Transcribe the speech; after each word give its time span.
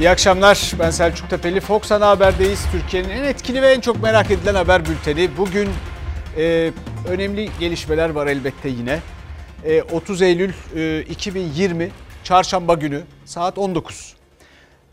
İyi 0.00 0.10
akşamlar. 0.10 0.72
Ben 0.78 0.90
Selçuk 0.90 1.30
Tepeli. 1.30 1.60
Fox 1.60 1.92
Ana 1.92 2.08
Haber'deyiz. 2.08 2.66
Türkiye'nin 2.72 3.08
en 3.08 3.24
etkili 3.24 3.62
ve 3.62 3.72
en 3.72 3.80
çok 3.80 4.02
merak 4.02 4.30
edilen 4.30 4.54
haber 4.54 4.84
bülteni. 4.84 5.36
Bugün 5.36 5.68
e, 6.36 6.72
önemli 7.08 7.50
gelişmeler 7.60 8.10
var 8.10 8.26
elbette 8.26 8.68
yine. 8.68 9.00
E, 9.64 9.82
30 9.82 10.22
Eylül 10.22 10.52
e, 10.76 11.00
2020 11.02 11.90
Çarşamba 12.24 12.74
günü 12.74 13.02
saat 13.24 13.58
19. 13.58 14.16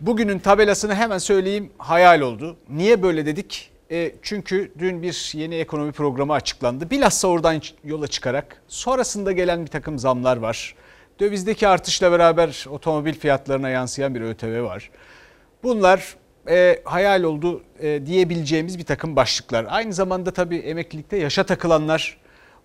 Bugünün 0.01 0.39
tabelasını 0.39 0.95
hemen 0.95 1.17
söyleyeyim 1.17 1.69
hayal 1.77 2.21
oldu. 2.21 2.57
Niye 2.69 3.03
böyle 3.03 3.25
dedik? 3.25 3.69
E, 3.91 4.11
çünkü 4.21 4.71
dün 4.79 5.01
bir 5.01 5.31
yeni 5.33 5.55
ekonomi 5.55 5.91
programı 5.91 6.33
açıklandı. 6.33 6.89
Bilhassa 6.89 7.27
oradan 7.27 7.61
yola 7.83 8.07
çıkarak 8.07 8.61
sonrasında 8.67 9.31
gelen 9.31 9.61
bir 9.61 9.71
takım 9.71 9.99
zamlar 9.99 10.37
var. 10.37 10.75
Dövizdeki 11.19 11.67
artışla 11.67 12.11
beraber 12.11 12.65
otomobil 12.69 13.13
fiyatlarına 13.13 13.69
yansıyan 13.69 14.15
bir 14.15 14.21
ÖTV 14.21 14.63
var. 14.63 14.89
Bunlar 15.63 16.15
e, 16.49 16.81
hayal 16.83 17.23
oldu 17.23 17.63
e, 17.79 18.05
diyebileceğimiz 18.05 18.79
bir 18.79 18.83
takım 18.83 19.15
başlıklar. 19.15 19.65
Aynı 19.69 19.93
zamanda 19.93 20.31
tabii 20.31 20.57
emeklilikte 20.57 21.17
yaşa 21.17 21.43
takılanlar 21.43 22.17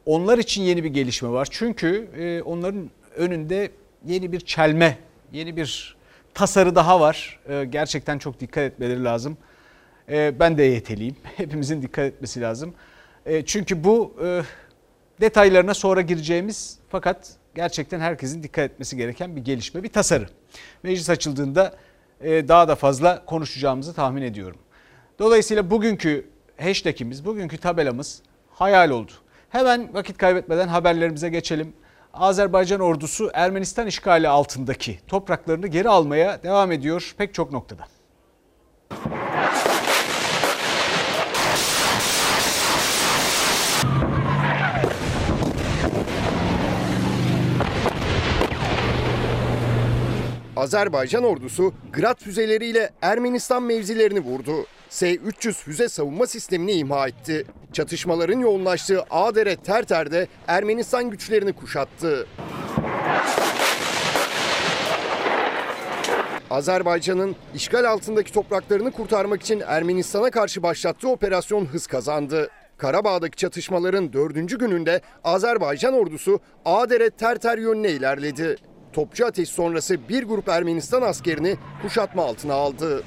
onlar 0.06 0.38
için 0.38 0.62
yeni 0.62 0.84
bir 0.84 0.88
gelişme 0.88 1.28
var. 1.28 1.48
Çünkü 1.50 2.08
e, 2.16 2.42
onların 2.42 2.90
önünde 3.16 3.70
yeni 4.06 4.32
bir 4.32 4.40
çelme, 4.40 4.98
yeni 5.32 5.56
bir 5.56 5.96
tasarı 6.34 6.74
daha 6.74 7.00
var. 7.00 7.40
E, 7.48 7.64
gerçekten 7.64 8.18
çok 8.18 8.40
dikkat 8.40 8.64
etmeleri 8.64 9.04
lazım. 9.04 9.36
E, 10.08 10.40
ben 10.40 10.58
de 10.58 10.66
EYT'liyim. 10.66 11.16
Hepimizin 11.36 11.82
dikkat 11.82 12.04
etmesi 12.04 12.40
lazım. 12.40 12.74
E, 13.26 13.44
çünkü 13.44 13.84
bu 13.84 14.14
e, 14.24 14.42
detaylarına 15.20 15.74
sonra 15.74 16.00
gireceğimiz 16.00 16.78
fakat 16.88 17.41
gerçekten 17.54 18.00
herkesin 18.00 18.42
dikkat 18.42 18.70
etmesi 18.70 18.96
gereken 18.96 19.36
bir 19.36 19.44
gelişme, 19.44 19.82
bir 19.82 19.88
tasarı. 19.88 20.26
Meclis 20.82 21.10
açıldığında 21.10 21.74
e, 22.20 22.48
daha 22.48 22.68
da 22.68 22.74
fazla 22.74 23.24
konuşacağımızı 23.24 23.94
tahmin 23.94 24.22
ediyorum. 24.22 24.58
Dolayısıyla 25.18 25.70
bugünkü 25.70 26.26
hashtagimiz, 26.60 27.24
bugünkü 27.24 27.58
tabelamız 27.58 28.22
hayal 28.50 28.90
oldu. 28.90 29.12
Hemen 29.50 29.94
vakit 29.94 30.18
kaybetmeden 30.18 30.68
haberlerimize 30.68 31.28
geçelim. 31.28 31.72
Azerbaycan 32.14 32.80
ordusu 32.80 33.30
Ermenistan 33.34 33.86
işgali 33.86 34.28
altındaki 34.28 34.98
topraklarını 35.06 35.66
geri 35.66 35.88
almaya 35.88 36.42
devam 36.42 36.72
ediyor 36.72 37.14
pek 37.18 37.34
çok 37.34 37.52
noktada. 37.52 37.84
Azerbaycan 50.62 51.24
ordusu 51.24 51.74
Grad 51.92 52.20
füzeleriyle 52.20 52.90
Ermenistan 53.02 53.62
mevzilerini 53.62 54.20
vurdu. 54.20 54.66
S-300 54.88 55.52
füze 55.52 55.88
savunma 55.88 56.26
sistemini 56.26 56.72
imha 56.72 57.08
etti. 57.08 57.46
Çatışmaların 57.72 58.38
yoğunlaştığı 58.38 59.02
Adere 59.10 59.56
Terter'de 59.56 60.28
Ermenistan 60.48 61.10
güçlerini 61.10 61.52
kuşattı. 61.52 62.26
Azerbaycan'ın 66.50 67.36
işgal 67.54 67.84
altındaki 67.84 68.32
topraklarını 68.32 68.90
kurtarmak 68.90 69.42
için 69.42 69.62
Ermenistan'a 69.66 70.30
karşı 70.30 70.62
başlattığı 70.62 71.08
operasyon 71.08 71.66
hız 71.66 71.86
kazandı. 71.86 72.50
Karabağ'daki 72.76 73.36
çatışmaların 73.36 74.12
dördüncü 74.12 74.58
gününde 74.58 75.00
Azerbaycan 75.24 75.94
ordusu 75.94 76.40
Adere 76.64 77.10
Terter 77.10 77.58
yönüne 77.58 77.90
ilerledi. 77.90 78.56
Topçu 78.92 79.26
ateş 79.26 79.48
sonrası 79.48 80.08
bir 80.08 80.22
grup 80.22 80.48
Ermenistan 80.48 81.02
askerini 81.02 81.56
kuşatma 81.82 82.22
altına 82.24 82.54
aldı. 82.54 83.02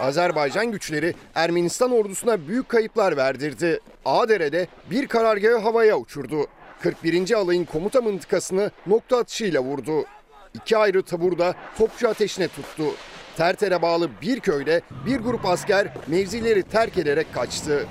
Azerbaycan 0.00 0.72
güçleri 0.72 1.14
Ermenistan 1.34 1.92
ordusuna 1.92 2.48
büyük 2.48 2.68
kayıplar 2.68 3.16
verdirdi. 3.16 3.80
Ağdere'de 4.04 4.66
bir 4.90 5.06
karargahı 5.06 5.56
havaya 5.56 5.98
uçurdu. 5.98 6.46
41. 6.80 7.32
alayın 7.32 7.64
komuta 7.64 8.00
mıntıkasını 8.00 8.70
nokta 8.86 9.18
atışıyla 9.18 9.62
vurdu. 9.62 10.04
İki 10.54 10.76
ayrı 10.76 11.02
taburda 11.02 11.54
topçu 11.78 12.08
ateşine 12.08 12.48
tuttu. 12.48 12.84
Terter'e 13.36 13.82
bağlı 13.82 14.10
bir 14.22 14.40
köyde 14.40 14.80
bir 15.06 15.16
grup 15.16 15.46
asker 15.46 15.94
mevzileri 16.06 16.62
terk 16.62 16.98
ederek 16.98 17.34
kaçtı. 17.34 17.86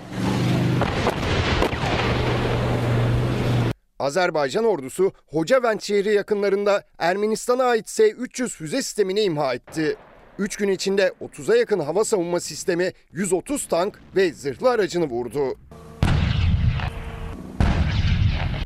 Azerbaycan 4.00 4.66
ordusu 4.66 5.11
Hocavent 5.27 5.83
şehri 5.83 6.13
yakınlarında 6.13 6.83
Ermenistan'a 6.97 7.63
ait 7.63 7.89
S-300 7.89 8.50
füze 8.50 8.81
sistemini 8.81 9.22
imha 9.22 9.53
etti. 9.53 9.97
3 10.39 10.55
gün 10.55 10.69
içinde 10.69 11.13
30'a 11.22 11.56
yakın 11.56 11.79
hava 11.79 12.06
savunma 12.06 12.39
sistemi, 12.39 12.91
130 13.11 13.67
tank 13.67 14.01
ve 14.16 14.33
zırhlı 14.33 14.69
aracını 14.69 15.06
vurdu. 15.06 15.56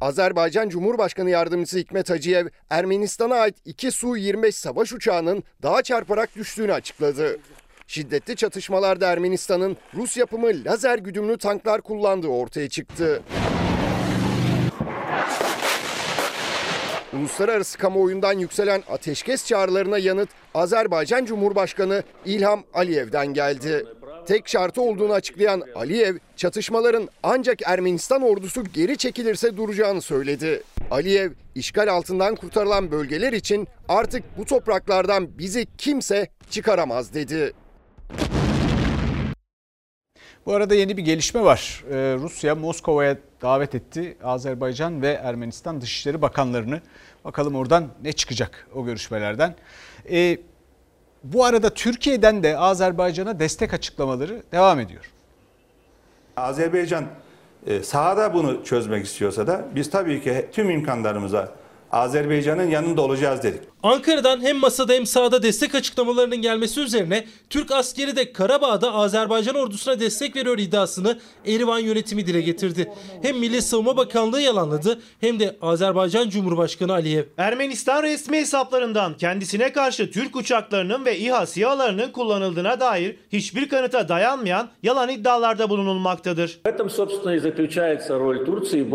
Azerbaycan 0.03 0.69
Cumhurbaşkanı 0.69 1.30
Yardımcısı 1.30 1.78
Hikmet 1.78 2.09
Hacıyev, 2.09 2.47
Ermenistan'a 2.69 3.36
ait 3.36 3.56
iki 3.66 3.91
Su-25 3.91 4.52
savaş 4.52 4.94
uçağının 4.94 5.44
dağa 5.64 5.81
çarparak 5.81 6.36
düştüğünü 6.36 6.74
açıkladı. 6.74 7.40
Şiddetli 7.88 8.36
çatışmalarda 8.36 9.08
Ermenistan'ın 9.08 9.78
Rus 9.96 10.18
yapımı 10.18 10.47
lazer 10.66 11.00
güdümlü 11.00 11.38
tanklar 11.38 11.81
kullandığı 11.81 12.28
ortaya 12.28 12.69
çıktı. 12.69 13.24
Uluslararası 17.14 17.78
kamuoyundan 17.78 18.40
yükselen 18.40 18.84
ateşkes 18.90 19.46
çağrılarına 19.46 19.97
yanıt 19.97 20.30
Azerbaycan 20.53 21.25
Cumhurbaşkanı 21.25 22.03
İlham 22.25 22.64
Aliyev'den 22.74 23.28
geldi. 23.28 23.85
Tek 24.28 24.47
şartı 24.47 24.81
olduğunu 24.81 25.13
açıklayan 25.13 25.63
Aliyev, 25.75 26.16
çatışmaların 26.35 27.09
ancak 27.23 27.59
Ermenistan 27.66 28.22
ordusu 28.22 28.63
geri 28.63 28.97
çekilirse 28.97 29.57
duracağını 29.57 30.01
söyledi. 30.01 30.63
Aliyev, 30.91 31.31
işgal 31.56 31.88
altından 31.88 32.35
kurtarılan 32.35 32.91
bölgeler 32.91 33.34
için 33.34 33.67
artık 33.89 34.23
bu 34.38 34.45
topraklardan 34.45 35.38
bizi 35.38 35.67
kimse 35.78 36.28
çıkaramaz 36.50 37.13
dedi. 37.13 37.53
Bu 40.45 40.53
arada 40.53 40.75
yeni 40.75 40.97
bir 40.97 41.01
gelişme 41.01 41.41
var. 41.41 41.84
Ee, 41.90 42.16
Rusya 42.19 42.55
Moskova'ya 42.55 43.17
davet 43.41 43.75
etti 43.75 44.17
Azerbaycan 44.23 45.01
ve 45.01 45.11
Ermenistan 45.11 45.81
Dışişleri 45.81 46.22
Bakanlarını. 46.22 46.81
Bakalım 47.25 47.55
oradan 47.55 47.88
ne 48.03 48.13
çıkacak 48.13 48.67
o 48.75 48.85
görüşmelerden. 48.85 49.55
Ee, 50.11 50.38
bu 51.23 51.45
arada 51.45 51.69
Türkiye'den 51.69 52.44
de 52.44 52.57
Azerbaycan'a 52.57 53.39
destek 53.39 53.73
açıklamaları 53.73 54.44
devam 54.51 54.79
ediyor. 54.79 55.11
Azerbaycan 56.38 57.06
e, 57.67 57.84
sahada 57.84 58.34
bunu 58.34 58.63
çözmek 58.63 59.06
istiyorsa 59.06 59.47
da 59.47 59.66
biz 59.75 59.89
tabii 59.89 60.22
ki 60.23 60.50
tüm 60.51 60.69
imkanlarımıza 60.69 61.51
Azerbaycan'ın 61.91 62.67
yanında 62.67 63.01
olacağız 63.01 63.44
dedik. 63.44 63.72
Ankara'dan 63.83 64.41
hem 64.41 64.57
masada 64.57 64.94
hem 64.94 65.05
sahada 65.05 65.44
destek 65.44 65.75
açıklamalarının 65.75 66.38
gelmesi 66.38 66.81
üzerine 66.81 67.25
Türk 67.49 67.71
askeri 67.71 68.16
de 68.16 68.33
Karabağ'da 68.33 68.94
Azerbaycan 68.94 69.55
ordusuna 69.55 69.99
destek 69.99 70.35
veriyor 70.35 70.57
iddiasını 70.57 71.19
Erivan 71.45 71.79
yönetimi 71.79 72.27
dile 72.27 72.41
getirdi. 72.41 72.91
Hem 73.22 73.38
Milli 73.38 73.61
Savunma 73.61 73.97
Bakanlığı 73.97 74.41
yalanladı 74.41 75.01
hem 75.22 75.39
de 75.39 75.57
Azerbaycan 75.61 76.29
Cumhurbaşkanı 76.29 76.93
Aliyev. 76.93 77.23
Ermenistan 77.38 78.03
resmi 78.03 78.38
hesaplarından 78.38 79.17
kendisine 79.17 79.73
karşı 79.73 80.11
Türk 80.11 80.35
uçaklarının 80.35 81.05
ve 81.05 81.17
İHA 81.17 81.45
SİHA'larının 81.45 82.11
kullanıldığına 82.11 82.79
dair 82.79 83.16
hiçbir 83.31 83.69
kanıta 83.69 84.09
dayanmayan 84.09 84.69
yalan 84.83 85.09
iddialarda 85.09 85.69
bulunulmaktadır. 85.69 86.59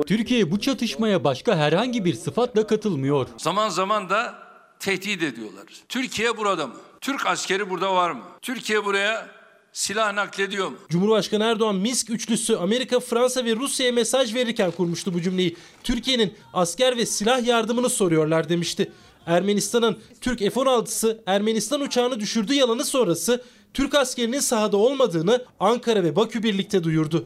Türkiye 0.06 0.50
bu 0.50 0.60
çatışmaya 0.60 1.24
başka 1.24 1.56
herhangi 1.56 2.04
bir 2.04 2.14
sıfatla 2.14 2.66
katılmıyor. 2.66 3.26
Zaman 3.36 3.68
zaman 3.68 4.10
da 4.10 4.47
tehdit 4.80 5.22
ediyorlar. 5.22 5.64
Türkiye 5.88 6.36
burada 6.36 6.66
mı? 6.66 6.75
Türk 7.00 7.26
askeri 7.26 7.70
burada 7.70 7.94
var 7.94 8.10
mı? 8.10 8.22
Türkiye 8.42 8.84
buraya 8.84 9.28
silah 9.72 10.12
naklediyor 10.12 10.69
mu? 10.69 10.76
Cumhurbaşkanı 10.88 11.44
Erdoğan 11.44 11.76
Minsk 11.76 12.10
üçlüsü 12.10 12.56
Amerika, 12.56 13.00
Fransa 13.00 13.44
ve 13.44 13.56
Rusya'ya 13.56 13.92
mesaj 13.92 14.34
verirken 14.34 14.70
kurmuştu 14.70 15.14
bu 15.14 15.22
cümleyi. 15.22 15.56
Türkiye'nin 15.84 16.34
asker 16.52 16.96
ve 16.96 17.06
silah 17.06 17.46
yardımını 17.46 17.90
soruyorlar 17.90 18.48
demişti. 18.48 18.92
Ermenistan'ın 19.26 19.98
Türk 20.20 20.38
F-16'sı 20.38 21.22
Ermenistan 21.26 21.80
uçağını 21.80 22.20
düşürdüğü 22.20 22.54
yalanı 22.54 22.84
sonrası 22.84 23.44
Türk 23.74 23.94
askerinin 23.94 24.40
sahada 24.40 24.76
olmadığını 24.76 25.44
Ankara 25.60 26.04
ve 26.04 26.16
Bakü 26.16 26.42
birlikte 26.42 26.84
duyurdu. 26.84 27.24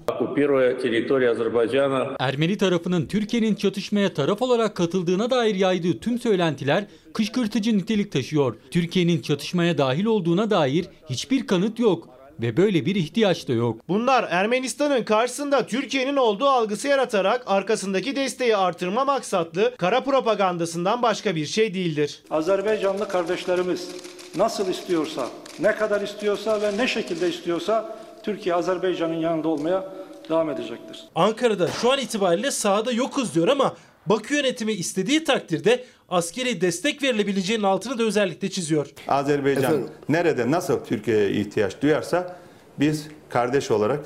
Ermeni 2.19 2.59
tarafının 2.59 3.07
Türkiye'nin 3.07 3.55
çatışmaya 3.55 4.15
taraf 4.15 4.43
olarak 4.43 4.77
katıldığına 4.77 5.31
dair 5.31 5.55
yaydığı 5.55 5.99
tüm 5.99 6.19
söylentiler 6.19 6.85
kışkırtıcı 7.15 7.79
nitelik 7.79 8.13
taşıyor. 8.13 8.57
Türkiye'nin 8.71 9.21
çatışmaya 9.23 9.79
dahil 9.79 10.05
olduğuna 10.05 10.51
dair 10.51 10.87
hiçbir 11.11 11.47
kanıt 11.47 11.79
yok. 11.79 12.09
ve 12.43 12.57
böyle 12.57 12.87
bir 12.87 12.95
ihtiyaç 12.95 13.49
da 13.49 13.53
yok. 13.53 13.81
Bunlar 13.89 14.27
Ermenistan'ın 14.31 15.03
karşısında 15.03 15.67
Türkiye'nin 15.67 16.17
olduğu 16.17 16.47
algısı 16.49 16.89
yaratarak 16.89 17.43
arkasındaki 17.47 18.17
desteği 18.17 18.57
artırma 18.57 19.05
maksatlı 19.05 19.75
kara 19.77 20.05
propagandasından 20.05 21.03
başka 21.03 21.37
bir 21.37 21.47
şey 21.47 21.75
değildir. 21.75 22.23
Azerbaycanlı 22.31 23.09
kardeşlerimiz 23.09 23.89
nasıl 24.37 24.69
istiyorsa, 24.69 25.29
ne 25.61 25.75
kadar 25.75 26.01
istiyorsa 26.01 26.63
ve 26.63 26.77
ne 26.77 26.89
şekilde 26.89 27.29
istiyorsa 27.29 27.97
Türkiye 28.23 28.55
Azerbaycan'ın 28.55 29.15
yanında 29.15 29.49
olmaya 29.49 29.85
devam 30.29 30.51
edecektir. 30.51 31.05
Ankara'da 31.15 31.69
şu 31.69 31.93
an 31.93 31.99
itibariyle 31.99 32.51
sahada 32.51 32.93
yokuz 32.93 33.35
diyor 33.35 33.49
ama 33.49 33.75
Bakü 34.07 34.35
yönetimi 34.35 34.73
istediği 34.73 35.25
takdirde 35.25 35.85
askeri 36.09 36.61
destek 36.61 37.03
verilebileceğinin 37.03 37.65
altını 37.65 37.99
da 37.99 38.03
özellikle 38.03 38.51
çiziyor. 38.51 38.87
Azerbaycan 39.09 39.65
Efendim? 39.65 39.89
nerede 40.09 40.51
nasıl 40.51 40.85
Türkiye'ye 40.85 41.31
ihtiyaç 41.31 41.83
duyarsa 41.83 42.37
biz 42.81 43.09
kardeş 43.29 43.71
olarak 43.71 44.01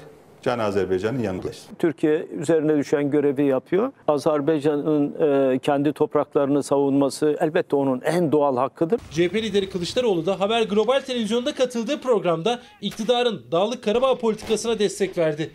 Can 0.46 0.58
Azerbaycan'ın 0.58 1.18
yanındayız. 1.18 1.66
Türkiye 1.78 2.26
üzerine 2.26 2.76
düşen 2.76 3.10
görevi 3.10 3.44
yapıyor. 3.44 3.92
Azerbaycan'ın 4.08 5.14
e, 5.54 5.58
kendi 5.58 5.92
topraklarını 5.92 6.62
savunması 6.62 7.36
elbette 7.40 7.76
onun 7.76 8.00
en 8.00 8.32
doğal 8.32 8.56
hakkıdır. 8.56 9.00
CHP 9.10 9.34
lideri 9.34 9.70
Kılıçdaroğlu 9.70 10.26
da 10.26 10.40
Haber 10.40 10.62
Global 10.62 11.00
Televizyon'da 11.00 11.54
katıldığı 11.54 12.00
programda 12.00 12.60
iktidarın 12.80 13.42
Dağlık 13.52 13.84
Karabağ 13.84 14.18
politikasına 14.18 14.78
destek 14.78 15.18
verdi. 15.18 15.50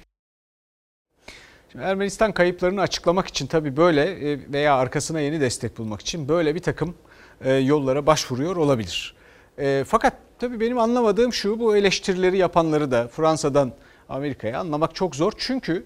Şimdi 1.71 1.85
Ermenistan 1.85 2.31
kayıplarını 2.31 2.81
açıklamak 2.81 3.27
için 3.27 3.47
tabii 3.47 3.77
böyle 3.77 4.01
e, 4.31 4.39
veya 4.53 4.75
arkasına 4.75 5.19
yeni 5.19 5.41
destek 5.41 5.77
bulmak 5.77 6.01
için 6.01 6.27
böyle 6.27 6.55
bir 6.55 6.59
takım 6.61 6.95
e, 7.41 7.53
yollara 7.53 8.05
başvuruyor 8.05 8.55
olabilir. 8.55 9.15
E, 9.57 9.83
Fakat 9.87 10.13
tabii 10.39 10.59
benim 10.59 10.79
anlamadığım 10.79 11.33
şu 11.33 11.59
bu 11.59 11.77
eleştirileri 11.77 12.37
yapanları 12.37 12.91
da 12.91 13.07
Fransa'dan 13.07 13.71
Amerika'ya 14.11 14.59
anlamak 14.59 14.95
çok 14.95 15.15
zor. 15.15 15.33
Çünkü 15.37 15.85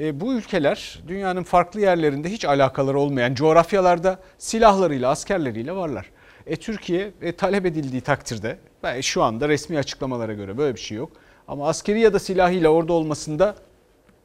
e, 0.00 0.20
bu 0.20 0.34
ülkeler 0.34 1.02
dünyanın 1.08 1.42
farklı 1.42 1.80
yerlerinde 1.80 2.28
hiç 2.28 2.44
alakaları 2.44 2.98
olmayan 2.98 3.34
coğrafyalarda 3.34 4.18
silahlarıyla 4.38 5.10
askerleriyle 5.10 5.76
varlar. 5.76 6.10
E, 6.46 6.56
Türkiye 6.56 7.10
e, 7.22 7.32
talep 7.32 7.66
edildiği 7.66 8.00
takdirde 8.00 8.58
şu 9.00 9.22
anda 9.22 9.48
resmi 9.48 9.78
açıklamalara 9.78 10.32
göre 10.32 10.58
böyle 10.58 10.74
bir 10.74 10.80
şey 10.80 10.96
yok. 10.96 11.12
Ama 11.48 11.68
askeri 11.68 12.00
ya 12.00 12.12
da 12.12 12.18
silahıyla 12.18 12.68
orada 12.68 12.92
olmasında 12.92 13.56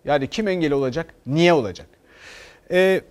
yani 0.06 0.28
kim 0.28 0.48
engel 0.48 0.72
olacak? 0.72 1.14
Niye 1.26 1.54
olacak? 1.54 1.88
Ee, 2.72 3.02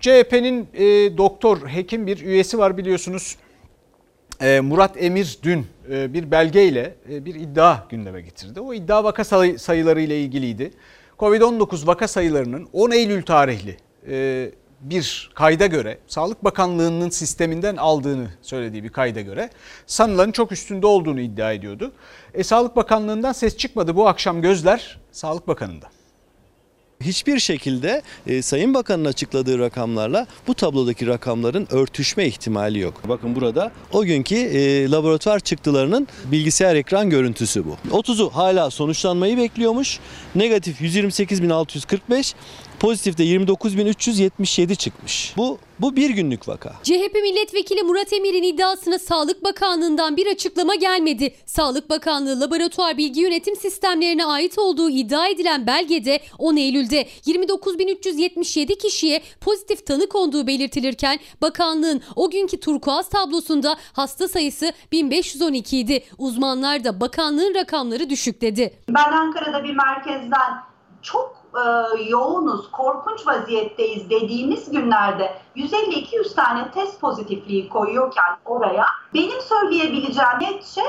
CHP'nin 0.00 0.68
e, 0.74 0.84
doktor, 1.18 1.68
hekim 1.68 2.06
bir 2.06 2.20
üyesi 2.20 2.58
var 2.58 2.76
biliyorsunuz. 2.76 3.36
Ee, 4.40 4.60
Murat 4.60 5.02
Emir 5.02 5.38
dün 5.42 5.66
e, 5.90 6.12
bir 6.12 6.30
belgeyle 6.30 6.94
e, 7.10 7.24
bir 7.24 7.34
iddia 7.34 7.78
gündeme 7.90 8.20
getirdi. 8.20 8.60
O 8.60 8.74
iddia 8.74 9.04
vaka 9.04 9.24
sayı, 9.24 9.58
sayıları 9.58 10.00
ile 10.00 10.20
ilgiliydi. 10.20 10.70
Covid-19 11.18 11.86
vaka 11.86 12.08
sayılarının 12.08 12.68
10 12.72 12.90
Eylül 12.90 13.22
tarihli 13.22 13.76
e, 14.08 14.50
bir 14.80 15.30
kayda 15.34 15.66
göre 15.66 15.98
Sağlık 16.06 16.44
Bakanlığı'nın 16.44 17.10
sisteminden 17.10 17.76
aldığını 17.76 18.28
söylediği 18.42 18.84
bir 18.84 18.88
kayda 18.88 19.20
göre 19.20 19.50
sanılanın 19.86 20.32
çok 20.32 20.52
üstünde 20.52 20.86
olduğunu 20.86 21.20
iddia 21.20 21.52
ediyordu. 21.52 21.92
E, 22.34 22.44
Sağlık 22.44 22.76
Bakanlığı'ndan 22.76 23.32
ses 23.32 23.56
çıkmadı 23.56 23.96
bu 23.96 24.08
akşam 24.08 24.42
gözler 24.42 25.00
Sağlık 25.12 25.48
Bakanı'nda. 25.48 25.86
Hiçbir 27.00 27.38
şekilde 27.38 28.02
e, 28.26 28.42
Sayın 28.42 28.74
Bakan'ın 28.74 29.04
açıkladığı 29.04 29.58
rakamlarla 29.58 30.26
bu 30.46 30.54
tablodaki 30.54 31.06
rakamların 31.06 31.68
örtüşme 31.70 32.26
ihtimali 32.26 32.78
yok. 32.78 32.94
Bakın 33.08 33.34
burada 33.34 33.72
o 33.92 34.04
günkü 34.04 34.36
e, 34.36 34.90
laboratuvar 34.90 35.40
çıktılarının 35.40 36.08
bilgisayar 36.24 36.76
ekran 36.76 37.10
görüntüsü 37.10 37.64
bu. 37.64 37.76
30'u 37.90 38.30
hala 38.30 38.70
sonuçlanmayı 38.70 39.36
bekliyormuş. 39.36 39.98
Negatif 40.34 40.80
128.645, 40.80 42.34
pozitif 42.80 43.18
de 43.18 43.24
29.377 43.24 44.76
çıkmış. 44.76 45.34
Bu 45.36 45.58
bu 45.80 45.96
bir 45.96 46.10
günlük 46.10 46.48
vaka. 46.48 46.72
CHP 46.82 47.14
milletvekili 47.22 47.82
Murat 47.82 48.12
Emir'in 48.12 48.42
iddiasına 48.42 48.98
Sağlık 48.98 49.44
Bakanlığı'ndan 49.44 50.16
bir 50.16 50.26
açıklama 50.26 50.74
gelmedi. 50.74 51.34
Sağlık 51.46 51.90
Bakanlığı 51.90 52.40
laboratuvar 52.40 52.96
bilgi 52.96 53.20
yönetim 53.20 53.56
sistemlerine 53.56 54.24
ait 54.24 54.58
olduğu 54.58 54.90
iddia 54.90 55.26
edilen 55.26 55.66
belgede 55.66 56.20
10 56.38 56.56
Eylül'de 56.56 57.02
29.377 57.02 58.78
kişiye 58.78 59.22
pozitif 59.40 59.86
tanı 59.86 60.08
konduğu 60.08 60.46
belirtilirken 60.46 61.18
bakanlığın 61.42 62.02
o 62.16 62.30
günkü 62.30 62.60
turkuaz 62.60 63.08
tablosunda 63.08 63.76
hasta 63.92 64.28
sayısı 64.28 64.72
1512 64.92 65.78
idi. 65.78 66.04
Uzmanlar 66.18 66.84
da 66.84 67.00
bakanlığın 67.00 67.54
rakamları 67.54 68.10
düşük 68.10 68.40
dedi. 68.40 68.72
Ben 68.88 69.12
Ankara'da 69.12 69.64
bir 69.64 69.74
merkezden 69.74 70.54
çok 71.02 71.37
e, 71.54 72.02
yoğunuz, 72.02 72.70
korkunç 72.70 73.26
vaziyetteyiz 73.26 74.10
dediğimiz 74.10 74.70
günlerde 74.70 75.38
150-200 75.56 76.34
tane 76.34 76.70
test 76.70 77.00
pozitifliği 77.00 77.68
koyuyorken 77.68 78.36
oraya 78.44 78.86
benim 79.14 79.40
söyleyebileceğim 79.40 80.40
net 80.40 80.64
şey 80.64 80.84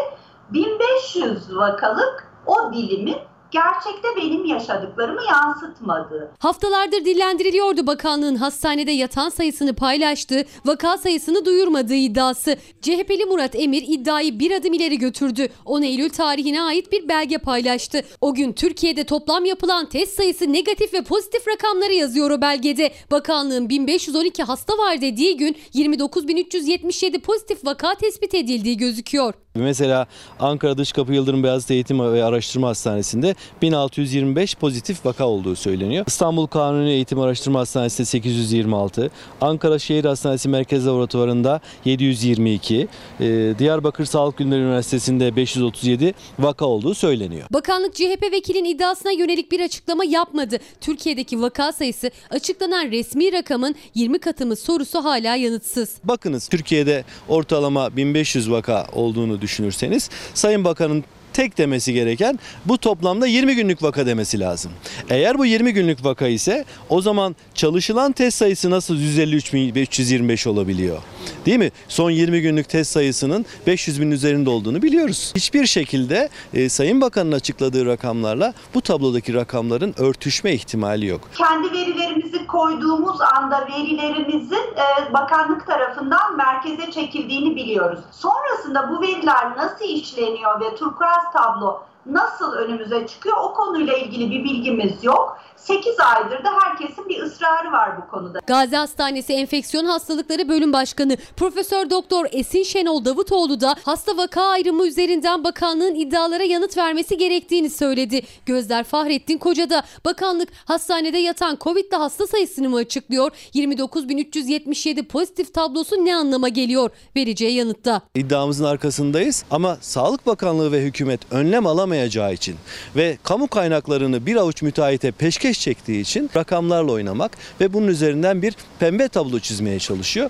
1500 0.50 1.58
vakalık 1.58 2.34
o 2.46 2.74
dilimin 2.74 3.18
gerçekte 3.51 4.07
benim 4.18 4.46
yaşadıklarımı 4.46 5.22
yansıtmadığı. 5.30 6.31
Haftalardır 6.40 7.06
dillendiriliyordu 7.06 7.88
bakanlığın 7.88 8.36
hastanede 8.36 8.92
yatan 8.92 9.30
sayısını 9.30 9.75
paylaştığı, 9.75 10.46
vaka 10.66 10.98
sayısını 10.98 11.46
duyurmadığı 11.46 11.96
iddiası. 11.96 12.57
CHP'li 12.81 13.25
Murat 13.25 13.56
Emir 13.56 13.84
iddiayı 13.88 14.40
bir 14.40 14.51
adım 14.51 14.74
ileri 14.74 14.98
götürdü. 14.98 15.48
10 15.66 15.81
Eylül 15.81 16.10
tarihine 16.10 16.62
ait 16.62 16.92
bir 16.92 17.10
belge 17.10 17.38
paylaştı. 17.38 18.01
O 18.22 18.34
gün 18.34 18.54
Türkiye'de 18.54 19.04
toplam 19.04 19.46
yapılan 19.46 19.90
test 19.90 20.18
sayısı 20.18 20.54
negatif 20.54 20.94
ve 20.94 21.04
pozitif 21.04 21.48
rakamları 21.48 21.94
yazıyor 21.94 22.31
o 22.31 22.42
belgede. 22.42 22.92
Bakanlığın 23.12 23.69
1512 23.69 24.44
hasta 24.44 24.78
var 24.78 25.02
dediği 25.02 25.38
gün 25.38 25.56
29.377 25.74 27.22
pozitif 27.22 27.66
vaka 27.66 27.95
tespit 27.95 28.34
edildiği 28.34 28.78
gözüküyor. 28.78 29.34
Mesela 29.64 30.08
Ankara 30.40 30.78
Dışkapı 30.78 31.14
Yıldırım 31.14 31.44
Beyazıt 31.44 31.72
Eğitim 31.72 32.14
ve 32.14 32.24
Araştırma 32.24 32.68
Hastanesi'nde 32.68 33.36
1625 33.62 34.56
pozitif 34.56 35.06
vaka 35.06 35.26
olduğu 35.26 35.56
söyleniyor. 35.56 36.06
İstanbul 36.08 36.48
Kanuni 36.48 36.90
Eğitim 36.90 37.20
Araştırma 37.20 37.60
Hastanesi'nde 37.60 38.06
826, 38.06 39.12
Ankara 39.42 39.80
Şehir 39.80 40.06
Hastanesi 40.06 40.50
Merkez 40.50 40.88
Laboratuvarı'nda 40.88 41.62
722, 41.86 42.88
e, 43.20 43.54
Diyarbakır 43.60 44.06
Sağlık 44.06 44.38
Günleri 44.38 44.60
Üniversitesi'nde 44.60 45.36
537 45.36 46.14
vaka 46.40 46.66
olduğu 46.66 46.94
söyleniyor. 46.94 47.48
Bakanlık 47.52 47.96
CHP 47.96 48.32
vekilin 48.32 48.66
iddiasına 48.66 49.12
yönelik 49.12 49.52
bir 49.52 49.60
açıklama 49.60 50.06
yapmadı. 50.06 50.58
Türkiye'deki 50.81 51.42
vaka 51.42 51.72
sayısı 51.72 52.12
açıklanan 52.30 52.92
resmi 52.92 53.33
rakamın 53.33 53.76
20 53.95 54.19
katı 54.19 54.45
mı 54.45 54.56
sorusu 54.56 55.04
hala 55.04 55.36
yanıtsız. 55.36 55.98
Bakınız 56.04 56.48
Türkiye'de 56.48 57.04
ortalama 57.28 57.98
1500 57.98 58.52
vaka 58.52 58.88
olduğunu 58.94 59.42
düşünürseniz 59.50 60.10
Sayın 60.34 60.64
Bakan'ın 60.64 61.04
tek 61.34 61.58
demesi 61.58 61.94
gereken 61.94 62.40
bu 62.66 62.78
toplamda 62.78 63.28
20 63.28 63.56
günlük 63.56 63.84
vaka 63.84 64.06
demesi 64.06 64.40
lazım. 64.40 64.72
Eğer 65.10 65.38
bu 65.38 65.46
20 65.46 65.74
günlük 65.74 66.06
vaka 66.06 66.28
ise 66.28 66.66
o 66.90 67.02
zaman 67.02 67.36
çalışılan 67.54 68.12
test 68.12 68.38
sayısı 68.38 68.70
nasıl 68.70 68.98
153.325 68.98 70.50
olabiliyor? 70.50 70.98
Değil 71.45 71.57
mi? 71.57 71.71
Son 71.88 72.09
20 72.09 72.42
günlük 72.42 72.69
test 72.69 72.92
sayısının 72.92 73.45
500 73.68 74.02
bin 74.02 74.12
üzerinde 74.12 74.50
olduğunu 74.50 74.81
biliyoruz. 74.81 75.33
Hiçbir 75.36 75.66
şekilde 75.66 76.30
e, 76.54 76.69
Sayın 76.69 77.02
Bakan'ın 77.02 77.31
açıkladığı 77.31 77.86
rakamlarla 77.86 78.54
bu 78.74 78.81
tablodaki 78.81 79.33
rakamların 79.33 79.95
örtüşme 79.98 80.54
ihtimali 80.54 81.06
yok. 81.06 81.21
Kendi 81.38 81.71
verilerimizi 81.71 82.48
koyduğumuz 82.48 83.21
anda 83.21 83.68
verilerimizin 83.68 84.56
e, 84.56 85.14
bakanlık 85.14 85.68
tarafından 85.68 86.38
merkeze 86.38 86.92
çekildiğini 86.92 87.56
biliyoruz. 87.56 88.00
Sonrasında 88.12 88.90
bu 88.90 89.02
veriler 89.02 89.57
nasıl 89.57 89.86
işleniyor 89.86 90.62
ve 90.62 90.76
turkuaz 90.76 91.24
tablo 91.33 91.89
nasıl 92.06 92.52
önümüze 92.54 93.08
çıkıyor 93.08 93.38
o 93.44 93.54
konuyla 93.54 93.98
ilgili 93.98 94.32
bir 94.32 94.44
bilgimiz 94.44 95.04
yok. 95.04 95.40
8 95.56 96.00
aydır 96.00 96.44
da 96.44 96.50
herkesin 96.64 97.10
bir 97.10 97.22
ısrarı 97.24 97.72
var 97.72 97.90
bu 97.98 98.12
konuda. 98.12 98.40
Gazi 98.48 98.76
Hastanesi 98.76 99.34
Enfeksiyon 99.34 99.86
Hastalıkları 99.86 100.50
Bölüm 100.50 100.74
Başkanı 100.74 101.18
Profesör 101.38 101.90
Doktor 101.90 102.26
Esin 102.32 102.64
Şenol 102.64 103.06
Davutoğlu 103.06 103.62
da 103.62 103.76
hasta 103.84 104.18
vaka 104.18 104.42
ayrımı 104.42 104.88
üzerinden 104.88 105.44
bakanlığın 105.44 105.96
iddialara 105.96 106.44
yanıt 106.44 106.78
vermesi 106.78 107.18
gerektiğini 107.18 107.70
söyledi. 107.70 108.22
Gözler 108.46 108.84
Fahrettin 108.84 109.38
Koca 109.38 109.70
da 109.70 109.84
bakanlık 110.06 110.50
hastanede 110.66 111.18
yatan 111.18 111.58
Covid'li 111.62 111.98
hasta 111.98 112.28
sayısını 112.28 112.70
mı 112.70 112.78
açıklıyor? 112.78 113.32
29.377 113.56 115.08
pozitif 115.08 115.54
tablosu 115.54 115.96
ne 116.06 116.16
anlama 116.16 116.50
geliyor? 116.50 116.90
Vereceği 117.16 117.54
yanıtta. 117.56 118.02
İddiamızın 118.16 118.66
arkasındayız 118.66 119.46
ama 119.52 119.78
Sağlık 119.82 120.26
Bakanlığı 120.26 120.72
ve 120.72 120.82
hükümet 120.82 121.22
önlem 121.32 121.66
alamayacağı 122.00 122.34
için 122.34 122.56
ve 122.96 123.18
kamu 123.24 123.48
kaynaklarını 123.48 124.26
bir 124.26 124.36
avuç 124.36 124.62
müteahhite 124.62 125.12
peşkeş 125.12 125.60
çektiği 125.60 126.02
için 126.02 126.30
rakamlarla 126.36 126.92
oynamak 126.92 127.32
ve 127.62 127.74
bunun 127.74 127.88
üzerinden 127.88 128.42
bir 128.42 128.56
pembe 128.80 129.08
tablo 129.08 129.40
çizmeye 129.40 129.80
çalışıyor. 129.80 130.30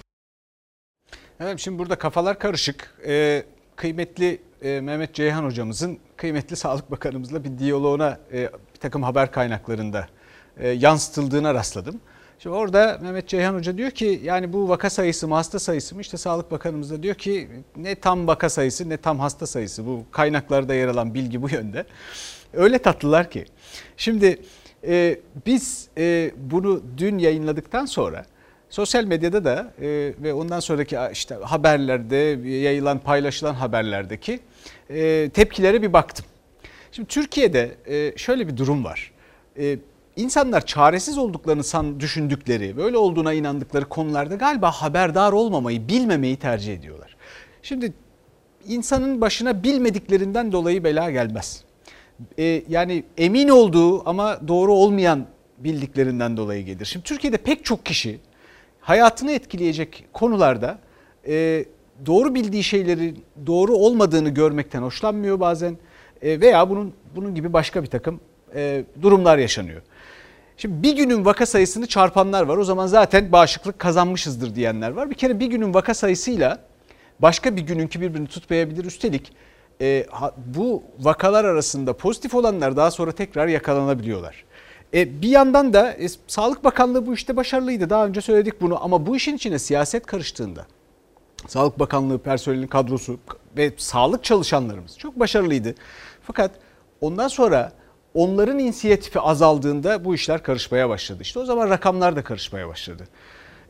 Evet 1.40 1.60
şimdi 1.60 1.80
burada 1.80 1.96
kafalar 1.96 2.40
karışık. 2.40 2.96
Ee, 3.08 3.44
kıymetli 3.76 4.42
e, 4.62 4.82
Mehmet 4.82 5.14
Ceyhan 5.14 5.44
hocamızın 5.44 6.00
kıymetli 6.18 6.56
Sağlık 6.56 6.92
Bakanımızla 6.92 7.44
bir 7.44 7.60
diyaloğuna 7.60 8.20
e, 8.34 8.50
bir 8.74 8.80
takım 8.80 9.04
haber 9.04 9.32
kaynaklarında 9.32 10.08
e, 10.58 10.70
yansıtıldığına 10.70 11.54
rastladım. 11.54 12.02
Şimdi 12.44 12.56
orada 12.56 13.00
Mehmet 13.02 13.28
Ceyhan 13.28 13.54
Hoca 13.54 13.78
diyor 13.78 13.92
ki 13.92 14.22
yani 14.24 14.54
bu 14.54 14.70
vaka 14.70 14.90
sayısı 14.90 15.28
mı 15.28 15.36
hasta 15.36 15.60
sayısı 15.60 15.96
mı? 15.96 16.02
İşte 16.02 16.18
Sağlık 16.18 16.52
Bakanımız 16.52 16.92
da 16.92 17.04
diyor 17.04 17.16
ki 17.16 17.50
ne 17.76 17.96
tam 17.96 18.28
vaka 18.28 18.50
sayısı 18.50 18.90
ne 18.90 18.98
tam 18.98 19.20
hasta 19.20 19.48
sayısı. 19.48 19.86
Bu 19.86 20.06
kaynaklarda 20.12 20.74
yer 20.74 20.88
alan 20.88 21.14
bilgi 21.14 21.42
bu 21.42 21.50
yönde. 21.50 21.86
Öyle 22.54 22.80
tatlılar 22.80 23.32
ki. 23.32 23.46
Şimdi 23.98 24.42
e, 24.88 25.20
biz 25.46 25.88
e, 25.98 26.32
bunu 26.38 26.82
dün 26.98 27.18
yayınladıktan 27.18 27.86
sonra 27.86 28.26
sosyal 28.70 29.04
medyada 29.04 29.46
da 29.46 29.74
e, 29.82 30.14
ve 30.20 30.34
ondan 30.34 30.60
sonraki 30.60 30.98
işte 31.12 31.36
haberlerde 31.36 32.50
yayılan 32.50 33.00
paylaşılan 33.00 33.54
haberlerdeki 33.54 34.40
e, 34.90 35.30
tepkilere 35.34 35.82
bir 35.82 35.94
baktım. 35.94 36.26
Şimdi 36.92 37.08
Türkiye'de 37.08 37.72
e, 37.86 38.18
şöyle 38.18 38.48
bir 38.48 38.58
durum 38.58 38.84
var. 38.84 39.12
E, 39.58 39.78
insanlar 40.16 40.66
çaresiz 40.66 41.18
olduklarını 41.18 41.64
san, 41.64 42.00
düşündükleri, 42.00 42.78
böyle 42.78 42.98
olduğuna 42.98 43.34
inandıkları 43.34 43.86
konularda 43.86 44.36
galiba 44.36 44.72
haberdar 44.72 45.32
olmamayı, 45.32 45.88
bilmemeyi 45.88 46.36
tercih 46.36 46.74
ediyorlar. 46.74 47.16
Şimdi 47.62 47.94
insanın 48.68 49.22
başına 49.22 49.64
bilmediklerinden 49.64 50.52
dolayı 50.52 50.84
bela 50.84 51.12
gelmez. 51.12 51.64
Ee, 52.40 52.64
yani 52.70 53.04
emin 53.18 53.50
olduğu 53.50 54.10
ama 54.10 54.48
doğru 54.48 54.74
olmayan 54.74 55.26
bildiklerinden 55.58 56.38
dolayı 56.38 56.66
gelir. 56.66 56.86
Şimdi 56.86 57.06
Türkiye'de 57.06 57.38
pek 57.38 57.66
çok 57.66 57.86
kişi 57.86 58.20
hayatını 58.82 59.32
etkileyecek 59.32 60.06
konularda 60.14 60.80
e, 61.28 61.66
doğru 62.06 62.36
bildiği 62.36 62.64
şeylerin 62.64 63.24
doğru 63.48 63.76
olmadığını 63.76 64.30
görmekten 64.30 64.82
hoşlanmıyor 64.82 65.40
bazen 65.40 65.78
e, 66.22 66.42
veya 66.42 66.70
bunun 66.70 66.94
bunun 67.16 67.36
gibi 67.36 67.54
başka 67.54 67.84
bir 67.84 67.88
takım 67.88 68.20
e, 68.56 68.84
durumlar 69.02 69.38
yaşanıyor. 69.38 69.82
Şimdi 70.60 70.84
bir 70.84 70.96
günün 70.96 71.26
vaka 71.26 71.46
sayısını 71.46 71.88
çarpanlar 71.88 72.44
var. 72.44 72.58
O 72.58 72.64
zaman 72.64 72.88
zaten 72.88 73.32
bağışıklık 73.32 73.80
kazanmışızdır 73.80 74.56
diyenler 74.56 74.92
var. 74.92 75.10
Bir 75.10 75.16
kere 75.16 75.40
bir 75.40 75.46
günün 75.46 75.74
vaka 75.74 75.94
sayısıyla 75.94 76.60
başka 77.20 77.56
bir 77.56 77.62
gününki 77.62 78.02
birbirini 78.02 78.28
tutmayabilir. 78.28 78.86
Üstelik 78.86 79.34
e, 79.82 80.06
bu 80.38 80.84
vakalar 81.00 81.46
arasında 81.46 81.94
pozitif 81.94 82.36
olanlar 82.36 82.78
daha 82.78 82.92
sonra 82.92 83.12
tekrar 83.12 83.48
yakalanabiliyorlar. 83.48 84.46
E, 84.94 85.22
bir 85.22 85.30
yandan 85.30 85.74
da 85.74 85.94
e, 85.94 86.08
Sağlık 86.28 86.64
Bakanlığı 86.64 87.08
bu 87.08 87.14
işte 87.14 87.36
başarılıydı. 87.36 87.90
Daha 87.90 88.06
önce 88.06 88.22
söyledik 88.22 88.62
bunu 88.62 88.84
ama 88.84 89.06
bu 89.06 89.16
işin 89.16 89.36
içine 89.36 89.60
siyaset 89.60 90.06
karıştığında 90.06 90.66
Sağlık 91.48 91.80
Bakanlığı 91.80 92.20
personelinin 92.20 92.68
kadrosu 92.68 93.20
ve 93.58 93.74
sağlık 93.78 94.24
çalışanlarımız 94.24 94.98
çok 94.98 95.20
başarılıydı. 95.20 95.76
Fakat 96.24 96.52
ondan 97.02 97.28
sonra 97.28 97.72
onların 98.14 98.60
inisiyatifi 98.60 99.20
azaldığında 99.20 100.06
bu 100.06 100.16
işler 100.16 100.44
karışmaya 100.44 100.90
başladı. 100.90 101.20
İşte 101.22 101.40
o 101.40 101.46
zaman 101.46 101.70
rakamlar 101.70 102.16
da 102.16 102.24
karışmaya 102.24 102.68
başladı. 102.68 103.04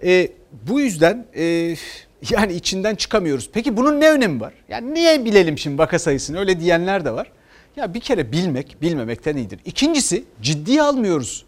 E, 0.03 0.31
bu 0.69 0.79
yüzden 0.79 1.25
e, 1.35 1.43
yani 2.29 2.53
içinden 2.53 2.95
çıkamıyoruz. 2.95 3.49
Peki 3.53 3.77
bunun 3.77 4.01
ne 4.01 4.11
önemi 4.11 4.41
var? 4.41 4.53
Yani 4.69 4.93
niye 4.93 5.25
bilelim 5.25 5.57
şimdi 5.57 5.77
vaka 5.77 5.99
sayısını 5.99 6.39
öyle 6.39 6.59
diyenler 6.59 7.05
de 7.05 7.11
var. 7.11 7.31
Ya 7.75 7.93
bir 7.93 7.99
kere 7.99 8.31
bilmek 8.31 8.77
bilmemekten 8.81 9.37
iyidir. 9.37 9.59
İkincisi 9.65 10.23
ciddiye 10.41 10.81
almıyoruz. 10.81 11.45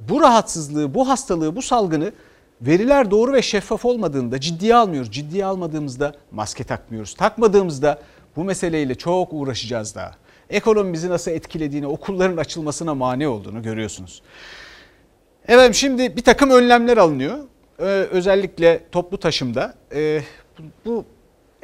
Bu 0.00 0.20
rahatsızlığı, 0.20 0.94
bu 0.94 1.08
hastalığı, 1.08 1.56
bu 1.56 1.62
salgını 1.62 2.12
veriler 2.60 3.10
doğru 3.10 3.32
ve 3.32 3.42
şeffaf 3.42 3.84
olmadığında 3.84 4.40
ciddiye 4.40 4.74
almıyoruz. 4.74 5.10
Ciddiye 5.12 5.44
almadığımızda 5.44 6.14
maske 6.30 6.64
takmıyoruz. 6.64 7.14
Takmadığımızda 7.14 7.98
bu 8.36 8.44
meseleyle 8.44 8.94
çok 8.94 9.32
uğraşacağız 9.32 9.94
daha. 9.94 10.14
Ekonomimizi 10.50 11.10
nasıl 11.10 11.30
etkilediğini, 11.30 11.86
okulların 11.86 12.36
açılmasına 12.36 12.94
mani 12.94 13.28
olduğunu 13.28 13.62
görüyorsunuz. 13.62 14.22
Evet 15.48 15.74
şimdi 15.74 16.16
bir 16.16 16.22
takım 16.22 16.50
önlemler 16.50 16.96
alınıyor. 16.96 17.38
Ee, 17.78 17.84
özellikle 17.84 18.80
toplu 18.92 19.18
taşımda. 19.18 19.74
Ee, 19.94 20.20
bu 20.84 21.04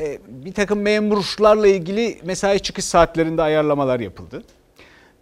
e, 0.00 0.18
bir 0.28 0.52
takım 0.52 0.80
memurlarla 0.80 1.66
ilgili 1.66 2.18
mesai 2.24 2.60
çıkış 2.60 2.84
saatlerinde 2.84 3.42
ayarlamalar 3.42 4.00
yapıldı. 4.00 4.42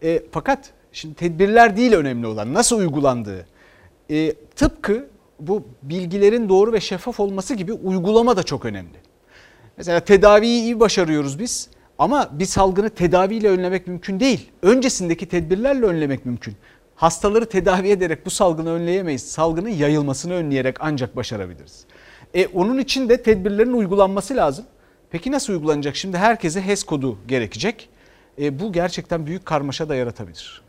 E, 0.02 0.22
fakat 0.32 0.70
şimdi 0.92 1.14
tedbirler 1.14 1.76
değil 1.76 1.92
önemli 1.92 2.26
olan 2.26 2.54
nasıl 2.54 2.78
uygulandığı. 2.78 3.46
E, 4.10 4.32
tıpkı 4.56 5.08
bu 5.40 5.64
bilgilerin 5.82 6.48
doğru 6.48 6.72
ve 6.72 6.80
şeffaf 6.80 7.20
olması 7.20 7.54
gibi 7.54 7.72
uygulama 7.72 8.36
da 8.36 8.42
çok 8.42 8.64
önemli. 8.64 8.98
Mesela 9.76 10.00
tedaviyi 10.00 10.62
iyi 10.62 10.80
başarıyoruz 10.80 11.38
biz 11.38 11.70
ama 11.98 12.28
bir 12.32 12.44
salgını 12.44 12.90
tedaviyle 12.90 13.48
önlemek 13.48 13.86
mümkün 13.86 14.20
değil. 14.20 14.50
Öncesindeki 14.62 15.26
tedbirlerle 15.28 15.86
önlemek 15.86 16.26
mümkün. 16.26 16.56
Hastaları 16.94 17.48
tedavi 17.48 17.88
ederek 17.88 18.26
bu 18.26 18.30
salgını 18.30 18.70
önleyemeyiz. 18.70 19.30
Salgının 19.30 19.68
yayılmasını 19.68 20.34
önleyerek 20.34 20.76
ancak 20.80 21.16
başarabiliriz. 21.16 21.84
E, 22.34 22.46
onun 22.46 22.78
için 22.78 23.08
de 23.08 23.22
tedbirlerin 23.22 23.72
uygulanması 23.72 24.36
lazım. 24.36 24.64
Peki 25.10 25.32
nasıl 25.32 25.52
uygulanacak? 25.52 25.96
Şimdi 25.96 26.18
herkese 26.18 26.66
HES 26.66 26.84
kodu 26.84 27.18
gerekecek. 27.28 27.88
E, 28.40 28.60
bu 28.60 28.72
gerçekten 28.72 29.26
büyük 29.26 29.46
karmaşa 29.46 29.88
da 29.88 29.94
yaratabilir. 29.94 30.62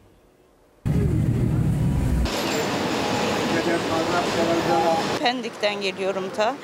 Pendik'ten 5.19 5.81
geliyorum 5.81 6.23
ta. 6.35 6.55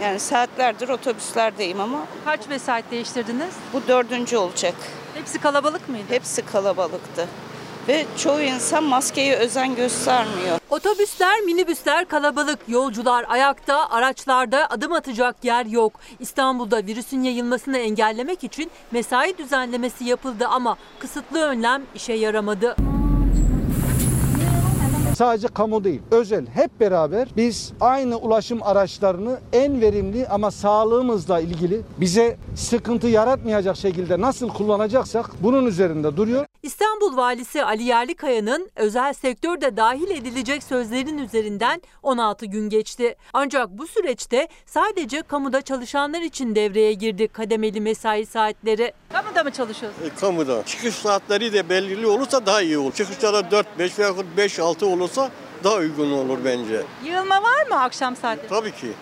Yani 0.00 0.20
saatlerdir 0.20 0.88
otobüslerdeyim 0.88 1.80
ama 1.80 1.98
Kaç 2.24 2.48
vesait 2.48 2.90
değiştirdiniz? 2.90 3.54
bu 3.72 3.80
dördüncü 3.88 4.36
olacak. 4.36 4.74
Hepsi 5.14 5.38
kalabalık 5.40 5.88
mıydı? 5.88 6.04
Hepsi 6.08 6.42
kalabalıktı. 6.42 7.28
Ve 7.88 8.06
çoğu 8.18 8.40
insan 8.40 8.84
maskeye 8.84 9.36
özen 9.36 9.74
göstermiyor. 9.74 10.58
Otobüsler, 10.70 11.40
minibüsler 11.40 12.04
kalabalık, 12.08 12.58
yolcular 12.68 13.24
ayakta, 13.28 13.90
araçlarda 13.90 14.66
adım 14.70 14.92
atacak 14.92 15.36
yer 15.42 15.66
yok. 15.66 15.92
İstanbul'da 16.20 16.86
virüsün 16.86 17.22
yayılmasını 17.22 17.78
engellemek 17.78 18.44
için 18.44 18.70
mesai 18.90 19.38
düzenlemesi 19.38 20.04
yapıldı 20.04 20.46
ama 20.46 20.76
kısıtlı 20.98 21.40
önlem 21.42 21.82
işe 21.94 22.12
yaramadı. 22.12 22.76
Sadece 25.22 25.48
kamu 25.48 25.84
değil, 25.84 26.00
özel 26.10 26.46
hep 26.46 26.80
beraber 26.80 27.28
biz 27.36 27.72
aynı 27.80 28.16
ulaşım 28.16 28.62
araçlarını 28.62 29.40
en 29.52 29.80
verimli 29.80 30.26
ama 30.28 30.50
sağlığımızla 30.50 31.40
ilgili 31.40 31.80
bize 32.00 32.36
sıkıntı 32.56 33.08
yaratmayacak 33.08 33.76
şekilde 33.76 34.20
nasıl 34.20 34.48
kullanacaksak 34.48 35.30
bunun 35.42 35.66
üzerinde 35.66 36.16
duruyor. 36.16 36.46
İstanbul 36.62 37.16
Valisi 37.16 37.64
Ali 37.64 37.82
Yerlikaya'nın 37.82 38.70
özel 38.76 39.12
sektör 39.12 39.60
de 39.60 39.76
dahil 39.76 40.10
edilecek 40.10 40.62
sözlerin 40.62 41.18
üzerinden 41.18 41.82
16 42.02 42.46
gün 42.46 42.68
geçti. 42.68 43.16
Ancak 43.32 43.70
bu 43.70 43.86
süreçte 43.86 44.48
sadece 44.66 45.22
kamuda 45.22 45.62
çalışanlar 45.62 46.20
için 46.20 46.54
devreye 46.54 46.92
girdi 46.92 47.28
kademeli 47.28 47.80
mesai 47.80 48.26
saatleri. 48.26 48.92
Kamuda 49.12 49.44
mı 49.44 49.50
çalışıyorsunuz? 49.50 50.06
E, 50.06 50.20
kamuda. 50.20 50.62
Çıkış 50.66 50.94
saatleri 50.94 51.52
de 51.52 51.68
belirli 51.68 52.06
olursa 52.06 52.46
daha 52.46 52.62
iyi 52.62 52.78
olur. 52.78 52.92
Çıkışlara 52.92 53.50
4, 53.50 53.78
5 53.78 53.98
veya 53.98 54.12
5, 54.36 54.58
6 54.58 54.86
olursa 55.18 55.30
daha 55.64 55.74
uygun 55.74 56.12
olur 56.12 56.38
bence. 56.44 56.82
Yığılma 57.04 57.42
var 57.42 57.66
mı 57.68 57.80
akşam 57.80 58.16
saatleri? 58.16 58.48
Tabii 58.48 58.72
ki. 58.72 58.92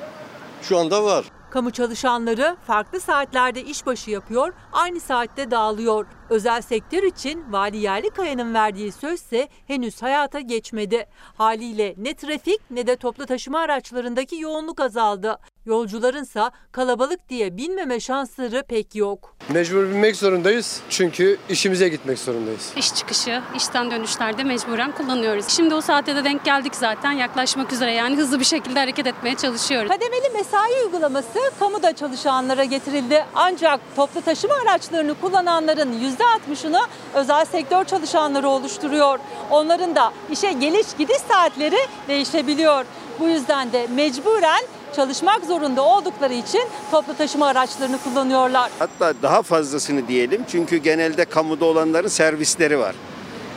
Şu 0.62 0.78
anda 0.78 1.04
var. 1.04 1.24
Kamu 1.50 1.70
çalışanları 1.70 2.56
farklı 2.66 3.00
saatlerde 3.00 3.62
işbaşı 3.62 4.10
yapıyor, 4.10 4.52
aynı 4.72 5.00
saatte 5.00 5.50
dağılıyor. 5.50 6.06
Özel 6.30 6.62
sektör 6.62 7.02
için 7.02 7.52
Vali 7.52 7.76
Yerlikaya'nın 7.76 8.54
verdiği 8.54 8.92
sözse 8.92 9.48
henüz 9.66 10.02
hayata 10.02 10.40
geçmedi. 10.40 11.06
Haliyle 11.34 11.94
ne 11.96 12.14
trafik 12.14 12.60
ne 12.70 12.86
de 12.86 12.96
toplu 12.96 13.26
taşıma 13.26 13.58
araçlarındaki 13.58 14.36
yoğunluk 14.36 14.80
azaldı. 14.80 15.38
Yolcularınsa 15.66 16.50
kalabalık 16.72 17.28
diye 17.28 17.56
binmeme 17.56 18.00
şansları 18.00 18.62
pek 18.68 18.94
yok. 18.94 19.36
Mecbur 19.48 19.82
binmek 19.82 20.16
zorundayız 20.16 20.80
çünkü 20.90 21.38
işimize 21.48 21.88
gitmek 21.88 22.18
zorundayız. 22.18 22.72
İş 22.76 22.94
çıkışı, 22.94 23.42
işten 23.56 23.90
dönüşlerde 23.90 24.44
mecburen 24.44 24.92
kullanıyoruz. 24.92 25.48
Şimdi 25.48 25.74
o 25.74 25.80
saate 25.80 26.16
de 26.16 26.24
denk 26.24 26.44
geldik 26.44 26.74
zaten 26.74 27.12
yaklaşmak 27.12 27.72
üzere 27.72 27.92
yani 27.92 28.16
hızlı 28.16 28.40
bir 28.40 28.44
şekilde 28.44 28.78
hareket 28.80 29.06
etmeye 29.06 29.36
çalışıyoruz. 29.36 29.88
Kademeli 29.88 30.30
mesai 30.34 30.84
uygulaması 30.84 31.38
kamuda 31.58 31.92
çalışanlara 31.92 32.64
getirildi. 32.64 33.24
Ancak 33.34 33.80
toplu 33.96 34.20
taşıma 34.20 34.54
araçlarını 34.54 35.14
kullananların 35.14 35.92
%60'ını 36.20 36.80
özel 37.14 37.44
sektör 37.44 37.84
çalışanları 37.84 38.48
oluşturuyor. 38.48 39.18
Onların 39.50 39.94
da 39.94 40.12
işe 40.30 40.52
geliş 40.52 40.86
gidiş 40.98 41.16
saatleri 41.28 41.78
değişebiliyor. 42.08 42.84
Bu 43.20 43.28
yüzden 43.28 43.72
de 43.72 43.86
mecburen 43.94 44.60
çalışmak 44.96 45.44
zorunda 45.44 45.82
oldukları 45.82 46.34
için 46.34 46.62
toplu 46.90 47.16
taşıma 47.16 47.46
araçlarını 47.46 47.98
kullanıyorlar. 48.04 48.70
Hatta 48.78 49.14
daha 49.22 49.42
fazlasını 49.42 50.08
diyelim 50.08 50.44
çünkü 50.48 50.76
genelde 50.76 51.24
kamuda 51.24 51.64
olanların 51.64 52.08
servisleri 52.08 52.78
var. 52.78 52.94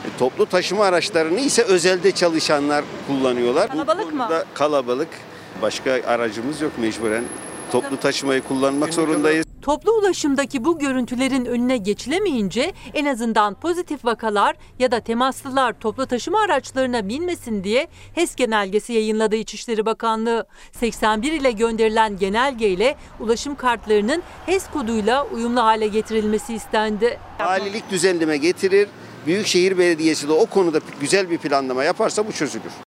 E, 0.05 0.17
Toplu 0.19 0.45
taşıma 0.45 0.85
araçlarını 0.85 1.39
ise 1.39 1.63
özelde 1.63 2.11
çalışanlar 2.11 2.83
kullanıyorlar. 3.07 3.67
Kalabalık 3.71 4.13
mı? 4.13 4.27
Da 4.29 4.45
kalabalık. 4.53 5.09
Başka 5.61 5.91
aracımız 6.07 6.61
yok 6.61 6.71
mecburen. 6.77 7.23
Toplu 7.71 7.97
taşımayı 7.97 8.41
kullanmak 8.41 8.93
zorundayız. 8.93 9.52
Toplu 9.63 9.91
ulaşımdaki 9.91 10.65
bu 10.65 10.79
görüntülerin 10.79 11.45
önüne 11.45 11.77
geçilemeyince 11.77 12.73
en 12.93 13.05
azından 13.05 13.53
pozitif 13.53 14.05
vakalar 14.05 14.55
ya 14.79 14.91
da 14.91 14.99
temaslılar 14.99 15.79
toplu 15.79 16.05
taşıma 16.05 16.41
araçlarına 16.41 17.09
binmesin 17.09 17.63
diye 17.63 17.87
HES 18.13 18.35
genelgesi 18.35 18.93
yayınladı 18.93 19.35
İçişleri 19.35 19.85
Bakanlığı. 19.85 20.45
81 20.71 21.31
ile 21.31 21.51
gönderilen 21.51 22.17
genelgeyle 22.17 22.95
ulaşım 23.19 23.55
kartlarının 23.55 24.23
HES 24.45 24.69
koduyla 24.69 25.27
uyumlu 25.27 25.61
hale 25.63 25.87
getirilmesi 25.87 26.53
istendi. 26.53 27.19
Valilik 27.39 27.91
düzenleme 27.91 28.37
getirir. 28.37 28.87
Büyükşehir 29.25 29.77
Belediyesi 29.77 30.27
de 30.27 30.31
o 30.31 30.45
konuda 30.45 30.79
güzel 31.01 31.29
bir 31.29 31.37
planlama 31.37 31.83
yaparsa 31.83 32.27
bu 32.27 32.31
çözülür. 32.31 32.82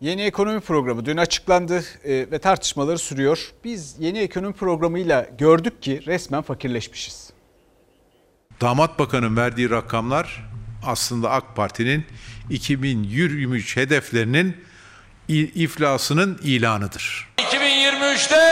Yeni 0.00 0.22
ekonomi 0.22 0.60
programı 0.60 1.06
dün 1.06 1.16
açıklandı 1.16 1.84
e, 2.04 2.10
ve 2.30 2.38
tartışmaları 2.38 2.98
sürüyor. 2.98 3.52
Biz 3.64 3.96
yeni 3.98 4.18
ekonomi 4.18 4.52
programıyla 4.52 5.26
gördük 5.38 5.82
ki 5.82 6.02
resmen 6.06 6.42
fakirleşmişiz. 6.42 7.30
Damat 8.60 8.98
Bakan'ın 8.98 9.36
verdiği 9.36 9.70
rakamlar 9.70 10.44
aslında 10.86 11.30
AK 11.30 11.56
Parti'nin 11.56 12.06
2023 12.50 13.76
hedeflerinin 13.76 14.64
iflasının 15.28 16.40
ilanıdır. 16.42 17.28
2023'te 17.38 18.50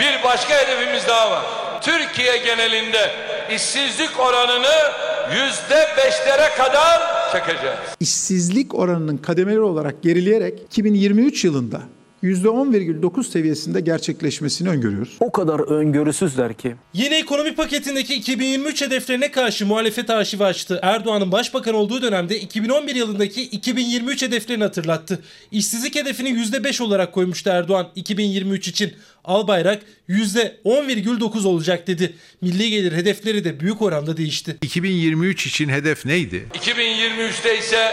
bir 0.00 0.24
başka 0.24 0.54
hedefimiz 0.54 1.08
daha 1.08 1.30
var. 1.30 1.44
Türkiye 1.82 2.36
genelinde 2.36 3.10
işsizlik 3.50 4.20
oranını 4.20 4.92
yüzde 5.34 5.88
beşlere 5.96 6.56
kadar 6.56 7.15
çekeceğiz. 7.32 7.78
İşsizlik 8.00 8.74
oranının 8.74 9.16
kademeli 9.16 9.60
olarak 9.60 10.02
gerileyerek 10.02 10.62
2023 10.62 11.44
yılında 11.44 11.82
%10,9 12.22 13.24
seviyesinde 13.24 13.80
gerçekleşmesini 13.80 14.68
öngörüyoruz. 14.68 15.16
O 15.20 15.32
kadar 15.32 15.60
öngörüsüzler 15.60 16.54
ki. 16.54 16.76
Yeni 16.94 17.14
ekonomi 17.14 17.54
paketindeki 17.54 18.14
2023 18.14 18.82
hedeflerine 18.82 19.30
karşı 19.30 19.66
muhalefet 19.66 20.10
arşivi 20.10 20.44
açtı. 20.44 20.80
Erdoğan'ın 20.82 21.32
başbakan 21.32 21.74
olduğu 21.74 22.02
dönemde 22.02 22.40
2011 22.40 22.94
yılındaki 22.94 23.42
2023 23.42 24.22
hedeflerini 24.22 24.62
hatırlattı. 24.64 25.22
İşsizlik 25.50 25.94
hedefini 25.94 26.28
%5 26.28 26.82
olarak 26.82 27.12
koymuştu 27.12 27.50
Erdoğan 27.50 27.88
2023 27.94 28.68
için. 28.68 28.92
Albayrak 29.24 29.82
%10,9 30.08 31.46
olacak 31.46 31.86
dedi. 31.86 32.14
Milli 32.40 32.70
gelir 32.70 32.92
hedefleri 32.92 33.44
de 33.44 33.60
büyük 33.60 33.82
oranda 33.82 34.16
değişti. 34.16 34.56
2023 34.62 35.46
için 35.46 35.68
hedef 35.68 36.06
neydi? 36.06 36.46
2023'te 36.54 37.58
ise 37.58 37.92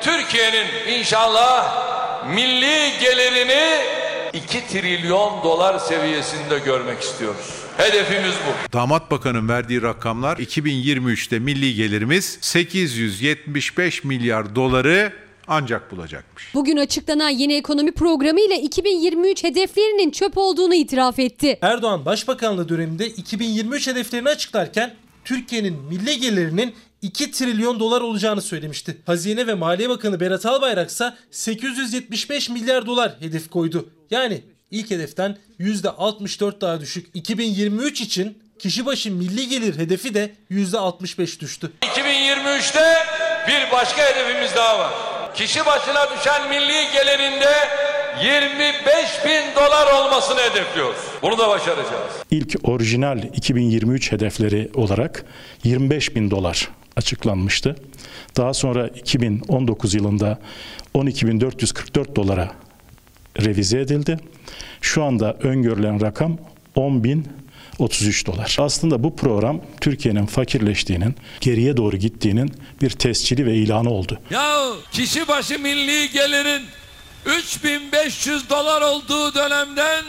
Türkiye'nin 0.00 0.98
inşallah 0.98 2.03
milli 2.28 2.92
gelirini 3.00 3.84
2 4.32 4.66
trilyon 4.66 5.42
dolar 5.44 5.78
seviyesinde 5.78 6.58
görmek 6.58 7.00
istiyoruz. 7.00 7.64
Hedefimiz 7.76 8.34
bu. 8.34 8.72
Damat 8.72 9.10
Bakan'ın 9.10 9.48
verdiği 9.48 9.82
rakamlar 9.82 10.36
2023'te 10.36 11.38
milli 11.38 11.74
gelirimiz 11.74 12.38
875 12.40 14.04
milyar 14.04 14.54
doları 14.54 15.12
ancak 15.48 15.92
bulacakmış. 15.92 16.54
Bugün 16.54 16.76
açıklanan 16.76 17.28
yeni 17.28 17.54
ekonomi 17.54 17.92
programı 17.92 18.40
ile 18.40 18.60
2023 18.60 19.44
hedeflerinin 19.44 20.10
çöp 20.10 20.38
olduğunu 20.38 20.74
itiraf 20.74 21.18
etti. 21.18 21.58
Erdoğan 21.62 22.04
Başbakanlığı 22.04 22.68
döneminde 22.68 23.06
2023 23.06 23.86
hedeflerini 23.86 24.28
açıklarken 24.28 24.94
Türkiye'nin 25.24 25.74
milli 25.82 26.20
gelirinin 26.20 26.74
2 27.04 27.30
trilyon 27.30 27.80
dolar 27.80 28.00
olacağını 28.00 28.42
söylemişti. 28.42 28.96
Hazine 29.06 29.46
ve 29.46 29.54
Maliye 29.54 29.88
Bakanı 29.88 30.20
Berat 30.20 30.46
Albayrak 30.46 30.90
ise 30.90 31.14
875 31.30 32.50
milyar 32.50 32.86
dolar 32.86 33.16
hedef 33.20 33.50
koydu. 33.50 33.88
Yani 34.10 34.42
ilk 34.70 34.90
hedeften 34.90 35.38
%64 35.60 36.60
daha 36.60 36.80
düşük. 36.80 37.06
2023 37.14 38.00
için 38.00 38.38
kişi 38.58 38.86
başı 38.86 39.12
milli 39.12 39.48
gelir 39.48 39.78
hedefi 39.78 40.14
de 40.14 40.34
%65 40.50 41.40
düştü. 41.40 41.72
2023'te 41.82 42.94
bir 43.48 43.72
başka 43.72 44.02
hedefimiz 44.02 44.56
daha 44.56 44.78
var. 44.78 44.92
Kişi 45.34 45.66
başına 45.66 46.06
düşen 46.16 46.48
milli 46.48 46.92
gelirinde 46.92 47.54
25 48.24 49.24
bin 49.24 49.56
dolar 49.56 49.92
olmasını 49.92 50.40
hedefliyoruz. 50.40 51.00
Bunu 51.22 51.38
da 51.38 51.48
başaracağız. 51.48 52.12
İlk 52.30 52.56
orijinal 52.62 53.22
2023 53.22 54.12
hedefleri 54.12 54.70
olarak 54.74 55.24
25 55.64 56.16
bin 56.16 56.30
dolar 56.30 56.68
açıklanmıştı. 56.96 57.76
Daha 58.36 58.54
sonra 58.54 58.88
2019 58.88 59.94
yılında 59.94 60.38
12.444 60.94 62.16
dolara 62.16 62.52
revize 63.40 63.80
edildi. 63.80 64.18
Şu 64.80 65.04
anda 65.04 65.32
öngörülen 65.32 66.00
rakam 66.00 66.38
10.033 66.76 68.26
dolar. 68.26 68.56
Aslında 68.60 69.02
bu 69.02 69.16
program 69.16 69.60
Türkiye'nin 69.80 70.26
fakirleştiğinin, 70.26 71.16
geriye 71.40 71.76
doğru 71.76 71.96
gittiğinin 71.96 72.52
bir 72.82 72.90
tescili 72.90 73.46
ve 73.46 73.54
ilanı 73.54 73.90
oldu. 73.90 74.18
Ya 74.30 74.70
kişi 74.92 75.28
başı 75.28 75.58
milli 75.58 76.10
gelirin 76.10 76.62
3500 77.26 78.50
dolar 78.50 78.82
olduğu 78.82 79.34
dönemden 79.34 80.04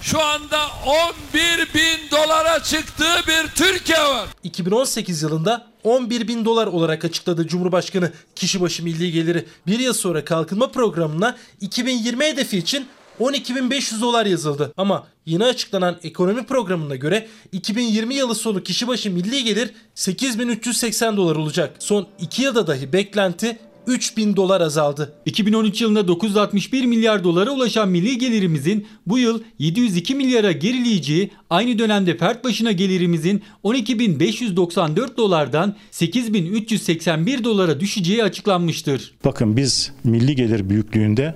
şu 0.00 0.20
anda 0.20 0.68
11 0.86 1.74
bin 1.74 2.10
dolara 2.10 2.62
çıktığı 2.62 3.22
bir 3.28 3.48
Türkiye 3.54 3.98
var. 3.98 4.28
2018 4.42 5.22
yılında 5.22 5.71
11 5.84 6.28
bin 6.28 6.44
dolar 6.44 6.66
olarak 6.66 7.04
açıkladı 7.04 7.46
Cumhurbaşkanı 7.46 8.12
kişi 8.34 8.60
başı 8.60 8.84
milli 8.84 9.12
geliri. 9.12 9.44
Bir 9.66 9.78
yıl 9.78 9.92
sonra 9.92 10.24
kalkınma 10.24 10.70
programına 10.70 11.36
2020 11.60 12.24
hedefi 12.24 12.58
için 12.58 12.86
12.500 13.20 14.00
dolar 14.00 14.26
yazıldı. 14.26 14.72
Ama 14.76 15.06
yeni 15.26 15.44
açıklanan 15.44 15.98
ekonomi 16.02 16.46
programına 16.46 16.96
göre 16.96 17.28
2020 17.52 18.14
yılı 18.14 18.34
sonu 18.34 18.62
kişi 18.62 18.88
başı 18.88 19.10
milli 19.10 19.44
gelir 19.44 19.70
8.380 19.96 21.16
dolar 21.16 21.36
olacak. 21.36 21.76
Son 21.78 22.06
2 22.20 22.42
yılda 22.42 22.66
dahi 22.66 22.92
beklenti 22.92 23.58
3000 23.86 24.36
dolar 24.36 24.60
azaldı. 24.60 25.12
2013 25.26 25.80
yılında 25.80 26.08
961 26.08 26.84
milyar 26.84 27.24
dolara 27.24 27.50
ulaşan 27.50 27.88
milli 27.88 28.18
gelirimizin 28.18 28.86
bu 29.06 29.18
yıl 29.18 29.40
702 29.58 30.14
milyara 30.14 30.52
gerileyeceği, 30.52 31.30
aynı 31.50 31.78
dönemde 31.78 32.16
fert 32.16 32.44
başına 32.44 32.72
gelirimizin 32.72 33.42
12.594 33.64 35.16
dolardan 35.16 35.76
8.381 35.92 37.44
dolara 37.44 37.80
düşeceği 37.80 38.24
açıklanmıştır. 38.24 39.14
Bakın 39.24 39.56
biz 39.56 39.92
milli 40.04 40.36
gelir 40.36 40.70
büyüklüğünde 40.70 41.34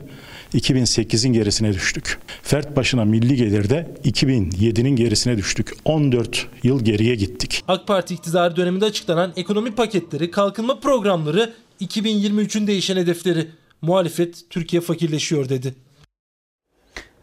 2008'in 0.54 1.32
gerisine 1.32 1.72
düştük. 1.72 2.18
Fert 2.42 2.76
başına 2.76 3.04
milli 3.04 3.36
gelirde 3.36 3.94
2007'nin 4.04 4.96
gerisine 4.96 5.36
düştük. 5.36 5.72
14 5.84 6.46
yıl 6.62 6.84
geriye 6.84 7.14
gittik. 7.14 7.64
AK 7.68 7.86
Parti 7.86 8.14
iktidarı 8.14 8.56
döneminde 8.56 8.84
açıklanan 8.84 9.32
ekonomi 9.36 9.70
paketleri, 9.70 10.30
kalkınma 10.30 10.80
programları 10.80 11.52
2023'ün 11.80 12.66
değişen 12.66 12.96
hedefleri. 12.96 13.48
Muhalefet 13.82 14.50
Türkiye 14.50 14.82
fakirleşiyor 14.82 15.48
dedi. 15.48 15.74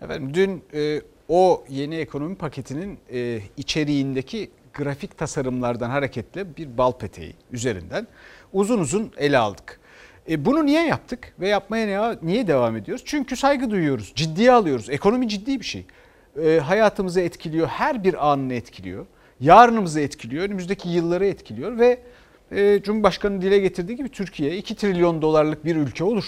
Efendim 0.02 0.34
dün 0.34 0.64
e, 0.74 1.02
o 1.30 1.64
yeni 1.70 1.96
ekonomi 1.96 2.36
paketinin 2.36 3.00
e, 3.12 3.42
içeriğindeki 3.58 4.52
grafik 4.74 5.18
tasarımlardan 5.18 5.90
hareketle 5.90 6.58
bir 6.58 6.78
bal 6.78 6.92
peteği 6.92 7.34
üzerinden 7.52 8.08
uzun 8.54 8.80
uzun 8.80 9.12
ele 9.18 9.38
aldık. 9.38 9.80
E, 10.30 10.46
bunu 10.46 10.66
niye 10.66 10.86
yaptık 10.86 11.34
ve 11.40 11.48
yapmaya 11.48 12.18
niye 12.22 12.48
devam 12.48 12.78
ediyoruz? 12.78 13.04
Çünkü 13.06 13.36
saygı 13.36 13.70
duyuyoruz, 13.70 14.12
ciddiye 14.16 14.52
alıyoruz. 14.52 14.90
Ekonomi 14.90 15.30
ciddi 15.30 15.60
bir 15.60 15.66
şey. 15.66 15.86
E, 16.44 16.60
hayatımızı 16.60 17.22
etkiliyor, 17.22 17.68
her 17.68 18.04
bir 18.04 18.32
anını 18.32 18.54
etkiliyor. 18.54 19.06
Yarınımızı 19.40 20.00
etkiliyor, 20.00 20.44
önümüzdeki 20.44 20.90
yılları 20.90 21.26
etkiliyor 21.26 21.80
ve 21.80 22.00
e, 22.56 22.82
Cumhurbaşkanı 22.84 23.42
dile 23.42 23.60
getirdiği 23.60 23.96
gibi 23.96 24.10
Türkiye 24.10 24.58
2 24.58 24.76
trilyon 24.76 25.22
dolarlık 25.22 25.66
bir 25.66 25.76
ülke 25.76 26.04
olur. 26.04 26.26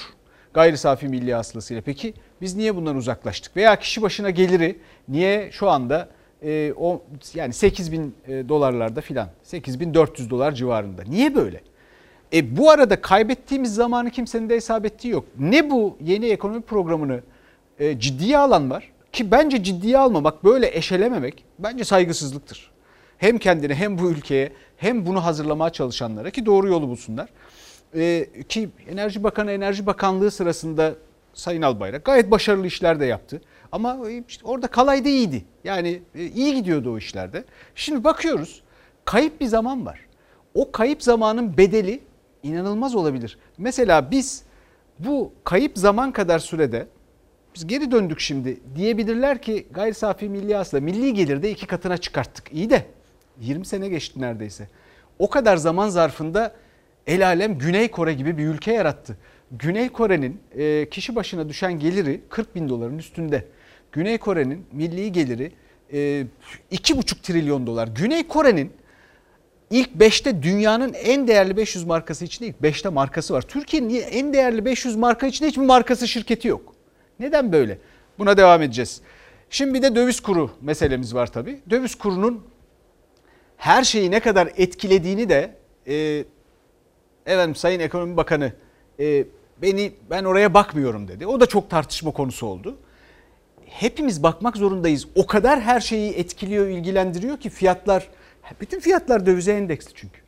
Gayri 0.54 0.78
safi 0.78 1.08
milli 1.08 1.34
hasılasıyla. 1.34 1.82
Peki 1.86 2.14
biz 2.42 2.56
niye 2.56 2.76
bundan 2.76 2.96
uzaklaştık? 2.96 3.58
Veya 3.58 3.80
kişi 3.80 4.02
başına 4.02 4.30
geliri 4.30 4.80
niye 5.08 5.50
şu 5.52 5.70
anda 5.70 6.10
e, 6.44 6.74
o 6.78 7.04
yani 7.34 7.54
8 7.54 7.92
bin 7.92 8.16
e, 8.28 8.50
dolarlarda 8.50 9.02
filan 9.02 9.30
8400 9.44 10.30
dolar 10.30 10.52
civarında. 10.52 11.04
Niye 11.08 11.36
böyle? 11.36 11.62
E 12.34 12.58
bu 12.58 12.70
arada 12.72 13.02
kaybettiğimiz 13.02 13.76
zamanı 13.76 14.12
kimsenin 14.12 14.50
de 14.50 14.56
hesap 14.56 14.86
ettiği 14.86 15.10
yok. 15.10 15.26
Ne 15.40 15.70
bu 15.70 15.98
yeni 16.02 16.26
ekonomi 16.26 16.62
programını 16.62 17.22
e, 17.80 18.00
ciddiye 18.00 18.38
alan 18.38 18.70
var 18.70 18.92
ki 19.12 19.32
bence 19.32 19.64
ciddiye 19.64 19.98
almamak 19.98 20.44
böyle 20.44 20.78
eşelememek 20.78 21.44
bence 21.60 21.84
saygısızlıktır. 21.84 22.72
Hem 23.18 23.38
kendine 23.38 23.76
hem 23.76 23.98
bu 23.98 24.12
ülkeye 24.12 24.52
hem 24.78 25.06
bunu 25.06 25.26
hazırlamaya 25.26 25.70
çalışanlara 25.70 26.30
ki 26.30 26.46
doğru 26.46 26.68
yolu 26.68 26.88
bulsunlar. 26.88 27.30
E, 27.96 28.28
ki 28.50 28.70
Enerji 28.90 29.24
Bakanı 29.24 29.52
Enerji 29.52 29.86
Bakanlığı 29.86 30.32
sırasında 30.32 30.96
Sayın 31.34 31.62
Albayrak 31.62 32.06
gayet 32.06 32.32
başarılı 32.32 32.68
işler 32.68 33.00
de 33.00 33.06
yaptı. 33.06 33.42
Ama 33.72 33.98
işte 34.28 34.46
orada 34.46 34.68
kalayda 34.68 35.10
iyiydi. 35.10 35.46
Yani 35.64 36.02
e, 36.16 36.26
iyi 36.26 36.56
gidiyordu 36.56 36.94
o 36.94 36.98
işlerde. 36.98 37.44
Şimdi 37.76 38.04
bakıyoruz 38.04 38.64
kayıp 39.06 39.42
bir 39.42 39.46
zaman 39.46 39.86
var. 39.86 40.00
O 40.54 40.72
kayıp 40.72 41.04
zamanın 41.04 41.58
bedeli 41.58 42.00
inanılmaz 42.44 42.96
olabilir. 42.96 43.38
Mesela 43.58 44.12
biz 44.12 44.44
bu 45.00 45.34
kayıp 45.44 45.78
zaman 45.78 46.12
kadar 46.12 46.40
sürede 46.40 46.88
Biz 47.56 47.68
geri 47.68 47.92
döndük 47.92 48.20
şimdi. 48.20 48.60
Diyebilirler 48.76 49.42
ki 49.42 49.68
gayri 49.72 49.94
safi 49.94 50.30
milli 50.30 50.56
hasıla 50.56 50.82
milli 50.82 51.14
gelirde 51.14 51.52
iki 51.52 51.68
katına 51.68 51.98
çıkarttık. 51.98 52.54
İyi 52.54 52.70
de 52.70 52.86
20 53.41 53.65
sene 53.65 53.89
geçti 53.89 54.21
neredeyse. 54.21 54.67
O 55.19 55.30
kadar 55.30 55.58
zaman 55.58 55.89
zarfında 55.89 56.56
el 57.08 57.26
alem 57.26 57.58
Güney 57.58 57.88
Kore 57.88 58.13
gibi 58.13 58.38
bir 58.38 58.45
ülke 58.45 58.74
yarattı. 58.74 59.17
Güney 59.52 59.89
Kore'nin 59.89 60.41
e, 60.58 60.89
kişi 60.89 61.15
başına 61.15 61.50
düşen 61.50 61.80
geliri 61.80 62.21
40 62.30 62.56
bin 62.56 62.69
doların 62.69 62.98
üstünde. 62.98 63.45
Güney 63.91 64.17
Kore'nin 64.17 64.65
milli 64.71 65.12
geliri 65.12 65.52
e, 65.93 65.98
2,5 66.71 67.21
trilyon 67.21 67.67
dolar. 67.67 67.88
Güney 67.88 68.28
Kore'nin 68.28 68.71
ilk 69.69 69.89
5'te 69.89 70.43
dünyanın 70.43 70.93
en 70.93 71.28
değerli 71.28 71.58
500 71.58 71.86
markası 71.86 72.26
içinde 72.26 72.48
ilk 72.48 72.56
5'te 72.56 72.89
markası 72.89 73.34
var. 73.34 73.41
Türkiye'nin 73.41 74.04
en 74.12 74.34
değerli 74.34 74.65
500 74.65 74.95
marka 74.95 75.28
içinde 75.28 75.50
hiçbir 75.50 75.65
markası 75.65 76.08
şirketi 76.08 76.48
yok. 76.48 76.76
Neden 77.19 77.52
böyle? 77.52 77.78
Buna 78.19 78.38
devam 78.38 78.62
edeceğiz. 78.62 79.02
Şimdi 79.50 79.74
bir 79.74 79.82
de 79.82 79.95
döviz 79.95 80.19
kuru 80.19 80.52
meselemiz 80.62 81.15
var 81.15 81.28
tabii. 81.32 81.60
Döviz 81.69 81.95
kurunun 81.95 82.43
her 83.58 83.84
şeyi 83.84 84.12
ne 84.12 84.20
kadar 84.20 84.50
etkilediğini 84.58 85.30
de 85.30 85.56
e, 85.88 86.26
efendim 87.26 87.56
Sayın 87.56 87.80
Ekonomi 87.80 88.18
Bakanı 88.18 88.54
e, 89.00 89.26
beni 89.62 89.94
ben 90.10 90.24
oraya 90.24 90.54
bakmıyorum 90.54 91.08
dedi. 91.08 91.28
O 91.28 91.39
da 91.39 91.46
çok 91.46 91.70
tartışma 91.70 92.12
konusu 92.12 92.48
oldu. 92.48 92.78
Hepimiz 93.65 94.24
bakmak 94.24 94.58
zorundayız. 94.58 95.08
O 95.15 95.26
kadar 95.26 95.62
her 95.62 95.80
şeyi 95.80 96.13
etkiliyor, 96.13 96.68
ilgilendiriyor 96.68 97.38
ki 97.38 97.50
fiyatlar 97.50 98.10
bütün 98.62 98.80
fiyatlar 98.80 99.26
dövize 99.26 99.54
endeksli 99.54 99.91
çünkü. 99.96 100.26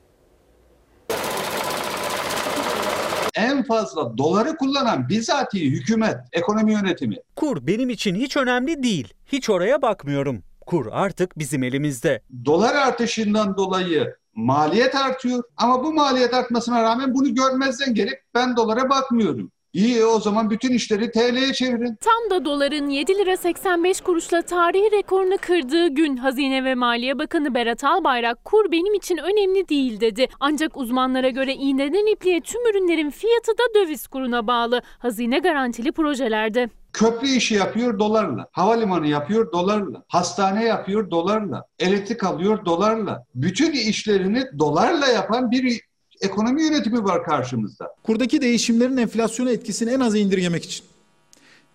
en 3.37 3.63
fazla 3.63 4.17
doları 4.17 4.55
kullanan 4.57 5.09
bizatihi 5.09 5.71
hükümet, 5.71 6.17
ekonomi 6.33 6.73
yönetimi. 6.73 7.15
Kur 7.35 7.67
benim 7.67 7.89
için 7.89 8.15
hiç 8.15 8.37
önemli 8.37 8.83
değil. 8.83 9.13
Hiç 9.25 9.49
oraya 9.49 9.81
bakmıyorum. 9.81 10.43
Kur 10.67 10.87
artık 10.91 11.39
bizim 11.39 11.63
elimizde. 11.63 12.21
Dolar 12.45 12.75
artışından 12.75 13.57
dolayı 13.57 14.15
maliyet 14.35 14.95
artıyor 14.95 15.43
ama 15.57 15.83
bu 15.83 15.93
maliyet 15.93 16.33
artmasına 16.33 16.83
rağmen 16.83 17.13
bunu 17.13 17.35
görmezden 17.35 17.93
gelip 17.93 18.21
ben 18.35 18.55
dolara 18.55 18.89
bakmıyorum. 18.89 19.51
İyi 19.73 20.05
o 20.05 20.19
zaman 20.19 20.49
bütün 20.49 20.71
işleri 20.73 21.11
TL'ye 21.11 21.53
çevirin. 21.53 21.95
Tam 22.01 22.29
da 22.29 22.45
doların 22.45 22.89
7 22.89 23.15
lira 23.17 23.37
85 23.37 24.01
kuruşla 24.01 24.41
tarihi 24.41 24.91
rekorunu 24.91 25.37
kırdığı 25.41 25.87
gün 25.87 26.17
Hazine 26.17 26.63
ve 26.63 26.75
Maliye 26.75 27.19
Bakanı 27.19 27.55
Berat 27.55 27.83
Albayrak 27.83 28.45
kur 28.45 28.71
benim 28.71 28.93
için 28.93 29.17
önemli 29.17 29.69
değil 29.69 29.99
dedi. 30.01 30.27
Ancak 30.39 30.77
uzmanlara 30.77 31.29
göre 31.29 31.53
iğneden 31.53 32.13
ipliğe 32.13 32.41
tüm 32.41 32.61
ürünlerin 32.69 33.09
fiyatı 33.09 33.51
da 33.51 33.63
döviz 33.75 34.07
kuruna 34.07 34.47
bağlı. 34.47 34.81
Hazine 34.99 35.39
garantili 35.39 35.91
projelerde. 35.91 36.69
Köprü 36.97 37.27
işi 37.27 37.55
yapıyor 37.55 37.99
dolarla. 37.99 38.47
Havalimanı 38.51 39.07
yapıyor 39.07 39.51
dolarla. 39.51 40.03
Hastane 40.07 40.65
yapıyor 40.65 41.11
dolarla. 41.11 41.65
Elektrik 41.79 42.23
alıyor 42.23 42.65
dolarla. 42.65 43.25
Bütün 43.35 43.71
işlerini 43.71 44.45
dolarla 44.59 45.07
yapan 45.07 45.51
bir 45.51 45.81
ekonomi 46.21 46.63
yönetimi 46.63 47.03
var 47.03 47.23
karşımızda. 47.23 47.95
Kurdaki 48.03 48.41
değişimlerin 48.41 48.97
enflasyona 48.97 49.51
etkisini 49.51 49.91
en 49.91 49.99
aza 49.99 50.17
indirgemek 50.17 50.63
için 50.63 50.85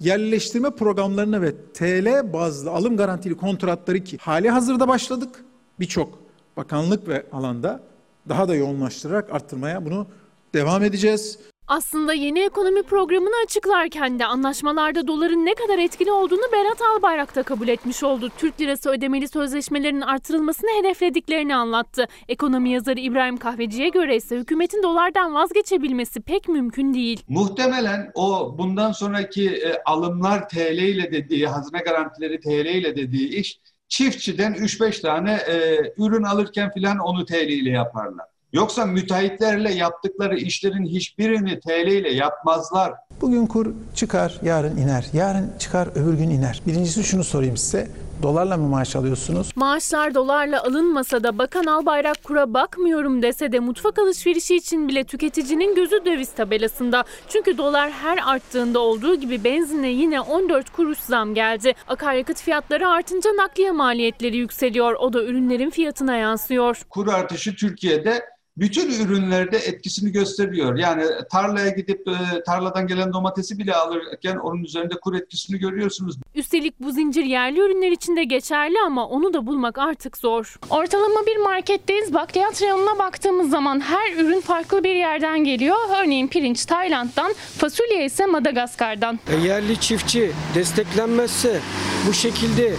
yerleştirme 0.01 0.71
programlarına 0.71 1.43
ve 1.43 1.53
TL 1.75 2.33
bazlı 2.33 2.71
alım 2.71 2.97
garantili 2.97 3.37
kontratları 3.37 4.05
ki 4.05 4.19
hali 4.21 4.51
hazırda 4.51 4.89
başladık. 4.89 5.45
Birçok 5.81 6.19
bakanlık 6.57 7.09
ve 7.09 7.27
alanda 7.33 7.81
daha 8.29 8.49
da 8.49 8.55
yoğunlaştırarak 8.55 9.35
arttırmaya 9.35 9.85
bunu 9.85 10.07
devam 10.55 10.85
edeceğiz. 10.85 11.39
Aslında 11.73 12.13
yeni 12.13 12.41
ekonomi 12.41 12.83
programını 12.83 13.35
açıklarken 13.45 14.19
de 14.19 14.27
anlaşmalarda 14.27 15.07
doların 15.07 15.47
ne 15.47 15.55
kadar 15.55 15.79
etkili 15.79 16.13
olduğunu 16.13 16.53
Berat 16.53 16.83
Albayrak 16.83 17.37
da 17.37 17.43
kabul 17.43 17.69
etmiş 17.69 18.03
oldu. 18.03 18.29
Türk 18.39 18.61
lirası 18.61 18.91
ödemeli 18.91 19.29
sözleşmelerin 19.29 20.01
artırılmasını 20.01 20.71
hedeflediklerini 20.79 21.57
anlattı. 21.57 22.07
Ekonomi 22.29 22.71
yazarı 22.71 23.01
İbrahim 23.01 23.37
Kahveci'ye 23.37 23.89
göre 23.89 24.17
ise 24.17 24.37
hükümetin 24.37 24.83
dolardan 24.83 25.35
vazgeçebilmesi 25.35 26.21
pek 26.21 26.49
mümkün 26.49 26.95
değil. 26.95 27.23
Muhtemelen 27.29 28.11
o 28.15 28.55
bundan 28.59 28.93
sonraki 28.93 29.51
e, 29.51 29.83
alımlar 29.85 30.49
TL 30.49 30.79
ile 30.79 31.13
dediği, 31.13 31.47
hazine 31.47 31.79
garantileri 31.79 32.41
TL 32.41 32.67
ile 32.67 32.97
dediği 32.97 33.29
iş 33.29 33.61
çiftçiden 33.89 34.53
3-5 34.53 35.03
tane 35.03 35.33
e, 35.33 35.77
ürün 35.99 36.23
alırken 36.23 36.71
filan 36.71 36.99
onu 36.99 37.25
TL 37.25 37.49
ile 37.49 37.71
yaparlar. 37.71 38.32
Yoksa 38.53 38.87
müteahhitlerle 38.87 39.75
yaptıkları 39.75 40.39
işlerin 40.39 40.87
hiçbirini 40.87 41.61
TL 41.61 41.87
ile 41.87 42.13
yapmazlar. 42.13 42.93
Bugün 43.21 43.47
kur 43.47 43.67
çıkar, 43.95 44.41
yarın 44.43 44.77
iner. 44.77 45.07
Yarın 45.13 45.53
çıkar, 45.59 45.89
öbür 45.95 46.15
gün 46.15 46.31
iner. 46.31 46.63
Birincisi 46.67 47.05
şunu 47.05 47.25
sorayım 47.25 47.57
size. 47.57 47.89
Dolarla 48.23 48.57
mı 48.57 48.69
maaş 48.69 48.97
alıyorsunuz? 48.97 49.51
Maaşlar 49.57 50.15
dolarla 50.15 50.63
alınmasa 50.63 51.25
da 51.25 51.39
Bakan 51.39 51.65
Albayrak 51.65 52.25
kura 52.25 52.55
bakmıyorum 52.55 53.23
dese 53.23 53.53
de 53.53 53.59
mutfak 53.59 53.99
alışverişi 53.99 54.57
için 54.57 54.89
bile 54.89 55.05
tüketicinin 55.05 55.75
gözü 55.75 56.05
döviz 56.05 56.33
tabelasında. 56.33 57.05
Çünkü 57.29 57.59
dolar 57.59 57.91
her 57.91 58.19
arttığında 58.25 58.79
olduğu 58.79 59.15
gibi 59.15 59.45
benzine 59.45 59.89
yine 59.89 60.21
14 60.21 60.71
kuruş 60.71 60.99
zam 60.99 61.35
geldi. 61.35 61.73
Akaryakıt 61.89 62.43
fiyatları 62.43 62.89
artınca 62.89 63.31
nakliye 63.31 63.71
maliyetleri 63.71 64.37
yükseliyor. 64.37 64.95
O 64.95 65.13
da 65.13 65.25
ürünlerin 65.25 65.71
fiyatına 65.71 66.17
yansıyor. 66.17 66.83
Kur 66.91 67.09
artışı 67.09 67.57
Türkiye'de 67.57 68.23
bütün 68.57 69.05
ürünlerde 69.05 69.57
etkisini 69.57 70.13
gösteriyor. 70.13 70.79
Yani 70.79 71.05
tarlaya 71.31 71.69
gidip 71.69 72.09
e, 72.09 72.43
tarladan 72.47 72.87
gelen 72.87 73.13
domatesi 73.13 73.59
bile 73.59 73.75
alırken 73.75 74.37
onun 74.37 74.65
üzerinde 74.65 74.95
kur 74.95 75.15
etkisini 75.15 75.59
görüyorsunuz. 75.59 76.17
Üstelik 76.35 76.81
bu 76.81 76.93
zincir 76.93 77.25
yerli 77.25 77.61
ürünler 77.61 77.93
için 77.93 78.17
de 78.17 78.25
geçerli 78.25 78.77
ama 78.87 79.09
onu 79.09 79.35
da 79.35 79.47
bulmak 79.47 79.79
artık 79.79 80.19
zor. 80.19 80.57
Ortalama 80.71 81.27
bir 81.27 81.37
marketteyiz. 81.37 82.15
Bakliyat 82.15 82.63
reyonuna 82.63 82.99
baktığımız 82.99 83.51
zaman 83.51 83.81
her 83.81 84.17
ürün 84.17 84.41
farklı 84.41 84.85
bir 84.85 84.95
yerden 84.95 85.45
geliyor. 85.45 85.77
Örneğin 86.03 86.29
pirinç 86.29 86.65
Tayland'dan, 86.65 87.35
fasulye 87.59 88.05
ise 88.05 88.27
Madagaskar'dan. 88.27 89.19
E, 89.29 89.47
yerli 89.47 89.81
çiftçi 89.81 90.33
desteklenmezse 90.55 91.61
bu 92.09 92.13
şekilde 92.13 92.73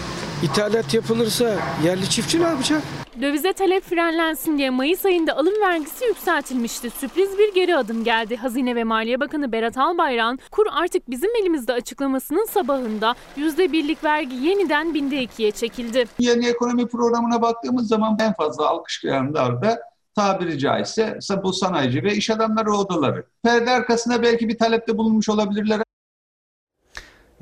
ithalat 0.43 0.93
yapılırsa 0.93 1.55
yerli 1.85 2.09
çiftçi 2.09 2.41
ne 2.41 2.45
yapacak? 2.45 2.81
Dövize 3.21 3.53
talep 3.53 3.83
frenlensin 3.83 4.57
diye 4.57 4.69
Mayıs 4.69 5.05
ayında 5.05 5.37
alım 5.37 5.53
vergisi 5.61 6.05
yükseltilmişti. 6.05 6.89
Sürpriz 6.89 7.37
bir 7.37 7.53
geri 7.53 7.75
adım 7.77 8.03
geldi. 8.03 8.35
Hazine 8.35 8.75
ve 8.75 8.83
Maliye 8.83 9.19
Bakanı 9.19 9.51
Berat 9.51 9.77
Albayrak'ın 9.77 10.39
kur 10.51 10.65
artık 10.71 11.09
bizim 11.09 11.29
elimizde 11.41 11.73
açıklamasının 11.73 12.45
sabahında 12.45 13.15
%1'lik 13.37 14.03
vergi 14.03 14.35
yeniden 14.35 14.93
binde 14.93 15.21
ikiye 15.21 15.51
çekildi. 15.51 16.05
Yeni 16.19 16.47
ekonomi 16.47 16.87
programına 16.87 17.41
baktığımız 17.41 17.87
zaman 17.87 18.17
en 18.21 18.33
fazla 18.33 18.67
alkışlayanlar 18.67 19.61
da 19.61 19.79
tabiri 20.15 20.59
caizse 20.59 21.19
bu 21.43 21.53
sanayici 21.53 22.03
ve 22.03 22.15
iş 22.15 22.29
adamları 22.29 22.73
odaları. 22.73 23.25
Perde 23.43 23.71
arkasında 23.71 24.23
belki 24.23 24.49
bir 24.49 24.57
talepte 24.57 24.97
bulunmuş 24.97 25.29
olabilirler 25.29 25.79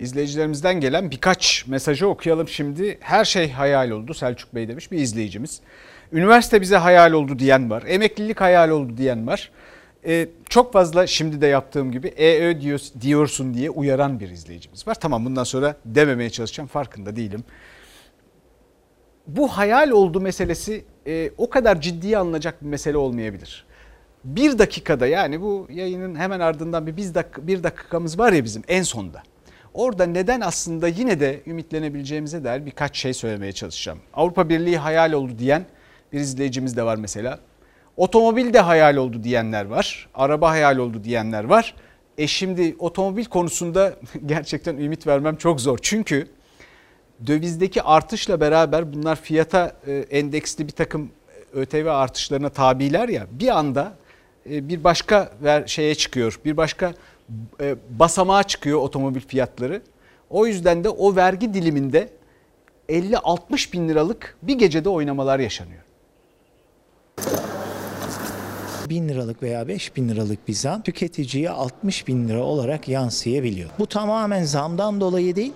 İzleyicilerimizden 0.01 0.79
gelen 0.79 1.11
birkaç 1.11 1.67
mesajı 1.67 2.07
okuyalım 2.07 2.47
şimdi. 2.47 2.97
Her 2.99 3.25
şey 3.25 3.51
hayal 3.51 3.89
oldu 3.89 4.13
Selçuk 4.13 4.55
Bey 4.55 4.67
demiş 4.67 4.91
bir 4.91 4.97
izleyicimiz. 4.97 5.61
Üniversite 6.11 6.61
bize 6.61 6.77
hayal 6.77 7.11
oldu 7.11 7.39
diyen 7.39 7.69
var. 7.69 7.83
Emeklilik 7.87 8.41
hayal 8.41 8.69
oldu 8.69 8.97
diyen 8.97 9.27
var. 9.27 9.51
Ee, 10.05 10.27
çok 10.49 10.73
fazla 10.73 11.07
şimdi 11.07 11.41
de 11.41 11.47
yaptığım 11.47 11.91
gibi 11.91 12.07
EÖ 12.07 12.61
diyorsun 13.01 13.53
diye 13.53 13.69
uyaran 13.69 14.19
bir 14.19 14.29
izleyicimiz 14.29 14.87
var. 14.87 14.95
Tamam 14.95 15.25
bundan 15.25 15.43
sonra 15.43 15.75
dememeye 15.85 16.29
çalışacağım 16.29 16.67
farkında 16.67 17.15
değilim. 17.15 17.43
Bu 19.27 19.47
hayal 19.47 19.89
oldu 19.89 20.21
meselesi 20.21 20.85
e, 21.07 21.31
o 21.37 21.49
kadar 21.49 21.81
ciddiye 21.81 22.17
alınacak 22.17 22.61
bir 22.61 22.67
mesele 22.67 22.97
olmayabilir. 22.97 23.65
Bir 24.23 24.59
dakikada 24.59 25.07
yani 25.07 25.41
bu 25.41 25.67
yayının 25.69 26.15
hemen 26.15 26.39
ardından 26.39 26.87
bir, 26.87 26.97
bir, 26.97 27.13
dakika, 27.13 27.47
bir 27.47 27.63
dakikamız 27.63 28.19
var 28.19 28.33
ya 28.33 28.43
bizim 28.43 28.63
en 28.67 28.83
sonda. 28.83 29.23
Orada 29.73 30.05
neden 30.05 30.41
aslında 30.41 30.87
yine 30.87 31.19
de 31.19 31.41
ümitlenebileceğimize 31.47 32.43
dair 32.43 32.65
birkaç 32.65 32.97
şey 32.97 33.13
söylemeye 33.13 33.51
çalışacağım. 33.51 33.99
Avrupa 34.13 34.49
Birliği 34.49 34.77
hayal 34.77 35.13
oldu 35.13 35.33
diyen 35.39 35.65
bir 36.13 36.19
izleyicimiz 36.19 36.77
de 36.77 36.83
var 36.83 36.95
mesela. 36.95 37.39
Otomobil 37.97 38.53
de 38.53 38.59
hayal 38.59 38.95
oldu 38.95 39.23
diyenler 39.23 39.65
var. 39.65 40.09
Araba 40.13 40.49
hayal 40.49 40.77
oldu 40.77 41.03
diyenler 41.03 41.43
var. 41.43 41.75
E 42.17 42.27
şimdi 42.27 42.75
otomobil 42.79 43.25
konusunda 43.25 43.95
gerçekten 44.25 44.77
ümit 44.77 45.07
vermem 45.07 45.35
çok 45.35 45.61
zor. 45.61 45.79
Çünkü 45.81 46.27
dövizdeki 47.27 47.81
artışla 47.81 48.41
beraber 48.41 48.93
bunlar 48.93 49.15
fiyata 49.15 49.75
e, 49.87 49.93
endeksli 49.93 50.67
bir 50.67 50.71
takım 50.71 51.11
e, 51.55 51.59
ÖTV 51.59 51.85
artışlarına 51.85 52.49
tabiler 52.49 53.09
ya 53.09 53.27
bir 53.31 53.57
anda 53.57 53.93
e, 54.49 54.69
bir 54.69 54.83
başka 54.83 55.31
şeye 55.65 55.95
çıkıyor. 55.95 56.39
Bir 56.45 56.57
başka 56.57 56.93
basamağa 57.89 58.43
çıkıyor 58.43 58.79
otomobil 58.79 59.21
fiyatları. 59.21 59.81
O 60.29 60.45
yüzden 60.47 60.83
de 60.83 60.89
o 60.89 61.15
vergi 61.15 61.53
diliminde 61.53 62.09
50-60 62.89 63.73
bin 63.73 63.89
liralık 63.89 64.37
bir 64.41 64.55
gecede 64.55 64.89
oynamalar 64.89 65.39
yaşanıyor. 65.39 65.81
1000 68.89 69.09
liralık 69.09 69.43
veya 69.43 69.67
5000 69.67 70.09
liralık 70.09 70.47
bir 70.47 70.53
zam 70.53 70.81
tüketiciye 70.81 71.49
60 71.49 72.07
bin 72.07 72.27
lira 72.27 72.43
olarak 72.43 72.87
yansıyabiliyor. 72.87 73.69
Bu 73.79 73.87
tamamen 73.87 74.43
zamdan 74.43 75.01
dolayı 75.01 75.35
değil, 75.35 75.53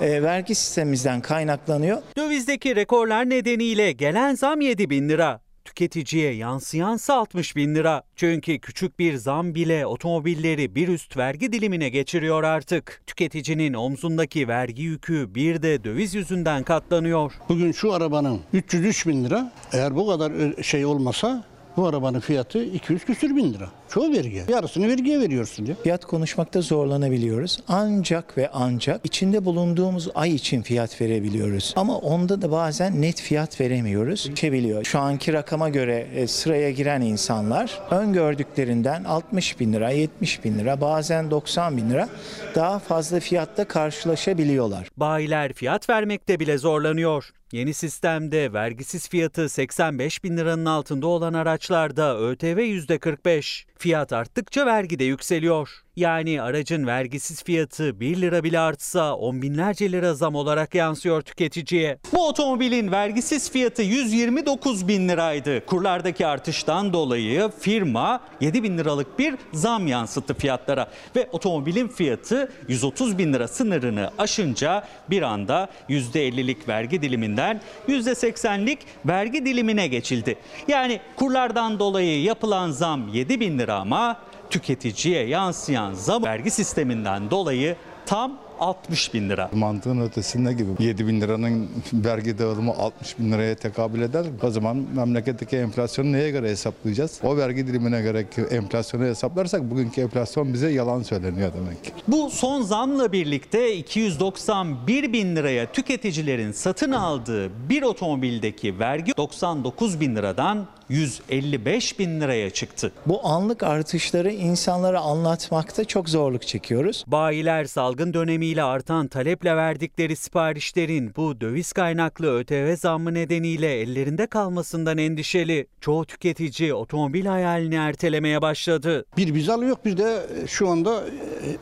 e, 0.00 0.22
vergi 0.22 0.54
sistemimizden 0.54 1.20
kaynaklanıyor. 1.20 2.02
Dövizdeki 2.16 2.76
rekorlar 2.76 3.30
nedeniyle 3.30 3.92
gelen 3.92 4.34
zam 4.34 4.60
7 4.60 4.90
bin 4.90 5.08
lira. 5.08 5.45
Tüketiciye 5.76 6.32
yansıyansa 6.34 7.14
60 7.14 7.56
bin 7.56 7.74
lira. 7.74 8.02
Çünkü 8.16 8.58
küçük 8.58 8.98
bir 8.98 9.16
zam 9.16 9.54
bile 9.54 9.86
otomobilleri 9.86 10.74
bir 10.74 10.88
üst 10.88 11.16
vergi 11.16 11.52
dilimine 11.52 11.88
geçiriyor 11.88 12.42
artık. 12.42 13.02
Tüketicinin 13.06 13.74
omzundaki 13.74 14.48
vergi 14.48 14.82
yükü 14.82 15.34
bir 15.34 15.62
de 15.62 15.84
döviz 15.84 16.14
yüzünden 16.14 16.62
katlanıyor. 16.62 17.32
Bugün 17.48 17.72
şu 17.72 17.92
arabanın 17.92 18.40
303 18.52 19.06
bin 19.06 19.24
lira 19.24 19.52
eğer 19.72 19.96
bu 19.96 20.06
kadar 20.06 20.62
şey 20.62 20.84
olmasa 20.84 21.44
bu 21.76 21.86
arabanın 21.86 22.20
fiyatı 22.20 22.64
200 22.64 23.04
küsür 23.04 23.36
bin 23.36 23.54
lira. 23.54 23.70
Çoğu 23.88 24.12
vergi. 24.12 24.42
Yarısını 24.48 24.88
vergiye 24.88 25.20
veriyorsun 25.20 25.64
ya. 25.64 25.74
Fiyat 25.82 26.04
konuşmakta 26.04 26.60
zorlanabiliyoruz. 26.60 27.58
Ancak 27.68 28.38
ve 28.38 28.50
ancak 28.52 29.00
içinde 29.04 29.44
bulunduğumuz 29.44 30.08
ay 30.14 30.34
için 30.34 30.62
fiyat 30.62 31.00
verebiliyoruz. 31.00 31.74
Ama 31.76 31.98
onda 31.98 32.42
da 32.42 32.50
bazen 32.50 33.02
net 33.02 33.20
fiyat 33.20 33.60
veremiyoruz. 33.60 34.34
Çebiliyor. 34.34 34.84
Şu 34.84 34.98
anki 34.98 35.32
rakama 35.32 35.68
göre 35.68 36.06
e, 36.14 36.26
sıraya 36.26 36.70
giren 36.70 37.00
insanlar 37.00 37.80
öngördüklerinden 37.90 39.04
60 39.04 39.60
bin 39.60 39.72
lira, 39.72 39.90
70 39.90 40.44
bin 40.44 40.58
lira, 40.58 40.80
bazen 40.80 41.30
90 41.30 41.76
bin 41.76 41.90
lira 41.90 42.08
daha 42.54 42.78
fazla 42.78 43.20
fiyatta 43.20 43.64
karşılaşabiliyorlar. 43.64 44.88
Bayiler 44.96 45.52
fiyat 45.52 45.90
vermekte 45.90 46.40
bile 46.40 46.58
zorlanıyor. 46.58 47.32
Yeni 47.52 47.74
sistemde 47.74 48.52
vergisiz 48.52 49.08
fiyatı 49.08 49.48
85 49.48 50.24
bin 50.24 50.36
liranın 50.36 50.64
altında 50.64 51.06
olan 51.06 51.34
araçlarda 51.34 52.18
ÖTV 52.18 52.58
%45. 52.58 53.64
Fiyat 53.78 54.12
arttıkça 54.12 54.66
vergi 54.66 54.98
de 54.98 55.04
yükseliyor. 55.04 55.85
Yani 55.96 56.42
aracın 56.42 56.86
vergisiz 56.86 57.42
fiyatı 57.42 58.00
1 58.00 58.20
lira 58.20 58.44
bile 58.44 58.58
artsa 58.58 59.14
on 59.14 59.42
binlerce 59.42 59.92
lira 59.92 60.14
zam 60.14 60.34
olarak 60.34 60.74
yansıyor 60.74 61.22
tüketiciye. 61.22 61.98
Bu 62.14 62.28
otomobilin 62.28 62.92
vergisiz 62.92 63.50
fiyatı 63.50 63.82
129 63.82 64.88
bin 64.88 65.08
liraydı. 65.08 65.66
Kurlardaki 65.66 66.26
artıştan 66.26 66.92
dolayı 66.92 67.50
firma 67.60 68.20
7 68.40 68.62
bin 68.62 68.78
liralık 68.78 69.18
bir 69.18 69.34
zam 69.52 69.86
yansıttı 69.86 70.34
fiyatlara. 70.34 70.90
Ve 71.16 71.28
otomobilin 71.32 71.88
fiyatı 71.88 72.52
130 72.68 73.18
bin 73.18 73.32
lira 73.32 73.48
sınırını 73.48 74.10
aşınca 74.18 74.84
bir 75.10 75.22
anda 75.22 75.68
%50'lik 75.88 76.68
vergi 76.68 77.02
diliminden 77.02 77.60
%80'lik 77.88 78.78
vergi 79.06 79.46
dilimine 79.46 79.88
geçildi. 79.88 80.36
Yani 80.68 81.00
kurlardan 81.16 81.78
dolayı 81.78 82.22
yapılan 82.22 82.70
zam 82.70 83.08
7 83.08 83.40
bin 83.40 83.58
lira 83.58 83.74
ama 83.74 84.16
tüketiciye 84.50 85.26
yansıyan 85.26 85.94
zam 85.94 86.24
vergi 86.24 86.50
sisteminden 86.50 87.30
dolayı 87.30 87.76
tam 88.06 88.38
60 88.60 89.14
bin 89.14 89.28
lira. 89.28 89.50
Mantığın 89.54 90.00
ötesinde 90.00 90.52
gibi 90.52 90.70
7 90.78 91.06
bin 91.06 91.20
liranın 91.20 91.68
vergi 91.92 92.38
dağılımı 92.38 92.72
60 92.72 93.18
bin 93.18 93.32
liraya 93.32 93.54
tekabül 93.54 94.00
eder. 94.00 94.26
O 94.42 94.50
zaman 94.50 94.84
memleketteki 94.96 95.56
enflasyonu 95.56 96.12
neye 96.12 96.30
göre 96.30 96.48
hesaplayacağız? 96.48 97.20
O 97.22 97.36
vergi 97.36 97.66
dilimine 97.66 98.02
göre 98.02 98.26
enflasyonu 98.50 99.04
hesaplarsak 99.04 99.70
bugünkü 99.70 100.00
enflasyon 100.00 100.52
bize 100.54 100.70
yalan 100.70 101.02
söyleniyor 101.02 101.52
demek 101.60 101.84
ki. 101.84 101.90
Bu 102.08 102.30
son 102.30 102.62
zamla 102.62 103.12
birlikte 103.12 103.76
291 103.76 105.12
bin 105.12 105.36
liraya 105.36 105.72
tüketicilerin 105.72 106.52
satın 106.52 106.92
aldığı 106.92 107.68
bir 107.68 107.82
otomobildeki 107.82 108.78
vergi 108.78 109.16
99 109.16 110.00
bin 110.00 110.16
liradan 110.16 110.66
155 110.88 111.98
bin 111.98 112.20
liraya 112.20 112.50
çıktı. 112.50 112.92
Bu 113.06 113.26
anlık 113.26 113.62
artışları 113.62 114.32
insanlara 114.32 115.00
anlatmakta 115.00 115.84
çok 115.84 116.08
zorluk 116.08 116.46
çekiyoruz. 116.46 117.04
Bayiler 117.06 117.64
salgın 117.64 118.14
dönemiyle 118.46 118.62
artan 118.62 119.08
taleple 119.08 119.56
verdikleri 119.56 120.16
siparişlerin 120.16 121.12
bu 121.16 121.40
döviz 121.40 121.72
kaynaklı 121.72 122.38
ÖTV 122.38 122.76
zammı 122.76 123.14
nedeniyle 123.14 123.80
ellerinde 123.80 124.26
kalmasından 124.26 124.98
endişeli. 124.98 125.66
Çoğu 125.80 126.06
tüketici 126.06 126.74
otomobil 126.74 127.26
hayalini 127.26 127.74
ertelemeye 127.74 128.42
başladı. 128.42 129.04
Bir 129.16 129.34
biz 129.34 129.48
alıyor 129.48 129.76
bir 129.84 129.96
de 129.96 130.26
şu 130.46 130.68
anda 130.68 131.04
e, 131.06 131.56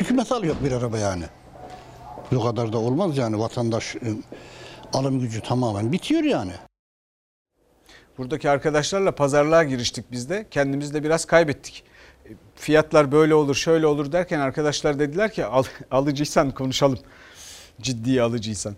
hükümet 0.00 0.32
alıyor 0.32 0.56
bir 0.64 0.72
araba 0.72 0.98
yani. 0.98 1.24
Bu 2.32 2.42
kadar 2.42 2.72
da 2.72 2.78
olmaz 2.78 3.18
yani 3.18 3.38
vatandaş 3.38 3.96
e, 3.96 4.00
alım 4.92 5.20
gücü 5.20 5.40
tamamen 5.40 5.92
bitiyor 5.92 6.22
yani. 6.22 6.52
Buradaki 8.18 8.50
arkadaşlarla 8.50 9.12
pazarlığa 9.14 9.64
giriştik 9.64 10.12
biz 10.12 10.30
de. 10.30 10.46
Kendimiz 10.50 10.94
de 10.94 11.02
biraz 11.02 11.24
kaybettik. 11.24 11.84
Fiyatlar 12.56 13.12
böyle 13.12 13.34
olur, 13.34 13.54
şöyle 13.54 13.86
olur 13.86 14.12
derken 14.12 14.40
arkadaşlar 14.40 14.98
dediler 14.98 15.32
ki 15.32 15.44
Al, 15.44 15.64
alıcıysan 15.90 16.50
konuşalım. 16.50 16.98
Ciddi 17.80 18.22
alıcıysan. 18.22 18.74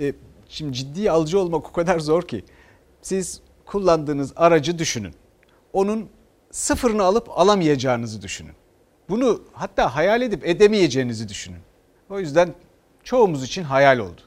E, 0.00 0.12
şimdi 0.48 0.72
ciddi 0.72 1.10
alıcı 1.10 1.38
olmak 1.38 1.68
o 1.68 1.72
kadar 1.72 1.98
zor 1.98 2.22
ki. 2.22 2.44
Siz 3.02 3.40
kullandığınız 3.66 4.32
aracı 4.36 4.78
düşünün. 4.78 5.14
Onun 5.72 6.08
sıfırını 6.50 7.02
alıp 7.02 7.38
alamayacağınızı 7.38 8.22
düşünün. 8.22 8.52
Bunu 9.08 9.42
hatta 9.52 9.96
hayal 9.96 10.22
edip 10.22 10.46
edemeyeceğinizi 10.46 11.28
düşünün. 11.28 11.60
O 12.10 12.20
yüzden 12.20 12.54
çoğumuz 13.04 13.44
için 13.44 13.62
hayal 13.62 13.98
oldu. 13.98 14.20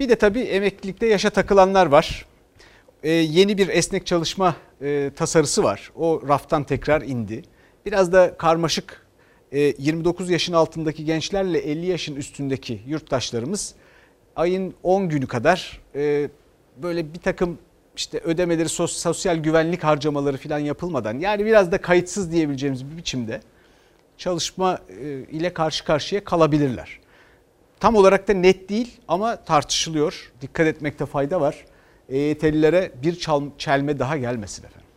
Bir 0.00 0.08
de 0.08 0.16
tabii 0.16 0.40
emeklilikte 0.40 1.06
yaşa 1.06 1.30
takılanlar 1.30 1.86
var 1.86 2.26
e, 3.02 3.10
yeni 3.10 3.58
bir 3.58 3.68
esnek 3.68 4.06
çalışma 4.06 4.56
e, 4.82 5.10
tasarısı 5.16 5.62
var. 5.62 5.92
O 5.96 6.22
raftan 6.28 6.64
tekrar 6.64 7.02
indi. 7.02 7.42
Biraz 7.86 8.12
da 8.12 8.36
karmaşık 8.36 9.06
e, 9.52 9.60
29 9.60 10.30
yaşın 10.30 10.52
altındaki 10.52 11.04
gençlerle 11.04 11.58
50 11.58 11.86
yaşın 11.86 12.16
üstündeki 12.16 12.82
yurttaşlarımız 12.86 13.74
ayın 14.36 14.74
10 14.82 15.08
günü 15.08 15.26
kadar 15.26 15.80
e, 15.94 16.28
böyle 16.76 17.14
bir 17.14 17.18
takım 17.18 17.58
işte 17.96 18.18
ödemeleri 18.18 18.68
sos, 18.68 18.92
sosyal 18.92 19.36
güvenlik 19.36 19.84
harcamaları 19.84 20.36
falan 20.36 20.58
yapılmadan 20.58 21.18
yani 21.18 21.44
biraz 21.44 21.72
da 21.72 21.80
kayıtsız 21.80 22.32
diyebileceğimiz 22.32 22.90
bir 22.90 22.96
biçimde 22.96 23.40
çalışma 24.18 24.78
e, 25.00 25.08
ile 25.10 25.54
karşı 25.54 25.84
karşıya 25.84 26.24
kalabilirler. 26.24 27.00
Tam 27.80 27.94
olarak 27.94 28.28
da 28.28 28.32
net 28.32 28.68
değil 28.68 29.00
ama 29.08 29.36
tartışılıyor. 29.36 30.32
Dikkat 30.40 30.66
etmekte 30.66 31.06
fayda 31.06 31.40
var. 31.40 31.64
EYT'lilere 32.08 32.90
bir 33.02 33.18
çal, 33.18 33.42
çelme 33.58 33.98
daha 33.98 34.16
gelmesin 34.16 34.64
efendim. 34.64 34.88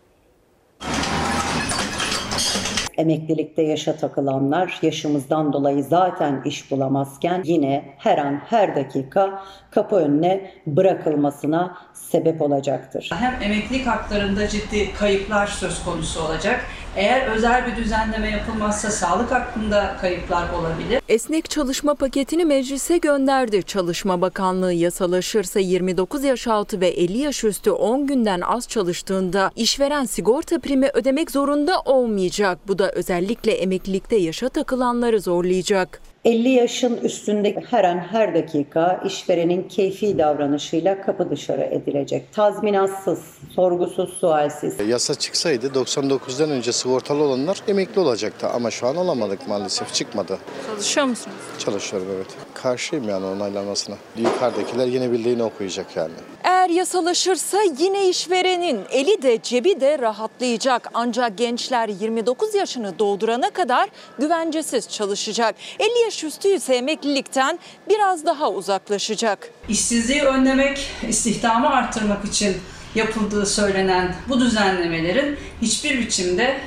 Emeklilikte 2.97 3.61
yaşa 3.61 3.95
takılanlar 3.95 4.79
yaşımızdan 4.81 5.53
dolayı 5.53 5.83
zaten 5.83 6.41
iş 6.45 6.71
bulamazken 6.71 7.41
yine 7.45 7.95
her 7.97 8.17
an 8.17 8.41
her 8.49 8.75
dakika 8.75 9.43
kapı 9.71 9.95
önüne 9.95 10.51
bırakılmasına 10.67 11.77
sebep 11.93 12.41
olacaktır. 12.41 13.09
Hem 13.13 13.41
emeklilik 13.41 13.87
haklarında 13.87 14.47
ciddi 14.47 14.93
kayıplar 14.93 15.47
söz 15.47 15.83
konusu 15.83 16.21
olacak. 16.23 16.65
Eğer 16.95 17.27
özel 17.27 17.67
bir 17.67 17.75
düzenleme 17.75 18.29
yapılmazsa 18.29 18.91
sağlık 18.91 19.31
hakkında 19.31 19.97
kayıplar 20.01 20.49
olabilir. 20.53 21.01
Esnek 21.09 21.49
çalışma 21.49 21.93
paketini 21.93 22.45
meclise 22.45 22.97
gönderdi. 22.97 23.63
Çalışma 23.63 24.21
Bakanlığı 24.21 24.73
yasalaşırsa 24.73 25.59
29 25.59 26.23
yaş 26.23 26.47
altı 26.47 26.81
ve 26.81 26.87
50 26.87 27.17
yaş 27.17 27.43
üstü 27.43 27.71
10 27.71 28.07
günden 28.07 28.41
az 28.41 28.67
çalıştığında 28.67 29.51
işveren 29.55 30.05
sigorta 30.05 30.59
primi 30.59 30.89
ödemek 30.93 31.31
zorunda 31.31 31.79
olmayacak. 31.79 32.59
Bu 32.67 32.79
da 32.79 32.91
özellikle 32.91 33.51
emeklilikte 33.51 34.15
yaşa 34.15 34.49
takılanları 34.49 35.21
zorlayacak. 35.21 36.01
50 36.25 36.49
yaşın 36.49 36.97
üstünde 36.97 37.55
her 37.69 37.83
an 37.83 37.97
her 37.97 38.35
dakika 38.35 39.03
işverenin 39.05 39.67
keyfi 39.67 40.17
davranışıyla 40.17 41.01
kapı 41.01 41.29
dışarı 41.29 41.61
edilecek. 41.61 42.33
Tazminatsız, 42.33 43.19
sorgusuz, 43.55 44.13
sualsiz. 44.13 44.79
Yasa 44.87 45.15
çıksaydı 45.15 45.67
99'dan 45.67 46.49
önce 46.49 46.71
sigortalı 46.71 47.23
olanlar 47.23 47.57
emekli 47.67 48.01
olacaktı 48.01 48.47
ama 48.47 48.71
şu 48.71 48.87
an 48.87 48.95
olamadık 48.95 49.47
maalesef 49.47 49.93
çıkmadı. 49.93 50.37
Çalışıyor 50.67 51.05
musunuz? 51.05 51.37
Çalışıyorum 51.59 52.07
evet. 52.15 52.27
Karşıyım 52.53 53.09
yani 53.09 53.25
onaylanmasına. 53.25 53.95
Yukarıdakiler 54.17 54.87
yine 54.87 55.11
bildiğini 55.11 55.43
okuyacak 55.43 55.95
yani. 55.95 56.13
Eğer 56.61 56.69
yasalaşırsa 56.69 57.57
yine 57.79 58.09
işverenin 58.09 58.79
eli 58.91 59.21
de 59.21 59.39
cebi 59.43 59.81
de 59.81 59.99
rahatlayacak. 59.99 60.89
Ancak 60.93 61.37
gençler 61.37 61.89
29 61.89 62.55
yaşını 62.55 62.99
doldurana 62.99 63.49
kadar 63.49 63.89
güvencesiz 64.19 64.89
çalışacak. 64.89 65.55
50 65.79 65.99
yaş 66.03 66.23
üstü 66.23 66.47
ise 66.47 66.75
emeklilikten 66.75 67.59
biraz 67.89 68.25
daha 68.25 68.51
uzaklaşacak. 68.51 69.49
İşsizliği 69.69 70.21
önlemek, 70.21 70.87
istihdamı 71.09 71.69
arttırmak 71.69 72.25
için 72.25 72.57
yapıldığı 72.95 73.45
söylenen 73.45 74.15
bu 74.29 74.39
düzenlemelerin 74.39 75.37
hiçbir 75.61 75.99
biçimde 75.99 76.57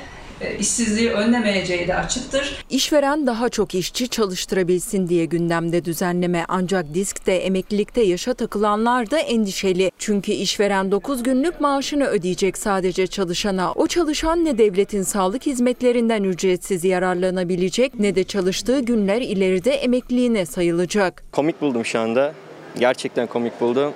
işsizliği 0.59 1.11
önlemeyeceği 1.11 1.87
de 1.87 1.95
açıktır. 1.95 2.65
İşveren 2.69 3.27
daha 3.27 3.49
çok 3.49 3.75
işçi 3.75 4.07
çalıştırabilsin 4.07 5.07
diye 5.07 5.25
gündemde 5.25 5.85
düzenleme 5.85 6.45
ancak 6.47 6.93
diskte 6.93 7.33
emeklilikte 7.33 8.01
yaşa 8.01 8.33
takılanlar 8.33 9.11
da 9.11 9.17
endişeli. 9.17 9.91
Çünkü 9.99 10.31
işveren 10.31 10.91
9 10.91 11.23
günlük 11.23 11.61
maaşını 11.61 12.05
ödeyecek 12.05 12.57
sadece 12.57 13.07
çalışana. 13.07 13.71
O 13.71 13.87
çalışan 13.87 14.45
ne 14.45 14.57
devletin 14.57 15.03
sağlık 15.03 15.45
hizmetlerinden 15.45 16.23
ücretsiz 16.23 16.83
yararlanabilecek 16.85 17.99
ne 17.99 18.15
de 18.15 18.23
çalıştığı 18.23 18.79
günler 18.79 19.21
ileride 19.21 19.71
emekliliğine 19.71 20.45
sayılacak. 20.45 21.23
Komik 21.31 21.61
buldum 21.61 21.85
şu 21.85 21.99
anda. 21.99 22.33
Gerçekten 22.79 23.27
komik 23.27 23.61
buldum. 23.61 23.93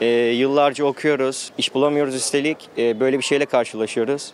Ee, 0.00 0.06
yıllarca 0.06 0.84
okuyoruz, 0.84 1.52
iş 1.58 1.74
bulamıyoruz 1.74 2.14
üstelik. 2.14 2.56
Ee, 2.78 3.00
böyle 3.00 3.18
bir 3.18 3.24
şeyle 3.24 3.46
karşılaşıyoruz. 3.46 4.32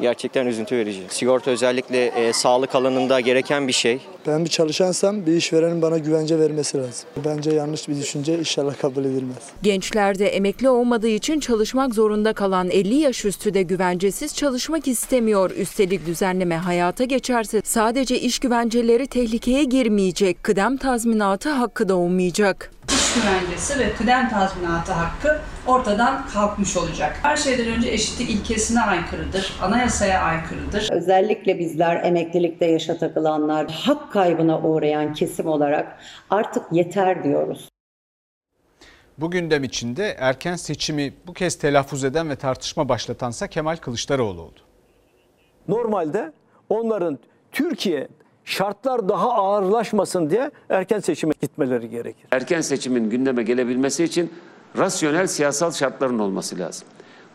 Gerçekten 0.00 0.46
üzüntü 0.46 0.76
verici. 0.76 1.02
Sigorta 1.08 1.50
özellikle 1.50 2.06
e, 2.06 2.32
sağlık 2.32 2.74
alanında 2.74 3.20
gereken 3.20 3.68
bir 3.68 3.72
şey. 3.72 4.00
Ben 4.26 4.44
bir 4.44 4.50
çalışansam 4.50 5.26
bir 5.26 5.32
işverenin 5.32 5.82
bana 5.82 5.98
güvence 5.98 6.38
vermesi 6.38 6.78
lazım. 6.78 7.08
Bence 7.24 7.50
yanlış 7.50 7.88
bir 7.88 7.96
düşünce 7.96 8.38
inşallah 8.38 8.78
kabul 8.78 9.04
edilmez. 9.04 9.36
Gençlerde 9.62 10.28
emekli 10.28 10.68
olmadığı 10.68 11.08
için 11.08 11.40
çalışmak 11.40 11.94
zorunda 11.94 12.32
kalan 12.32 12.70
50 12.70 12.94
yaş 12.94 13.24
üstü 13.24 13.54
de 13.54 13.62
güvencesiz 13.62 14.34
çalışmak 14.34 14.88
istemiyor. 14.88 15.50
Üstelik 15.50 16.06
düzenleme 16.06 16.56
hayata 16.56 17.04
geçerse 17.04 17.60
sadece 17.64 18.20
iş 18.20 18.38
güvenceleri 18.38 19.06
tehlikeye 19.06 19.64
girmeyecek. 19.64 20.44
Kıdem 20.44 20.76
tazminatı 20.76 21.50
hakkı 21.50 21.88
da 21.88 21.96
olmayacak 21.96 22.70
iş 23.14 23.22
güvencesi 23.22 23.78
ve 23.78 23.92
kıdem 23.92 24.30
tazminatı 24.30 24.92
hakkı 24.92 25.40
ortadan 25.66 26.26
kalkmış 26.26 26.76
olacak. 26.76 27.18
Her 27.22 27.36
şeyden 27.36 27.66
önce 27.66 27.90
eşitlik 27.90 28.30
ilkesine 28.30 28.80
aykırıdır, 28.80 29.56
anayasaya 29.62 30.22
aykırıdır. 30.22 30.88
Özellikle 30.92 31.58
bizler 31.58 32.04
emeklilikte 32.04 32.66
yaşa 32.66 32.98
takılanlar, 32.98 33.70
hak 33.70 34.12
kaybına 34.12 34.60
uğrayan 34.60 35.12
kesim 35.12 35.46
olarak 35.46 35.98
artık 36.30 36.62
yeter 36.72 37.24
diyoruz. 37.24 37.68
Bu 39.18 39.30
gündem 39.30 39.64
içinde 39.64 40.16
erken 40.18 40.56
seçimi 40.56 41.14
bu 41.26 41.32
kez 41.32 41.58
telaffuz 41.58 42.04
eden 42.04 42.30
ve 42.30 42.36
tartışma 42.36 42.88
başlatansa 42.88 43.46
Kemal 43.46 43.76
Kılıçdaroğlu 43.76 44.42
oldu. 44.42 44.60
Normalde 45.68 46.32
onların 46.68 47.18
Türkiye 47.52 48.08
şartlar 48.44 49.08
daha 49.08 49.32
ağırlaşmasın 49.32 50.30
diye 50.30 50.50
erken 50.68 51.00
seçime 51.00 51.34
gitmeleri 51.40 51.90
gerekir. 51.90 52.26
Erken 52.30 52.60
seçimin 52.60 53.10
gündeme 53.10 53.42
gelebilmesi 53.42 54.04
için 54.04 54.32
rasyonel 54.78 55.26
siyasal 55.26 55.72
şartların 55.72 56.18
olması 56.18 56.58
lazım. 56.58 56.88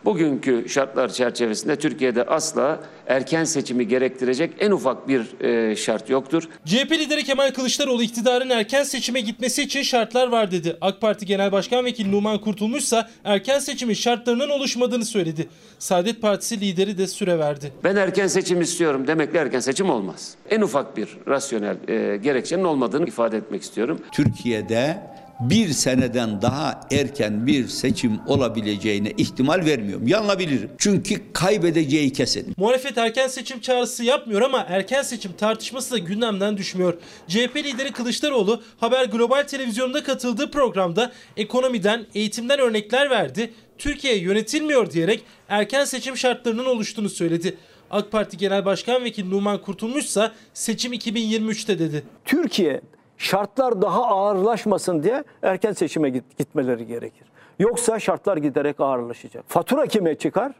Bugünkü 0.06 0.70
şartlar 0.70 1.10
çerçevesinde 1.10 1.76
Türkiye'de 1.76 2.24
asla 2.24 2.80
erken 3.08 3.44
seçimi 3.44 3.88
gerektirecek 3.88 4.54
en 4.60 4.72
ufak 4.72 5.08
bir 5.08 5.42
e, 5.42 5.76
şart 5.76 6.10
yoktur. 6.10 6.44
CHP 6.66 6.92
lideri 6.92 7.24
Kemal 7.24 7.52
Kılıçdaroğlu 7.52 8.04
iktidarın 8.04 8.50
erken 8.50 8.84
seçime 8.84 9.22
gitmesi 9.22 9.64
için 9.64 9.82
şartlar 9.82 10.28
var 10.28 10.52
dedi. 10.52 10.78
AK 10.82 11.02
Parti 11.02 11.26
Genel 11.26 11.52
Başkan 11.52 11.86
Vekili 11.86 12.12
Numan 12.12 12.42
Kurtulmuş 12.42 12.84
ise 12.84 13.06
erken 13.24 13.60
seçimin 13.60 13.94
şartlarının 13.94 14.50
oluşmadığını 14.50 15.06
söyledi. 15.06 15.48
Saadet 15.80 16.22
Partisi 16.22 16.62
lideri 16.62 16.98
de 16.98 17.08
süre 17.08 17.40
verdi. 17.40 17.74
Ben 17.84 17.96
erken 17.96 18.28
seçim 18.28 18.62
istiyorum 18.62 19.08
demekle 19.08 19.40
erken 19.40 19.60
seçim 19.60 19.90
olmaz. 19.90 20.36
En 20.50 20.62
ufak 20.62 20.98
bir 20.98 21.18
rasyonel 21.28 21.78
e, 21.88 22.18
gerekçenin 22.18 22.64
olmadığını 22.64 23.08
ifade 23.08 23.38
etmek 23.38 23.62
istiyorum. 23.62 24.00
Türkiye'de 24.12 24.98
bir 25.40 25.70
seneden 25.70 26.42
daha 26.42 26.88
erken 26.92 27.48
bir 27.48 27.68
seçim 27.68 28.20
olabileceğine 28.28 29.14
ihtimal 29.18 29.66
vermiyorum. 29.66 30.08
Yanılabilirim. 30.08 30.72
Çünkü 30.78 31.34
kaybedeceği 31.34 32.14
kesin. 32.14 32.54
Muhalefet 32.58 32.98
erken 32.98 33.28
seçim 33.28 33.60
çağrısı 33.60 34.04
yapmıyor 34.04 34.42
ama 34.42 34.66
erken 34.70 35.02
seçim 35.02 35.34
tartışması 35.34 35.92
da 35.92 35.98
gündemden 35.98 36.58
düşmüyor. 36.58 36.94
CHP 37.28 37.56
lideri 37.56 37.92
Kılıçdaroğlu 37.92 38.62
Haber 38.78 39.06
Global 39.06 39.44
Televizyonu'nda 39.44 40.04
katıldığı 40.04 40.52
programda 40.52 41.12
ekonomiden, 41.38 42.06
eğitimden 42.16 42.60
örnekler 42.60 43.10
verdi. 43.10 43.54
Türkiye 43.78 44.18
yönetilmiyor 44.18 44.92
diyerek 44.92 45.24
erken 45.50 45.86
seçim 45.86 46.18
şartlarının 46.18 46.66
oluştuğunu 46.66 47.10
söyledi. 47.10 47.58
AK 47.92 48.12
Parti 48.12 48.38
Genel 48.38 48.66
Başkan 48.66 49.04
Vekili 49.04 49.30
Numan 49.30 49.62
Kurtulmuş 49.62 50.06
ise 50.06 50.32
seçim 50.54 50.94
2023'te 50.94 51.80
dedi. 51.80 52.04
Türkiye 52.26 52.82
şartlar 53.20 53.82
daha 53.82 54.06
ağırlaşmasın 54.06 55.04
diye 55.04 55.24
erken 55.42 55.74
seçime 55.74 56.10
gitmeleri 56.10 56.88
gerekir. 56.88 57.28
Yoksa 57.60 58.00
şartlar 58.00 58.38
giderek 58.38 58.80
ağırlaşacak. 58.80 59.44
Fatura 59.48 59.88
kime 59.88 60.16
çıkar? 60.16 60.52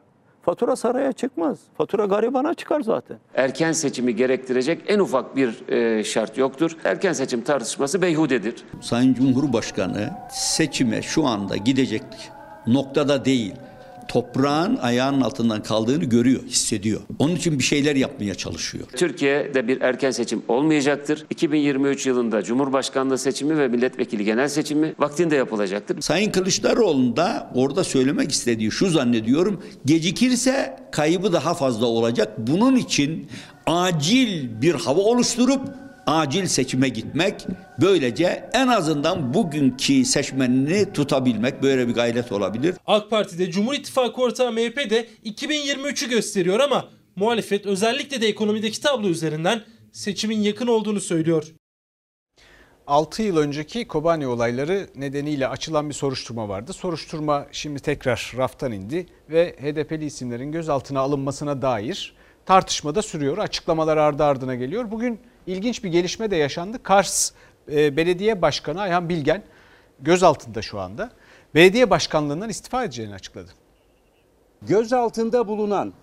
Fatura 0.42 0.76
saraya 0.76 1.12
çıkmaz. 1.12 1.60
Fatura 1.78 2.06
garibana 2.06 2.54
çıkar 2.54 2.82
zaten. 2.82 3.18
Erken 3.36 3.72
seçimi 3.72 4.16
gerektirecek 4.16 4.82
en 4.88 5.00
ufak 5.00 5.36
bir 5.36 5.70
e, 5.70 6.04
şart 6.04 6.38
yoktur. 6.38 6.78
Erken 6.84 7.14
seçim 7.14 7.42
tartışması 7.42 8.02
beyhudedir. 8.02 8.56
Sayın 8.82 9.14
Cumhurbaşkanı 9.14 10.10
seçime 10.32 11.02
şu 11.02 11.28
anda 11.28 11.58
gidecek 11.58 12.04
noktada 12.68 13.26
değil 13.26 13.54
toprağın 14.10 14.76
ayağının 14.76 15.22
altından 15.22 15.64
kaldığını 15.64 16.04
görüyor, 16.04 16.44
hissediyor. 16.44 17.02
Onun 17.20 17.36
için 17.36 17.60
bir 17.60 17.64
şeyler 17.64 17.96
yapmaya 17.96 18.36
çalışıyor. 18.36 18.86
Türkiye'de 18.96 19.68
bir 19.68 19.82
erken 19.82 20.12
seçim 20.12 20.42
olmayacaktır. 20.48 21.26
2023 21.30 22.06
yılında 22.06 22.44
Cumhurbaşkanlığı 22.44 23.18
seçimi 23.18 23.58
ve 23.58 23.68
milletvekili 23.68 24.26
genel 24.26 24.48
seçimi 24.48 24.94
vaktinde 25.00 25.36
yapılacaktır. 25.36 26.02
Sayın 26.02 26.32
Kılıçdaroğlu'nun 26.32 27.18
da 27.18 27.52
orada 27.56 27.84
söylemek 27.84 28.32
istediği 28.32 28.72
şu 28.72 28.90
zannediyorum. 28.90 29.64
Gecikirse 29.86 30.78
kaybı 30.92 31.34
daha 31.34 31.54
fazla 31.54 31.86
olacak. 31.86 32.34
Bunun 32.38 32.76
için 32.76 33.28
acil 33.66 34.62
bir 34.62 34.74
hava 34.74 35.02
oluşturup 35.02 35.62
acil 36.10 36.46
seçime 36.46 36.90
gitmek, 36.90 37.48
böylece 37.82 38.50
en 38.54 38.68
azından 38.68 39.34
bugünkü 39.34 40.06
seçmenini 40.06 40.94
tutabilmek 40.94 41.64
böyle 41.64 41.88
bir 41.88 41.94
gayret 41.94 42.32
olabilir. 42.32 42.76
AK 42.88 43.10
Parti'de 43.10 43.52
Cumhur 43.52 43.74
İttifakı 43.74 44.22
ortağı 44.22 44.52
MHP 44.52 44.90
de 44.90 45.08
2023'ü 45.26 46.10
gösteriyor 46.10 46.60
ama 46.60 46.90
muhalefet 47.16 47.66
özellikle 47.66 48.22
de 48.22 48.28
ekonomideki 48.28 48.82
tablo 48.82 49.08
üzerinden 49.08 49.62
seçimin 49.92 50.40
yakın 50.40 50.68
olduğunu 50.68 51.02
söylüyor. 51.02 51.54
6 52.88 53.24
yıl 53.24 53.38
önceki 53.38 53.88
Kobani 53.88 54.28
olayları 54.28 54.88
nedeniyle 54.96 55.48
açılan 55.48 55.90
bir 55.90 55.94
soruşturma 55.94 56.50
vardı. 56.50 56.74
Soruşturma 56.74 57.48
şimdi 57.52 57.80
tekrar 57.80 58.34
raftan 58.38 58.72
indi 58.72 59.06
ve 59.30 59.56
HDP'li 59.62 60.06
isimlerin 60.06 60.52
gözaltına 60.52 61.00
alınmasına 61.00 61.62
dair 61.62 62.14
tartışma 62.50 62.96
da 62.96 63.02
sürüyor. 63.02 63.38
Açıklamalar 63.38 63.98
ardı 63.98 64.24
ardına 64.24 64.56
geliyor. 64.56 64.92
Bugün 64.92 65.20
ilginç 65.50 65.84
bir 65.84 65.90
gelişme 65.90 66.32
de 66.32 66.36
yaşandı. 66.36 66.84
Kars 66.84 67.32
e, 67.72 67.98
Belediye 67.98 68.42
Başkanı 68.42 68.82
Ayhan 68.82 69.10
Bilgen 69.10 69.44
gözaltında 70.00 70.62
şu 70.62 70.80
anda. 70.80 71.10
Belediye 71.56 71.90
başkanlığından 71.90 72.50
istifa 72.50 72.84
edeceğini 72.84 73.14
açıkladı. 73.14 73.52
Gözaltında 74.62 75.48
bulunan 75.48 75.94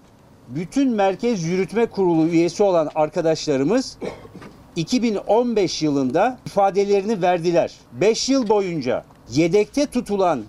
bütün 0.49 0.91
Merkez 0.91 1.45
Yürütme 1.45 1.87
Kurulu 1.87 2.27
üyesi 2.27 2.63
olan 2.63 2.91
arkadaşlarımız 2.95 3.99
2015 4.77 5.83
yılında 5.83 6.39
ifadelerini 6.47 7.23
verdiler. 7.23 7.75
5 7.93 8.29
yıl 8.29 8.49
boyunca 8.49 9.05
yedekte 9.31 9.87
tutulan 9.87 10.45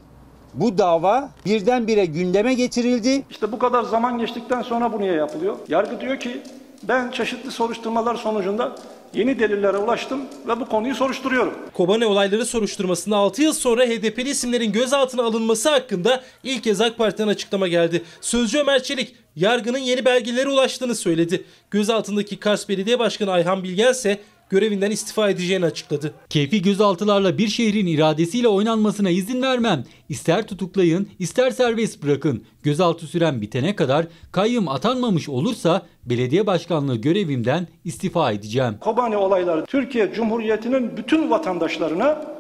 bu 0.54 0.78
dava 0.78 1.30
birdenbire 1.46 2.06
gündeme 2.06 2.54
getirildi. 2.54 3.24
İşte 3.30 3.52
bu 3.52 3.60
kadar 3.60 3.84
zaman 3.84 4.18
geçtikten 4.18 4.62
sonra 4.62 4.94
bu 4.94 5.00
niye 5.00 5.14
yapılıyor? 5.14 5.58
Yargı 5.68 6.02
diyor 6.02 6.20
ki 6.20 6.42
ben 6.84 7.12
çeşitli 7.12 7.52
soruşturmalar 7.52 8.16
sonucunda 8.16 8.76
yeni 9.14 9.40
delillere 9.40 9.78
ulaştım 9.78 10.22
ve 10.48 10.60
bu 10.60 10.66
konuyu 10.66 10.96
soruşturuyorum. 10.96 11.54
Kobane 11.74 12.06
olayları 12.06 12.46
soruşturmasında 12.46 13.18
6 13.18 13.42
yıl 13.42 13.54
sonra 13.54 13.86
HDP'li 13.86 14.30
isimlerin 14.30 14.72
gözaltına 14.72 15.24
alınması 15.24 15.70
hakkında 15.70 16.24
ilk 16.44 16.64
kez 16.64 16.82
AK 16.82 16.98
Parti'den 16.98 17.28
açıklama 17.28 17.68
geldi. 17.68 18.04
Sözcü 18.22 18.60
Ömer 18.60 18.84
Çelik 18.84 19.16
yargının 19.36 19.78
yeni 19.78 20.06
belgelere 20.06 20.50
ulaştığını 20.50 20.96
söyledi. 20.96 21.44
Gözaltındaki 21.72 22.40
Kars 22.40 22.70
Belediye 22.70 23.00
Başkanı 23.00 23.32
Ayhan 23.32 23.64
Bilgen 23.64 23.92
ise 23.92 24.20
görevinden 24.50 24.92
istifa 24.92 25.30
edeceğini 25.30 25.66
açıkladı. 25.66 26.14
Keyfi 26.30 26.62
gözaltılarla 26.62 27.38
bir 27.38 27.48
şehrin 27.48 27.88
iradesiyle 27.88 28.48
oynanmasına 28.48 29.10
izin 29.10 29.42
vermem. 29.42 29.84
İster 30.10 30.48
tutuklayın, 30.48 31.10
ister 31.20 31.52
serbest 31.52 32.04
bırakın. 32.04 32.44
Gözaltı 32.64 33.08
süren 33.08 33.42
bitene 33.42 33.76
kadar 33.76 34.06
kayyım 34.32 34.68
atanmamış 34.68 35.30
olursa 35.30 35.82
belediye 36.06 36.48
başkanlığı 36.48 36.96
görevimden 36.96 37.68
istifa 37.86 38.32
edeceğim. 38.32 38.78
Kobani 38.80 39.18
olayları 39.18 39.66
Türkiye 39.66 40.14
Cumhuriyeti'nin 40.14 40.98
bütün 40.98 41.30
vatandaşlarına 41.30 42.38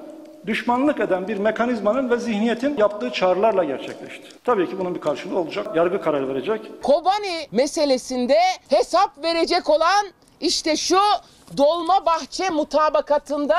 düşmanlık 0.47 0.99
eden 0.99 1.27
bir 1.27 1.37
mekanizmanın 1.37 2.09
ve 2.09 2.17
zihniyetin 2.19 2.77
yaptığı 2.77 3.09
çağrılarla 3.09 3.63
gerçekleşti. 3.63 4.27
Tabii 4.43 4.69
ki 4.69 4.79
bunun 4.79 4.95
bir 4.95 4.99
karşılığı 4.99 5.39
olacak. 5.39 5.75
Yargı 5.75 6.01
karar 6.01 6.27
verecek. 6.29 6.61
Kobani 6.83 7.47
meselesinde 7.51 8.37
hesap 8.69 9.23
verecek 9.23 9.69
olan 9.69 10.05
işte 10.41 10.77
şu 10.77 10.97
Dolma 11.57 12.05
Bahçe 12.05 12.49
mutabakatında 12.49 13.57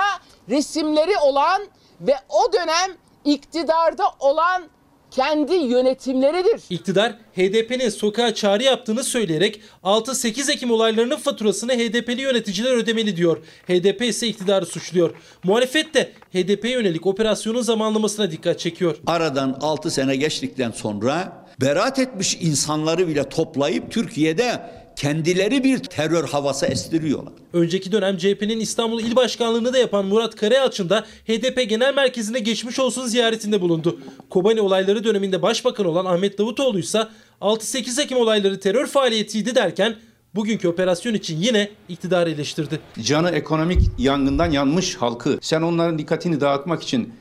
resimleri 0.48 1.18
olan 1.18 1.62
ve 2.00 2.14
o 2.28 2.52
dönem 2.52 2.96
iktidarda 3.24 4.04
olan 4.20 4.68
kendi 5.10 5.54
yönetimleridir. 5.54 6.60
İktidar 6.70 7.12
HDP'nin 7.12 7.88
sokağa 7.88 8.34
çağrı 8.34 8.62
yaptığını 8.62 9.04
söyleyerek 9.04 9.60
6-8 9.84 10.52
Ekim 10.52 10.70
olaylarının 10.70 11.16
faturasını 11.16 11.72
HDP'li 11.72 12.20
yöneticiler 12.20 12.72
ödemeli 12.72 13.16
diyor. 13.16 13.38
HDP 13.68 14.02
ise 14.02 14.26
iktidarı 14.26 14.66
suçluyor. 14.66 15.14
Muhalefet 15.44 15.94
de 15.94 16.12
HDP'ye 16.32 16.72
yönelik 16.72 17.06
operasyonun 17.06 17.62
zamanlamasına 17.62 18.30
dikkat 18.30 18.58
çekiyor. 18.58 18.96
Aradan 19.06 19.58
6 19.60 19.90
sene 19.90 20.16
geçtikten 20.16 20.70
sonra 20.70 21.46
beraat 21.60 21.98
etmiş 21.98 22.38
insanları 22.40 23.08
bile 23.08 23.28
toplayıp 23.28 23.90
Türkiye'de 23.92 24.60
kendileri 24.98 25.64
bir 25.64 25.78
terör 25.78 26.28
havası 26.28 26.66
estiriyorlar. 26.66 27.32
Önceki 27.52 27.92
dönem 27.92 28.16
CHP'nin 28.16 28.60
İstanbul 28.60 29.00
İl 29.00 29.16
Başkanlığı'nı 29.16 29.72
da 29.72 29.78
yapan 29.78 30.06
Murat 30.06 30.36
Karayalçın 30.36 30.90
da 30.90 31.04
HDP 31.28 31.68
Genel 31.68 31.94
Merkezi'ne 31.94 32.38
geçmiş 32.38 32.78
olsun 32.78 33.06
ziyaretinde 33.06 33.60
bulundu. 33.60 34.00
Kobani 34.30 34.60
olayları 34.60 35.04
döneminde 35.04 35.42
başbakan 35.42 35.86
olan 35.86 36.04
Ahmet 36.04 36.38
Davutoğlu 36.38 36.78
ise 36.78 37.06
6-8 37.40 38.02
Ekim 38.02 38.18
olayları 38.18 38.60
terör 38.60 38.86
faaliyetiydi 38.86 39.54
derken 39.54 39.96
bugünkü 40.34 40.68
operasyon 40.68 41.14
için 41.14 41.36
yine 41.36 41.68
iktidarı 41.88 42.30
eleştirdi. 42.30 42.80
Canı 43.02 43.30
ekonomik 43.30 43.82
yangından 43.98 44.50
yanmış 44.50 44.96
halkı 44.96 45.38
sen 45.40 45.62
onların 45.62 45.98
dikkatini 45.98 46.40
dağıtmak 46.40 46.82
için 46.82 47.12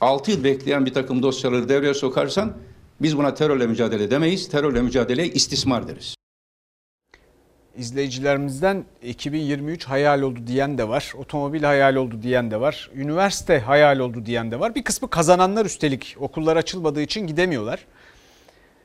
6 0.00 0.30
yıl 0.30 0.44
bekleyen 0.44 0.86
bir 0.86 0.94
takım 0.94 1.22
dosyaları 1.22 1.68
devreye 1.68 1.94
sokarsan 1.94 2.52
biz 3.02 3.16
buna 3.16 3.34
terörle 3.34 3.66
mücadele 3.66 4.10
demeyiz. 4.10 4.48
Terörle 4.48 4.82
mücadele 4.82 5.28
istismar 5.28 5.88
deriz. 5.88 6.14
İzleyicilerimizden 7.76 8.84
2023 9.02 9.84
hayal 9.84 10.22
oldu 10.22 10.40
diyen 10.46 10.78
de 10.78 10.88
var. 10.88 11.12
Otomobil 11.18 11.62
hayal 11.62 11.96
oldu 11.96 12.22
diyen 12.22 12.50
de 12.50 12.60
var. 12.60 12.90
Üniversite 12.94 13.58
hayal 13.58 13.98
oldu 13.98 14.26
diyen 14.26 14.50
de 14.50 14.60
var. 14.60 14.74
Bir 14.74 14.84
kısmı 14.84 15.10
kazananlar 15.10 15.66
üstelik 15.66 16.16
okullar 16.20 16.56
açılmadığı 16.56 17.02
için 17.02 17.26
gidemiyorlar. 17.26 17.84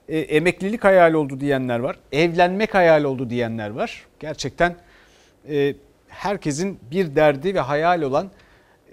E, 0.10 0.20
emeklilik 0.20 0.84
hayal 0.84 1.14
oldu 1.14 1.40
diyenler 1.40 1.80
var. 1.80 2.00
Evlenmek 2.12 2.74
hayal 2.74 3.04
oldu 3.04 3.30
diyenler 3.30 3.70
var. 3.70 4.06
Gerçekten 4.20 4.76
e, 5.50 5.76
herkesin 6.08 6.80
bir 6.92 7.16
derdi 7.16 7.56
ve 7.56 7.60
hayal 7.60 8.02
olan 8.02 8.32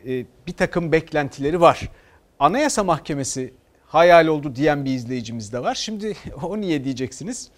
e, 0.06 0.24
bir 0.46 0.52
takım 0.52 0.92
beklentileri 0.92 1.60
var. 1.60 1.88
Anayasa 2.38 2.84
Mahkemesi 2.84 3.54
hayal 3.86 4.26
oldu 4.26 4.56
diyen 4.56 4.84
bir 4.84 4.90
izleyicimiz 4.90 5.52
de 5.52 5.62
var. 5.62 5.74
Şimdi 5.74 6.16
o 6.42 6.60
niye 6.60 6.84
diyeceksiniz? 6.84 7.48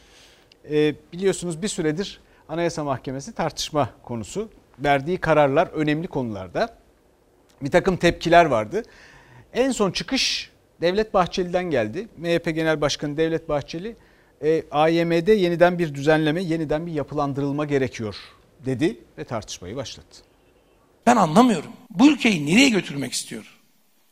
E, 0.70 0.95
biliyorsunuz 1.12 1.62
bir 1.62 1.68
süredir 1.68 2.20
Anayasa 2.49 2.84
Mahkemesi 2.84 3.34
tartışma 3.34 3.90
konusu. 4.03 4.49
Verdiği 4.78 5.18
kararlar 5.18 5.66
önemli 5.66 6.07
konularda. 6.07 6.76
Bir 7.62 7.70
takım 7.70 7.96
tepkiler 7.96 8.44
vardı. 8.44 8.82
En 9.53 9.70
son 9.70 9.90
çıkış 9.90 10.51
Devlet 10.80 11.14
Bahçeli'den 11.14 11.64
geldi. 11.64 12.09
MHP 12.16 12.44
Genel 12.44 12.80
Başkanı 12.80 13.16
Devlet 13.16 13.49
Bahçeli 13.49 13.96
e, 14.42 14.62
AYM'de 14.70 15.32
yeniden 15.32 15.78
bir 15.78 15.94
düzenleme, 15.94 16.42
yeniden 16.42 16.86
bir 16.86 16.92
yapılandırılma 16.92 17.64
gerekiyor 17.64 18.16
dedi 18.66 18.99
ve 19.18 19.24
tartışmayı 19.24 19.76
başlattı. 19.76 20.22
Ben 21.07 21.16
anlamıyorum. 21.16 21.70
Bu 21.90 22.09
ülkeyi 22.09 22.46
nereye 22.46 22.68
götürmek 22.68 23.12
istiyor? 23.12 23.59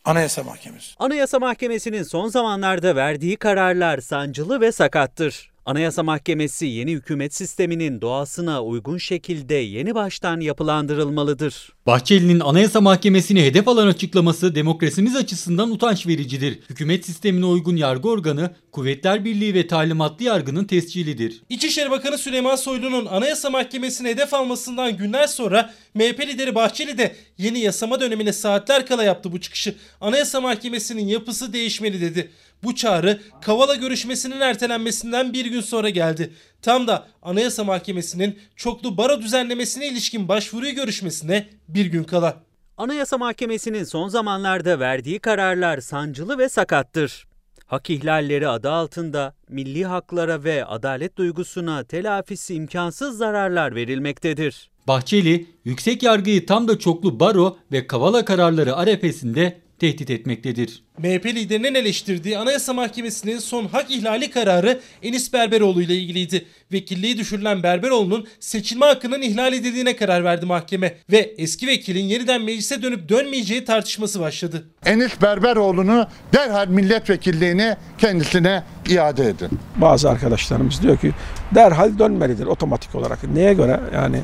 Anayasa 0.04 0.42
Mahkemesi. 0.42 0.94
Anayasa 0.98 1.38
Mahkemesi'nin 1.38 2.02
son 2.02 2.28
zamanlarda 2.28 2.96
verdiği 2.96 3.36
kararlar 3.36 3.98
sancılı 3.98 4.60
ve 4.60 4.72
sakattır. 4.72 5.55
Anayasa 5.66 6.02
Mahkemesi 6.02 6.66
yeni 6.66 6.92
hükümet 6.92 7.34
sisteminin 7.34 8.00
doğasına 8.00 8.62
uygun 8.62 8.98
şekilde 8.98 9.54
yeni 9.54 9.94
baştan 9.94 10.40
yapılandırılmalıdır. 10.40 11.72
Bahçeli'nin 11.86 12.40
Anayasa 12.40 12.80
Mahkemesi'ni 12.80 13.42
hedef 13.42 13.68
alan 13.68 13.86
açıklaması 13.86 14.54
demokrasimiz 14.54 15.16
açısından 15.16 15.70
utanç 15.70 16.06
vericidir. 16.06 16.58
Hükümet 16.70 17.06
sistemine 17.06 17.46
uygun 17.46 17.76
yargı 17.76 18.08
organı, 18.08 18.54
Kuvvetler 18.72 19.24
Birliği 19.24 19.54
ve 19.54 19.66
talimatlı 19.66 20.24
yargının 20.24 20.64
tescilidir. 20.64 21.42
İçişleri 21.48 21.90
Bakanı 21.90 22.18
Süleyman 22.18 22.56
Soylu'nun 22.56 23.06
Anayasa 23.06 23.50
Mahkemesi'ne 23.50 24.08
hedef 24.08 24.34
almasından 24.34 24.96
günler 24.96 25.26
sonra 25.26 25.74
MHP 25.94 26.20
lideri 26.20 26.54
Bahçeli 26.54 26.98
de 26.98 27.16
yeni 27.38 27.58
yasama 27.58 28.00
dönemine 28.00 28.32
saatler 28.32 28.86
kala 28.86 29.04
yaptı 29.04 29.32
bu 29.32 29.40
çıkışı. 29.40 29.74
Anayasa 30.00 30.40
Mahkemesi'nin 30.40 31.06
yapısı 31.06 31.52
değişmeli 31.52 32.00
dedi. 32.00 32.30
Bu 32.62 32.74
çağrı 32.74 33.20
Kavala 33.42 33.74
görüşmesinin 33.74 34.40
ertelenmesinden 34.40 35.32
bir 35.32 35.46
gün 35.46 35.60
sonra 35.60 35.90
geldi. 35.90 36.32
Tam 36.62 36.86
da 36.86 37.06
Anayasa 37.22 37.64
Mahkemesi'nin 37.64 38.38
çoklu 38.56 38.96
baro 38.96 39.20
düzenlemesine 39.22 39.88
ilişkin 39.88 40.28
başvuruyu 40.28 40.74
görüşmesine 40.74 41.48
bir 41.68 41.86
gün 41.86 42.04
kala. 42.04 42.36
Anayasa 42.76 43.18
Mahkemesi'nin 43.18 43.84
son 43.84 44.08
zamanlarda 44.08 44.80
verdiği 44.80 45.18
kararlar 45.18 45.80
sancılı 45.80 46.38
ve 46.38 46.48
sakattır. 46.48 47.26
Hak 47.66 47.90
ihlalleri 47.90 48.48
adı 48.48 48.70
altında 48.70 49.34
milli 49.48 49.84
haklara 49.84 50.44
ve 50.44 50.64
adalet 50.64 51.16
duygusuna 51.16 51.84
telafisi 51.84 52.54
imkansız 52.54 53.18
zararlar 53.18 53.74
verilmektedir. 53.74 54.70
Bahçeli, 54.88 55.46
yüksek 55.64 56.02
yargıyı 56.02 56.46
tam 56.46 56.68
da 56.68 56.78
çoklu 56.78 57.20
baro 57.20 57.56
ve 57.72 57.86
kavala 57.86 58.24
kararları 58.24 58.76
arefesinde 58.76 59.60
tehdit 59.78 60.10
etmektedir. 60.10 60.82
MHP 60.98 61.26
liderinin 61.26 61.74
eleştirdiği 61.74 62.38
Anayasa 62.38 62.72
Mahkemesi'nin 62.72 63.38
son 63.38 63.66
hak 63.66 63.90
ihlali 63.90 64.30
kararı 64.30 64.80
Enis 65.02 65.32
Berberoğlu 65.32 65.82
ile 65.82 65.94
ilgiliydi. 65.94 66.44
Vekilliği 66.72 67.18
düşürülen 67.18 67.62
Berberoğlu'nun 67.62 68.26
seçilme 68.40 68.86
hakkının 68.86 69.22
ihlal 69.22 69.52
edildiğine 69.52 69.96
karar 69.96 70.24
verdi 70.24 70.46
mahkeme 70.46 70.94
ve 71.10 71.34
eski 71.38 71.66
vekilin 71.66 72.04
yeniden 72.04 72.42
meclise 72.42 72.82
dönüp 72.82 73.08
dönmeyeceği 73.08 73.64
tartışması 73.64 74.20
başladı. 74.20 74.64
Enis 74.86 75.22
Berberoğlu'nu 75.22 76.06
derhal 76.32 76.68
milletvekilliğini 76.68 77.76
kendisine 77.98 78.62
iade 78.88 79.24
edin. 79.24 79.50
Bazı 79.76 80.10
arkadaşlarımız 80.10 80.82
diyor 80.82 80.98
ki 80.98 81.12
derhal 81.54 81.98
dönmelidir 81.98 82.46
otomatik 82.46 82.94
olarak. 82.94 83.24
Neye 83.34 83.52
göre 83.52 83.80
yani 83.94 84.22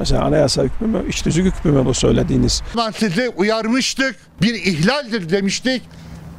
Mesela 0.00 0.24
anayasa 0.24 0.62
hükmü 0.62 0.86
mü, 0.86 1.08
iç 1.08 1.22
tüzük 1.22 1.46
hükmü 1.46 1.72
mü 1.72 1.84
bu 1.84 1.94
söylediğiniz? 1.94 2.62
Ben 2.76 2.90
sizi 2.90 3.28
uyarmıştık, 3.28 4.16
bir 4.42 4.54
ihlaldir 4.54 5.30
demiştik. 5.30 5.82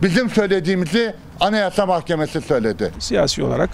Bizim 0.02 0.30
söylediğimizi 0.30 1.16
Anayasa 1.40 1.86
Mahkemesi 1.86 2.42
söyledi. 2.42 2.92
Siyasi 3.00 3.44
olarak 3.44 3.70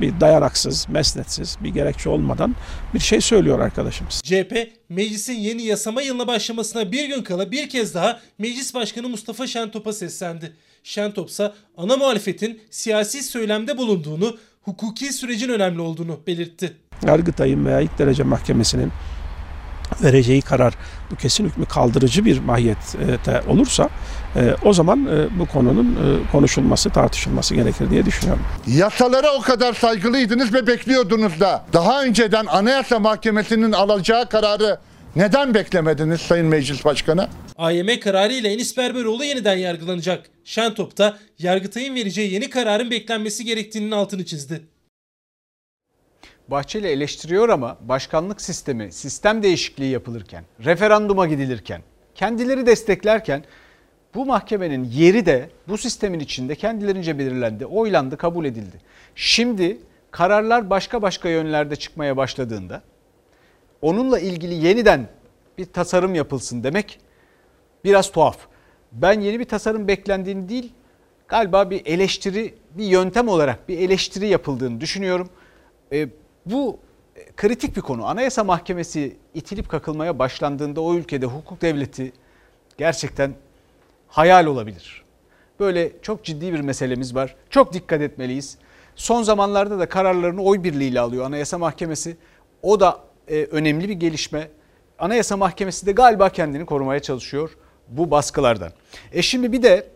bir 0.00 0.20
dayanaksız, 0.20 0.88
mesnetsiz, 0.88 1.56
bir 1.60 1.68
gerekçe 1.68 2.08
olmadan 2.08 2.54
bir 2.94 2.98
şey 2.98 3.20
söylüyor 3.20 3.58
arkadaşımız. 3.58 4.20
CHP 4.24 4.70
meclisin 4.88 5.32
yeni 5.32 5.62
yasama 5.62 6.02
yılına 6.02 6.26
başlamasına 6.26 6.92
bir 6.92 7.08
gün 7.08 7.22
kala 7.22 7.50
bir 7.50 7.68
kez 7.68 7.94
daha 7.94 8.20
Meclis 8.38 8.74
Başkanı 8.74 9.08
Mustafa 9.08 9.46
Şentop'a 9.46 9.92
seslendi. 9.92 10.52
Şentop 10.82 11.28
ise 11.28 11.52
ana 11.76 11.96
muhalefetin 11.96 12.60
siyasi 12.70 13.22
söylemde 13.22 13.78
bulunduğunu, 13.78 14.38
hukuki 14.62 15.12
sürecin 15.12 15.48
önemli 15.48 15.80
olduğunu 15.80 16.20
belirtti. 16.26 16.72
Yargıtay'ın 17.06 17.66
veya 17.66 17.80
ilk 17.80 17.98
derece 17.98 18.22
mahkemesinin 18.22 18.92
vereceği 20.02 20.42
karar 20.42 20.74
bu 21.10 21.16
kesin 21.16 21.44
hükmü 21.44 21.66
kaldırıcı 21.66 22.24
bir 22.24 22.38
mahiyette 22.38 23.42
olursa 23.48 23.88
e, 24.36 24.54
o 24.64 24.72
zaman 24.72 25.06
e, 25.06 25.38
bu 25.38 25.46
konunun 25.46 25.92
e, 25.92 26.30
konuşulması, 26.32 26.90
tartışılması 26.90 27.54
gerekir 27.54 27.90
diye 27.90 28.06
düşünüyorum. 28.06 28.44
Yasalara 28.66 29.32
o 29.32 29.40
kadar 29.40 29.72
saygılıydınız 29.72 30.54
ve 30.54 30.66
bekliyordunuz 30.66 31.40
da 31.40 31.64
daha 31.72 32.02
önceden 32.02 32.46
Anayasa 32.46 32.98
Mahkemesi'nin 32.98 33.72
alacağı 33.72 34.28
kararı 34.28 34.78
neden 35.16 35.54
beklemediniz 35.54 36.20
Sayın 36.20 36.46
Meclis 36.46 36.84
Başkanı? 36.84 37.28
AYM 37.56 38.00
kararı 38.00 38.32
ile 38.32 38.52
Enis 38.52 38.76
Berberoğlu 38.76 39.24
yeniden 39.24 39.56
yargılanacak. 39.56 40.30
Şentop 40.44 40.98
da 40.98 41.18
Yargıtay'ın 41.38 41.94
vereceği 41.94 42.32
yeni 42.32 42.50
kararın 42.50 42.90
beklenmesi 42.90 43.44
gerektiğinin 43.44 43.90
altını 43.90 44.24
çizdi. 44.24 44.71
Bahçeli 46.48 46.86
eleştiriyor 46.86 47.48
ama 47.48 47.76
başkanlık 47.80 48.40
sistemi, 48.40 48.92
sistem 48.92 49.42
değişikliği 49.42 49.90
yapılırken, 49.90 50.44
referanduma 50.64 51.26
gidilirken, 51.26 51.82
kendileri 52.14 52.66
desteklerken 52.66 53.44
bu 54.14 54.26
mahkemenin 54.26 54.84
yeri 54.84 55.26
de 55.26 55.50
bu 55.68 55.78
sistemin 55.78 56.20
içinde 56.20 56.54
kendilerince 56.54 57.18
belirlendi, 57.18 57.66
oylandı, 57.66 58.16
kabul 58.16 58.44
edildi. 58.44 58.76
Şimdi 59.14 59.78
kararlar 60.10 60.70
başka 60.70 61.02
başka 61.02 61.28
yönlerde 61.28 61.76
çıkmaya 61.76 62.16
başladığında 62.16 62.82
onunla 63.82 64.18
ilgili 64.18 64.54
yeniden 64.54 65.08
bir 65.58 65.64
tasarım 65.64 66.14
yapılsın 66.14 66.64
demek 66.64 67.00
biraz 67.84 68.12
tuhaf. 68.12 68.38
Ben 68.92 69.20
yeni 69.20 69.40
bir 69.40 69.44
tasarım 69.44 69.88
beklendiğini 69.88 70.48
değil, 70.48 70.72
galiba 71.28 71.70
bir 71.70 71.86
eleştiri, 71.86 72.54
bir 72.70 72.84
yöntem 72.84 73.28
olarak 73.28 73.68
bir 73.68 73.78
eleştiri 73.78 74.26
yapıldığını 74.28 74.80
düşünüyorum. 74.80 75.30
E, 75.92 76.08
bu 76.46 76.78
kritik 77.36 77.76
bir 77.76 77.80
konu. 77.80 78.06
Anayasa 78.06 78.44
Mahkemesi 78.44 79.16
itilip 79.34 79.68
kakılmaya 79.68 80.18
başlandığında 80.18 80.80
o 80.80 80.94
ülkede 80.94 81.26
hukuk 81.26 81.62
devleti 81.62 82.12
gerçekten 82.78 83.34
hayal 84.08 84.46
olabilir. 84.46 85.04
Böyle 85.60 85.92
çok 86.02 86.24
ciddi 86.24 86.52
bir 86.52 86.60
meselemiz 86.60 87.14
var. 87.14 87.34
Çok 87.50 87.72
dikkat 87.72 88.00
etmeliyiz. 88.00 88.58
Son 88.96 89.22
zamanlarda 89.22 89.78
da 89.78 89.88
kararlarını 89.88 90.42
oy 90.42 90.64
birliğiyle 90.64 91.00
alıyor 91.00 91.24
Anayasa 91.24 91.58
Mahkemesi. 91.58 92.16
O 92.62 92.80
da 92.80 93.00
e, 93.28 93.44
önemli 93.44 93.88
bir 93.88 93.94
gelişme. 93.94 94.48
Anayasa 94.98 95.36
Mahkemesi 95.36 95.86
de 95.86 95.92
galiba 95.92 96.28
kendini 96.28 96.66
korumaya 96.66 97.00
çalışıyor 97.00 97.56
bu 97.88 98.10
baskılardan. 98.10 98.72
E 99.12 99.22
şimdi 99.22 99.52
bir 99.52 99.62
de 99.62 99.86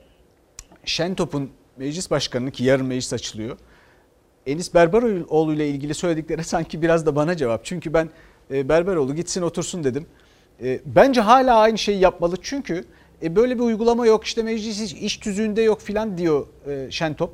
Şentop'un 0.84 1.51
meclis 1.76 2.11
başkanının 2.11 2.51
ki 2.51 2.64
yarın 2.64 2.86
meclis 2.86 3.12
açılıyor. 3.12 3.57
Enis 4.47 4.74
Berberoğlu 4.74 5.53
ile 5.53 5.68
ilgili 5.68 5.94
söyledikleri 5.94 6.44
sanki 6.44 6.82
biraz 6.82 7.07
da 7.07 7.16
bana 7.16 7.36
cevap. 7.36 7.64
Çünkü 7.64 7.94
ben 7.94 8.11
e, 8.51 8.68
Berberoğlu 8.68 9.14
gitsin 9.14 9.42
otursun 9.42 9.84
dedim. 9.84 10.07
E, 10.62 10.80
bence 10.86 11.20
hala 11.20 11.59
aynı 11.59 11.78
şeyi 11.78 12.01
yapmalı 12.01 12.36
çünkü 12.42 12.84
e, 13.22 13.36
böyle 13.36 13.55
bir 13.55 13.62
uygulama 13.62 14.07
yok 14.07 14.24
işte 14.24 14.42
meclis 14.42 14.92
iş 14.92 15.16
tüzüğünde 15.16 15.62
yok 15.62 15.80
filan 15.80 16.18
diyor 16.18 16.47
Şentop. 16.90 17.32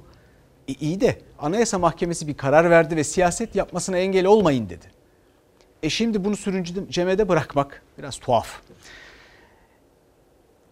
E, 0.69 0.73
iyi 0.73 1.01
de 1.01 1.19
Anayasa 1.39 1.79
Mahkemesi 1.79 2.29
bir 2.29 2.37
karar 2.37 2.71
verdi 2.71 2.97
ve 2.97 3.05
siyaset 3.05 3.57
yapmasına 3.57 3.99
engel 3.99 4.27
olmayın 4.27 4.69
dedi. 4.69 4.87
E 5.83 5.91
şimdi 5.91 6.25
bunu 6.25 6.37
sürüncü 6.37 6.91
cemede 6.91 7.29
bırakmak 7.29 7.83
biraz 7.99 8.19
tuhaf. 8.19 8.61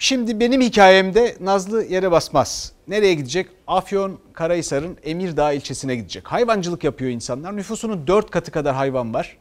Şimdi 0.02 0.40
benim 0.40 0.60
hikayemde 0.60 1.36
Nazlı 1.40 1.84
yere 1.84 2.10
basmaz. 2.10 2.72
Nereye 2.88 3.14
gidecek? 3.14 3.48
Afyon 3.66 4.18
Karahisar'ın 4.32 4.96
Emirdağ 5.02 5.52
ilçesine 5.52 5.96
gidecek. 5.96 6.26
Hayvancılık 6.26 6.84
yapıyor 6.84 7.10
insanlar. 7.10 7.56
Nüfusunun 7.56 8.06
dört 8.06 8.30
katı 8.30 8.50
kadar 8.50 8.74
hayvan 8.74 9.14
var. 9.14 9.36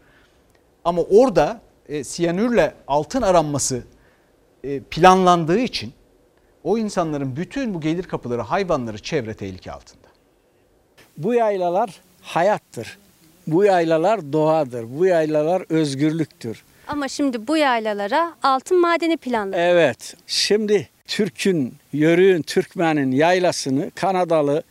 Ama 0.86 1.02
orada 1.02 1.62
e, 1.90 2.04
siyanürle 2.04 2.74
altın 2.88 3.22
aranması 3.22 3.84
e, 4.64 4.80
planlandığı 4.80 5.60
için 5.60 5.94
o 6.64 6.78
insanların 6.78 7.36
bütün 7.36 7.74
bu 7.74 7.82
gelir 7.82 8.04
kapıları 8.04 8.42
hayvanları 8.42 8.98
çevre 8.98 9.34
tehlike 9.34 9.72
altında. 9.72 10.08
Bu 11.18 11.34
yaylalar 11.34 12.02
hayattır. 12.22 12.98
Bu 13.48 13.64
yaylalar 13.64 14.34
doğadır. 14.34 15.00
Bu 15.00 15.06
yaylalar 15.06 15.64
özgürlüktür. 15.70 16.64
Ama 16.90 17.08
şimdi 17.08 17.48
bu 17.48 17.58
yaylalara 17.58 18.36
altın 18.44 18.82
madeni 18.82 19.18
planlanıyor. 19.18 19.64
Evet. 19.64 20.16
Şimdi 20.28 20.90
Türk'ün, 21.08 21.74
Yörük'ün, 21.94 22.42
Türkmen'in 22.42 23.12
yaylasını 23.12 23.92
Kanadalı 23.96 24.64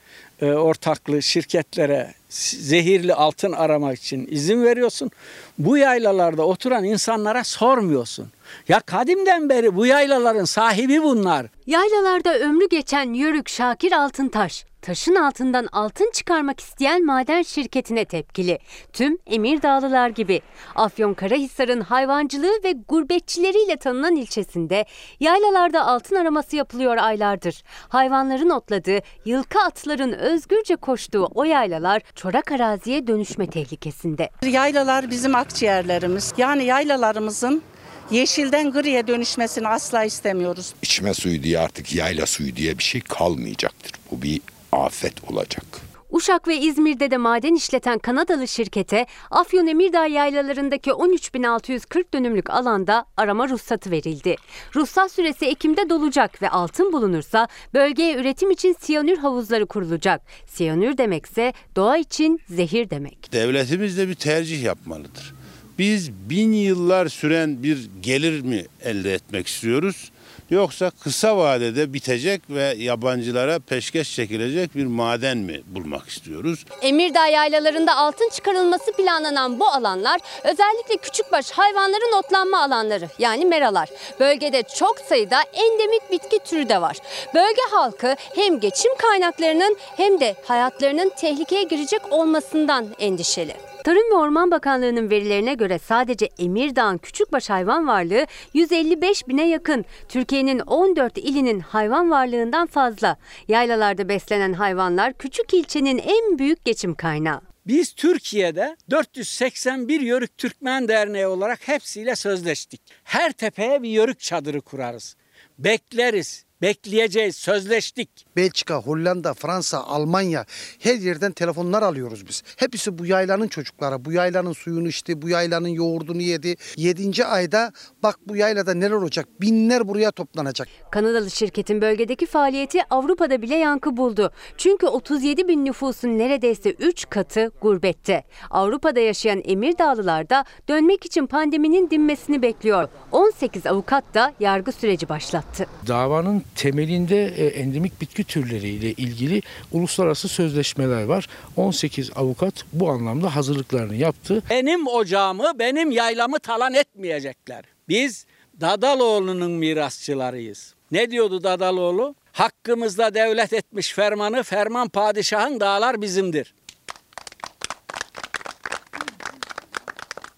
e, 0.43 0.47
ortaklı 0.47 1.23
şirketlere 1.23 2.14
zehirli 2.29 3.14
altın 3.14 3.53
aramak 3.53 3.99
için 3.99 4.29
izin 4.31 4.64
veriyorsun. 4.64 5.11
Bu 5.59 5.79
yaylalarda 5.79 6.47
oturan 6.47 6.85
insanlara 6.85 7.45
sormuyorsun. 7.45 8.27
Ya 8.69 8.81
kadimden 8.81 9.49
beri 9.49 9.77
bu 9.77 9.87
yaylaların 9.87 10.45
sahibi 10.45 11.03
bunlar. 11.03 11.47
Yaylalarda 11.67 12.39
ömrü 12.39 12.69
geçen 12.69 13.13
Yörük 13.13 13.49
Şakir 13.49 13.93
Altıntaş, 13.93 14.65
taşın 14.83 15.15
altından 15.15 15.69
altın 15.73 16.11
çıkarmak 16.15 16.61
isteyen 16.61 17.07
maden 17.07 17.43
şirketine 17.43 18.05
tepkili. 18.05 18.59
Tüm 18.93 19.19
Emirdağlılar 19.27 20.09
gibi. 20.09 20.41
Afyonkarahisar'ın 20.75 21.81
hayvancılığı 21.81 22.65
ve 22.65 22.73
gurbetçileriyle 22.89 23.77
tanınan 23.77 24.17
ilçesinde 24.17 24.85
yaylalarda 25.21 25.87
altın 25.87 26.17
araması 26.17 26.57
yapılıyor 26.57 26.97
aylardır. 26.97 27.63
Hayvanların 27.89 28.51
otladığı, 28.51 28.99
yılkı 29.25 29.59
atların 29.61 30.13
özgürce 30.13 30.77
koştuğu 30.77 31.29
o 31.35 31.45
yaylalar 31.45 32.03
çorak 32.15 32.53
araziye 32.53 33.07
dönüşme 33.07 33.51
tehlikesinde. 33.51 34.31
Yaylalar 34.43 35.11
bizim 35.11 35.35
akciğerlerimiz. 35.49 36.32
Yani 36.36 36.64
yaylalarımızın 36.64 37.62
yeşilden 38.11 38.72
griye 38.72 39.07
dönüşmesini 39.07 39.68
asla 39.68 40.05
istemiyoruz. 40.05 40.74
İçme 40.82 41.14
suyu 41.14 41.42
diye 41.42 41.59
artık 41.59 41.94
yayla 41.94 42.26
suyu 42.26 42.57
diye 42.57 42.78
bir 42.78 42.82
şey 42.82 43.01
kalmayacaktır. 43.01 43.92
Bu 44.11 44.22
bir 44.22 44.40
afet 44.72 45.14
olacak. 45.32 45.64
Uşak 46.11 46.49
ve 46.49 46.57
İzmir'de 46.59 47.11
de 47.11 47.16
maden 47.16 47.55
işleten 47.55 47.99
Kanadalı 47.99 48.49
şirkete 48.49 49.07
Afyon 49.30 49.66
Emirdağ 49.66 50.07
yaylalarındaki 50.07 50.90
13.640 50.90 52.05
dönümlük 52.14 52.51
alanda 52.51 53.05
arama 53.16 53.49
ruhsatı 53.49 53.90
verildi. 53.90 54.36
Ruhsat 54.74 55.12
süresi 55.12 55.46
Ekim'de 55.46 55.90
dolacak 55.90 56.42
ve 56.42 56.51
altın 56.51 56.92
bulunursa 56.92 57.49
bölgeye 57.74 58.14
üretim 58.16 58.51
için 58.51 58.76
siyanür 58.80 59.18
havuzları 59.18 59.66
kurulacak. 59.66 60.22
Siyanür 60.46 60.99
demekse 60.99 61.53
doğa 61.76 61.96
için 61.96 62.40
zehir 62.49 62.90
demek. 62.90 63.32
Devletimiz 63.32 63.99
de 63.99 64.09
bir 64.09 64.14
tercih 64.14 64.62
yapmalıdır. 64.62 65.38
Biz 65.79 66.12
bin 66.12 66.53
yıllar 66.53 67.09
süren 67.09 67.62
bir 67.62 67.91
gelir 68.03 68.41
mi 68.41 68.66
elde 68.85 69.14
etmek 69.14 69.47
istiyoruz? 69.47 70.11
Yoksa 70.51 70.91
kısa 70.91 71.37
vadede 71.37 71.93
bitecek 71.93 72.43
ve 72.51 72.74
yabancılara 72.79 73.59
peşkeş 73.59 74.14
çekilecek 74.14 74.76
bir 74.76 74.87
maden 74.87 75.39
mi 75.39 75.62
bulmak 75.66 76.09
istiyoruz? 76.09 76.64
Emirdağ 76.83 77.26
yaylalarında 77.26 77.97
altın 77.97 78.29
çıkarılması 78.29 78.93
planlanan 78.93 79.61
bu 79.61 79.66
alanlar 79.66 80.20
özellikle 80.45 80.97
küçükbaş 80.97 81.51
hayvanların 81.51 82.18
otlanma 82.18 82.62
alanları 82.62 83.09
yani 83.18 83.45
meralar. 83.45 83.89
Bölgede 84.20 84.62
çok 84.62 84.99
sayıda 84.99 85.43
endemik 85.53 86.11
bitki 86.12 86.39
türü 86.39 86.68
de 86.68 86.81
var. 86.81 86.97
Bölge 87.35 87.62
halkı 87.70 88.16
hem 88.35 88.61
geçim 88.61 88.93
kaynaklarının 88.99 89.76
hem 89.97 90.20
de 90.20 90.37
hayatlarının 90.45 91.12
tehlikeye 91.16 91.62
girecek 91.62 92.12
olmasından 92.12 92.87
endişeli. 92.99 93.68
Tarım 93.85 94.11
ve 94.11 94.14
Orman 94.14 94.51
Bakanlığı'nın 94.51 95.11
verilerine 95.11 95.55
göre 95.55 95.79
sadece 95.79 96.29
Emirdağ'ın 96.39 96.99
küçükbaş 96.99 97.51
hayvan 97.51 97.87
varlığı 97.87 98.26
155 98.55 99.29
bine 99.29 99.49
yakın. 99.49 99.85
Türkiye'nin 100.09 100.59
14 100.59 101.18
ilinin 101.18 101.61
hayvan 101.61 102.11
varlığından 102.11 102.66
fazla. 102.66 103.16
Yaylalarda 103.49 104.09
beslenen 104.09 104.53
hayvanlar 104.53 105.12
küçük 105.12 105.55
ilçenin 105.55 105.99
en 105.99 106.39
büyük 106.39 106.64
geçim 106.64 106.95
kaynağı. 106.95 107.41
Biz 107.66 107.93
Türkiye'de 107.93 108.76
481 108.91 110.01
Yörük 110.01 110.39
Türkmen 110.39 110.89
Derneği 110.89 111.26
olarak 111.26 111.68
hepsiyle 111.68 112.16
sözleştik. 112.16 112.81
Her 113.05 113.33
tepeye 113.33 113.83
bir 113.83 113.89
yörük 113.89 114.20
çadırı 114.20 114.61
kurarız. 114.61 115.16
Bekleriz. 115.59 116.47
Bekleyeceğiz, 116.63 117.37
sözleştik. 117.37 118.11
Belçika, 118.37 118.75
Hollanda, 118.75 119.35
Fransa, 119.35 119.79
Almanya 119.79 120.45
her 120.79 120.95
yerden 120.95 121.33
telefonlar 121.33 121.83
alıyoruz 121.83 122.27
biz. 122.29 122.43
Hepsi 122.57 122.99
bu 122.99 123.07
yaylanın 123.07 123.49
çocuklara, 123.49 124.05
bu 124.05 124.13
yaylanın 124.13 124.53
suyunu 124.53 124.89
içti, 124.89 125.23
bu 125.23 125.29
yaylanın 125.29 125.69
yoğurdunu 125.69 126.23
yedi. 126.23 126.57
Yedinci 126.77 127.25
ayda 127.25 127.73
bak 128.03 128.19
bu 128.27 128.37
yaylada 128.37 128.75
neler 128.75 128.91
olacak, 128.91 129.29
binler 129.41 129.89
buraya 129.89 130.11
toplanacak. 130.11 130.69
Kanadalı 130.91 131.31
şirketin 131.31 131.81
bölgedeki 131.81 132.27
faaliyeti 132.27 132.81
Avrupa'da 132.91 133.43
bile 133.43 133.55
yankı 133.55 133.97
buldu. 133.97 134.31
Çünkü 134.57 134.87
37 134.87 135.49
bin 135.49 135.65
nüfusun 135.65 136.19
neredeyse 136.19 136.71
3 136.71 137.11
katı 137.11 137.51
gurbette. 137.61 138.25
Avrupa'da 138.51 139.01
yaşayan 139.01 139.43
Emirdağlılar 139.45 140.31
da 140.31 140.45
dönmek 140.69 141.07
için 141.07 141.27
pandeminin 141.27 141.91
dinmesini 141.91 142.43
bekliyor. 142.43 142.89
18 143.13 143.67
avukat 143.67 144.15
da 144.15 144.33
yargı 144.41 144.73
süreci 144.73 145.09
başlattı. 145.09 145.67
Davanın 145.87 146.43
temelinde 146.59 147.27
e, 147.27 147.47
endemik 147.47 148.01
bitki 148.01 148.25
türleriyle 148.25 148.93
ilgili 148.93 149.43
uluslararası 149.73 150.29
sözleşmeler 150.29 151.05
var. 151.05 151.29
18 151.57 152.11
avukat 152.17 152.55
bu 152.73 152.91
anlamda 152.91 153.37
hazırlıklarını 153.37 153.95
yaptı. 153.95 154.43
Benim 154.51 154.87
ocağımı, 154.87 155.53
benim 155.59 155.91
yaylamı 155.91 156.39
talan 156.39 156.75
etmeyecekler. 156.75 157.65
Biz 157.89 158.27
Dadaloğlu'nun 158.61 159.51
mirasçılarıyız. 159.51 160.75
Ne 160.91 161.11
diyordu 161.11 161.43
Dadaloğlu? 161.43 162.15
Hakkımızda 162.33 163.15
devlet 163.15 163.53
etmiş 163.53 163.93
fermanı, 163.93 164.43
ferman 164.43 164.89
padişahın 164.89 165.61
dağlar 165.61 166.03
bizimdir. 166.03 166.55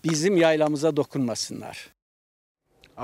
Bizim 0.04 0.36
yaylamıza 0.36 0.96
dokunmasınlar. 0.96 1.99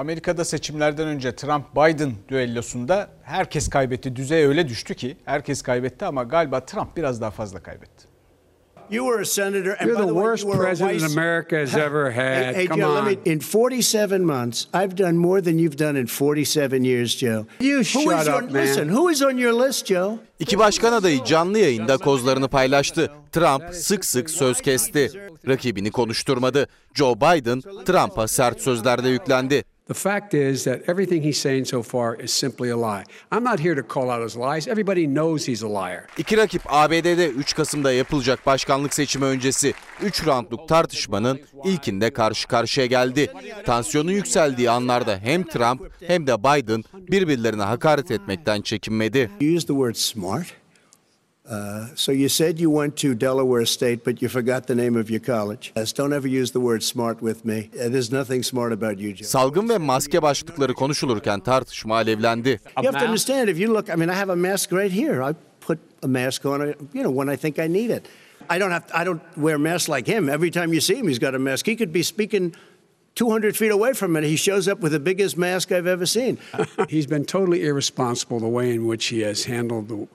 Amerika'da 0.01 0.45
seçimlerden 0.45 1.07
önce 1.09 1.29
Trump-Biden 1.37 2.13
düellosunda 2.29 3.09
herkes 3.23 3.69
kaybetti. 3.69 4.17
Düzey 4.17 4.45
öyle 4.47 4.69
düştü 4.69 4.95
ki 4.95 5.17
herkes 5.25 5.63
kaybetti 5.63 6.05
ama 6.05 6.23
galiba 6.23 6.61
Trump 6.61 6.97
biraz 6.97 7.21
daha 7.21 7.31
fazla 7.31 7.63
kaybetti. 7.63 8.07
You 8.91 9.05
were 9.07 9.23
a 9.23 9.25
senator, 9.25 9.77
and 9.81 9.89
You're 9.89 9.95
by 10.03 10.07
the 10.07 10.15
way, 10.15 10.23
worst 10.25 10.45
you 10.45 10.53
were 10.53 10.63
a 10.67 10.69
president 10.69 11.01
vice- 11.03 11.13
America 11.19 11.57
has 11.61 11.75
ever 11.77 12.11
had. 12.13 12.45
Hey, 12.45 12.55
hey, 12.55 12.67
Come 12.67 12.83
Joe, 12.83 12.99
on. 12.99 13.05
me. 13.05 13.17
In 13.25 13.39
47 13.41 14.25
months, 14.25 14.65
I've 14.75 14.97
done 14.99 15.13
more 15.13 15.43
than 15.45 15.59
you've 15.59 15.79
done 15.79 16.01
in 16.01 16.07
47 16.07 16.85
years, 16.85 17.19
Joe. 17.19 17.47
You 17.61 17.79
Who 17.79 17.85
shut 17.85 18.29
up, 18.29 18.35
on, 18.35 18.53
man. 18.53 18.63
Listen, 18.63 18.89
who 18.89 19.11
is 19.13 19.23
on 19.23 19.37
your 19.39 19.67
list, 19.67 19.87
Joe? 19.87 20.19
İki 20.39 20.59
başkan 20.59 20.93
adayı 20.93 21.25
canlı 21.25 21.59
yayında 21.59 21.97
kozlarını 21.99 22.49
paylaştı. 22.49 23.11
Trump 23.33 23.75
sık 23.75 24.05
sık 24.05 24.31
söz 24.31 24.61
kesti. 24.61 25.11
Rakibini 25.49 25.91
konuşturmadı. 25.91 26.67
Joe 26.95 27.17
Biden 27.17 27.61
Trump'a 27.85 28.29
sert 28.29 28.61
sözlerde 28.61 29.09
yüklendi. 29.09 29.65
The 29.89 29.95
fact 29.95 30.35
is 30.35 30.65
that 30.65 30.89
everything 30.89 31.23
he's 31.23 31.39
saying 31.39 31.65
so 31.67 31.83
far 31.83 32.17
is 32.25 32.31
simply 32.31 32.71
a 32.71 32.77
lie. 32.77 33.05
I'm 33.31 33.45
not 33.45 33.61
here 33.61 33.77
to 33.77 33.83
call 33.83 34.11
out 34.11 34.23
his 34.23 34.37
lies. 34.37 34.69
Everybody 34.69 35.07
knows 35.07 35.49
he's 35.49 35.63
a 35.63 35.69
liar. 35.69 36.07
İki 36.19 36.37
rakip 36.37 36.63
ABD'de 36.67 37.29
3 37.29 37.55
Kasım'da 37.55 37.93
yapılacak 37.93 38.47
başkanlık 38.47 38.95
seçimi 38.95 39.25
öncesi 39.25 39.75
3 40.03 40.27
roundluk 40.27 40.69
tartışmanın 40.69 41.41
ilkinde 41.65 42.11
karşı 42.11 42.49
karşıya 42.49 42.87
geldi. 42.87 43.33
Tansiyonun 43.67 44.11
yükseldiği 44.13 44.71
anlarda 44.71 45.19
hem 45.19 45.43
Trump 45.43 45.83
hem 46.07 46.27
de 46.27 46.39
Biden 46.39 46.85
birbirlerine 46.95 47.63
hakaret 47.63 48.11
etmekten 48.11 48.61
çekinmedi. 48.61 49.31
You 49.41 49.57
used 49.57 49.69
the 49.69 49.75
word 49.75 49.95
smart. 49.95 50.47
Uh, 51.49 51.87
so 51.95 52.13
you 52.13 52.29
said 52.29 52.59
you 52.59 52.71
went 52.71 52.97
to 52.97 53.15
Delaware 53.15 53.67
State, 53.67 54.05
but 54.05 54.21
you 54.21 54.29
forgot 54.29 54.67
the 54.67 54.75
name 54.75 54.97
of 54.97 55.09
your 55.11 55.21
college. 55.21 55.73
Yes, 55.77 55.93
don't 55.93 56.13
ever 56.13 56.27
use 56.27 56.51
the 56.51 56.61
word 56.61 56.83
smart 56.83 57.21
with 57.21 57.45
me. 57.45 57.71
Uh, 57.75 57.89
There's 57.89 58.11
nothing 58.11 58.43
smart 58.43 58.73
about 58.73 58.99
you, 58.99 59.15
Joe. 59.15 59.27
Salgın 59.27 59.69
ve 59.69 59.79
maske 59.79 60.23
başlıkları 60.23 60.75
konuşulurken 60.75 61.41
tartışma 61.41 61.95
alevlendi. 61.95 62.61
You 62.83 62.93
have 62.93 62.99
to 62.99 63.07
understand 63.07 63.49
if 63.49 63.61
you 63.61 63.75
look. 63.75 63.89
I 63.89 63.97
mean, 63.97 64.09
I 64.09 64.15
have 64.15 64.33
a 64.33 64.37
mask 64.37 64.73
right 64.73 64.93
here. 64.93 65.31
I 65.31 65.35
put 65.61 65.79
a 66.03 66.09
mask 66.09 66.47
on, 66.47 66.61
you 66.95 67.03
know, 67.03 67.25
when 67.25 67.35
I 67.35 67.37
think 67.37 67.59
I 67.59 67.73
need 67.73 67.91
it. 67.91 68.03
I 68.51 68.59
don't 68.61 68.71
have. 68.71 68.85
I 69.03 69.05
don't 69.05 69.21
wear 69.37 69.59
masks 69.59 69.89
like 69.89 70.13
him. 70.13 70.29
Every 70.29 70.51
time 70.51 70.73
you 70.73 70.81
see 70.81 70.95
him, 70.95 71.09
he's 71.09 71.21
got 71.21 71.35
a 71.35 71.39
mask. 71.39 71.67
He 71.67 71.77
could 71.77 71.93
be 71.93 72.03
speaking 72.03 72.55
200 73.17 73.57
feet 73.57 73.73
away 73.73 73.95
from 73.95 74.17
it, 74.17 74.25
He 74.25 74.37
shows 74.37 74.69
up 74.69 74.81
with 74.81 74.93
the 74.93 75.01
biggest 75.01 75.39
mask 75.39 75.73
I've 75.73 75.87
ever 75.87 76.07
seen. 76.07 76.39
He's 76.89 77.07
been 77.07 77.25
totally 77.25 77.65
irresponsible 77.65 78.41
the 78.41 78.49
way 78.49 78.75
in 78.75 78.87
which 78.87 79.07
he 79.07 79.21
has 79.21 79.45
handled 79.45 79.89
the, 79.89 80.07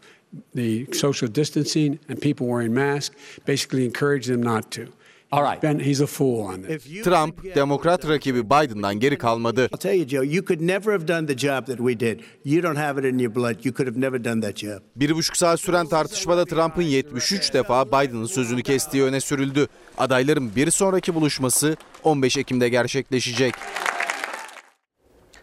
the 0.56 0.86
social 0.94 1.36
distancing 1.36 2.00
and 2.10 2.22
people 2.22 2.48
wearing 2.48 2.74
masks, 2.74 3.16
basically 3.46 3.86
encouraged 3.86 4.30
them 4.30 4.44
not 4.44 4.72
to. 4.72 4.88
All 5.34 5.44
right. 5.44 5.62
Ben, 5.62 5.80
he's 5.80 6.02
a 6.02 6.08
fool 6.08 6.42
on 6.42 6.62
this. 6.62 7.04
Trump, 7.04 7.56
demokrat 7.56 8.10
rakibi 8.10 8.50
Biden'dan 8.50 9.00
geri 9.00 9.18
kalmadı. 9.18 9.70
I'll 9.72 9.78
tell 9.78 9.94
you, 9.94 10.08
Joe, 10.08 10.24
you 10.24 10.46
could 10.46 10.62
never 10.62 10.92
have 10.92 11.08
done 11.08 11.28
the 11.28 11.38
job 11.38 11.66
that 11.66 11.78
we 11.78 12.00
did. 12.00 12.20
You 12.44 12.64
don't 12.64 12.76
have 12.76 13.00
it 13.00 13.14
in 13.14 13.20
your 13.20 13.36
blood. 13.36 13.56
You 13.66 13.74
could 13.74 13.88
have 13.88 14.02
never 14.02 14.24
done 14.24 14.42
that 14.42 14.56
job. 14.56 14.80
Bir 14.96 15.16
buçuk 15.16 15.38
saat 15.38 15.60
süren 15.60 15.88
tartışmada 15.88 16.46
Trump'ın 16.46 16.82
73 16.82 17.54
defa 17.54 17.88
Biden'ın 17.88 18.26
sözünü 18.26 18.64
kestiği 18.64 19.04
öne 19.04 19.22
sürüldü. 19.22 19.68
Adayların 19.98 20.56
bir 20.56 20.72
sonraki 20.72 21.16
buluşması 21.16 21.76
15 22.04 22.38
Ekim'de 22.38 22.70
gerçekleşecek. 22.70 23.54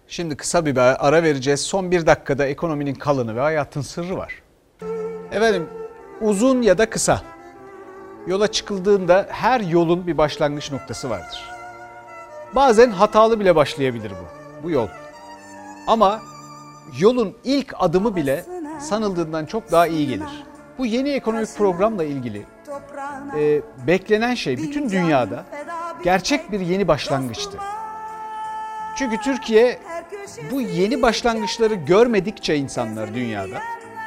Şimdi 0.09 0.37
kısa 0.37 0.67
bir 0.67 0.77
ara 1.09 1.23
vereceğiz. 1.23 1.61
Son 1.61 1.91
bir 1.91 2.07
dakikada 2.07 2.47
ekonominin 2.47 2.95
kalını 2.95 3.37
ve 3.37 3.41
hayatın 3.41 3.81
sırrı 3.81 4.17
var. 4.17 4.48
Efendim 5.33 5.69
uzun 6.21 6.63
ya 6.63 6.79
da 6.79 6.91
kısa 6.91 7.23
yola 8.27 8.49
çıkıldığında 8.49 9.27
her 9.31 9.61
yolun 9.61 10.07
bir 10.07 10.19
başlangıç 10.19 10.73
noktası 10.73 11.11
vardır. 11.11 11.51
Bazen 12.55 12.91
hatalı 12.91 13.41
bile 13.41 13.57
başlayabilir 13.57 14.11
bu, 14.11 14.63
bu 14.63 14.71
yol. 14.71 14.89
Ama 15.87 16.21
yolun 16.99 17.37
ilk 17.45 17.75
adımı 17.79 18.17
bile 18.17 18.45
sanıldığından 18.81 19.47
çok 19.47 19.73
daha 19.73 19.87
iyi 19.87 20.07
gelir. 20.07 20.45
Bu 20.79 20.87
yeni 20.87 21.11
ekonomik 21.11 21.57
programla 21.57 22.05
ilgili 22.05 22.47
e, 23.39 23.61
beklenen 23.87 24.35
şey 24.35 24.57
bütün 24.59 24.91
dünyada 24.91 25.45
gerçek 26.05 26.53
bir 26.53 26.61
yeni 26.61 26.89
başlangıçtı. 26.89 27.59
Çünkü 28.97 29.17
Türkiye 29.17 29.79
bu 30.51 30.61
yeni 30.61 31.03
başlangıçları 31.03 31.75
görmedikçe 31.75 32.57
insanlar 32.57 33.15
dünyada, 33.15 33.59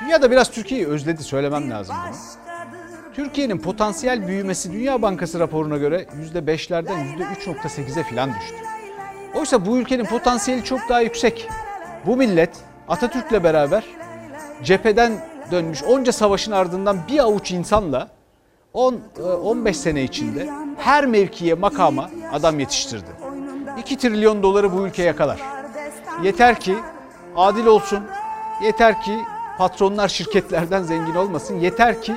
dünyada 0.01 0.31
biraz 0.31 0.51
Türkiye'yi 0.51 0.87
özledi 0.87 1.23
söylemem 1.23 1.71
lazım 1.71 1.95
bunu. 2.07 2.15
Türkiye'nin 3.13 3.57
potansiyel 3.57 4.27
büyümesi 4.27 4.73
Dünya 4.73 5.01
Bankası 5.01 5.39
raporuna 5.39 5.77
göre 5.77 6.05
%5'lerden 6.35 7.05
%3.8'e 7.17 8.03
falan 8.03 8.29
düştü. 8.29 8.55
Oysa 9.35 9.65
bu 9.65 9.77
ülkenin 9.77 10.05
potansiyeli 10.05 10.63
çok 10.63 10.89
daha 10.89 11.01
yüksek. 11.01 11.47
Bu 12.05 12.17
millet 12.17 12.49
Atatürk'le 12.87 13.43
beraber 13.43 13.83
cepheden 14.63 15.13
dönmüş 15.51 15.83
onca 15.83 16.11
savaşın 16.11 16.51
ardından 16.51 16.97
bir 17.07 17.19
avuç 17.19 17.51
insanla 17.51 18.09
10 18.73 18.99
15 19.43 19.77
sene 19.77 20.03
içinde 20.03 20.49
her 20.77 21.05
mevkiye 21.05 21.53
makama 21.53 22.09
adam 22.33 22.59
yetiştirdi. 22.59 23.09
2 23.79 23.97
trilyon 23.97 24.43
doları 24.43 24.73
bu 24.73 24.87
ülke 24.87 25.03
yakalar. 25.03 25.39
Yeter 26.23 26.59
ki 26.59 26.75
adil 27.35 27.65
olsun. 27.65 28.03
Yeter 28.63 29.01
ki 29.01 29.17
patronlar 29.61 30.07
şirketlerden 30.07 30.83
zengin 30.83 31.15
olmasın. 31.15 31.59
Yeter 31.59 32.01
ki 32.01 32.15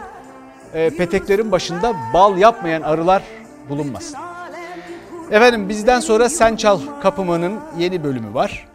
e, 0.75 0.91
peteklerin 0.91 1.53
başında 1.53 1.95
bal 2.15 2.39
yapmayan 2.39 2.83
arılar 2.83 3.23
bulunmasın. 3.69 4.19
Efendim 5.31 5.69
bizden 5.69 6.01
sonra 6.01 6.29
Sen 6.29 6.57
Çal 6.57 6.81
Kapımı'nın 7.03 7.61
yeni 7.79 8.05
bölümü 8.05 8.35
var. 8.35 8.69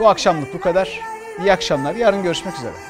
Bu 0.00 0.08
akşamlık 0.08 0.54
bu 0.54 0.60
kadar. 0.60 1.00
İyi 1.40 1.52
akşamlar. 1.52 1.94
Yarın 1.94 2.22
görüşmek 2.22 2.54
üzere. 2.54 2.89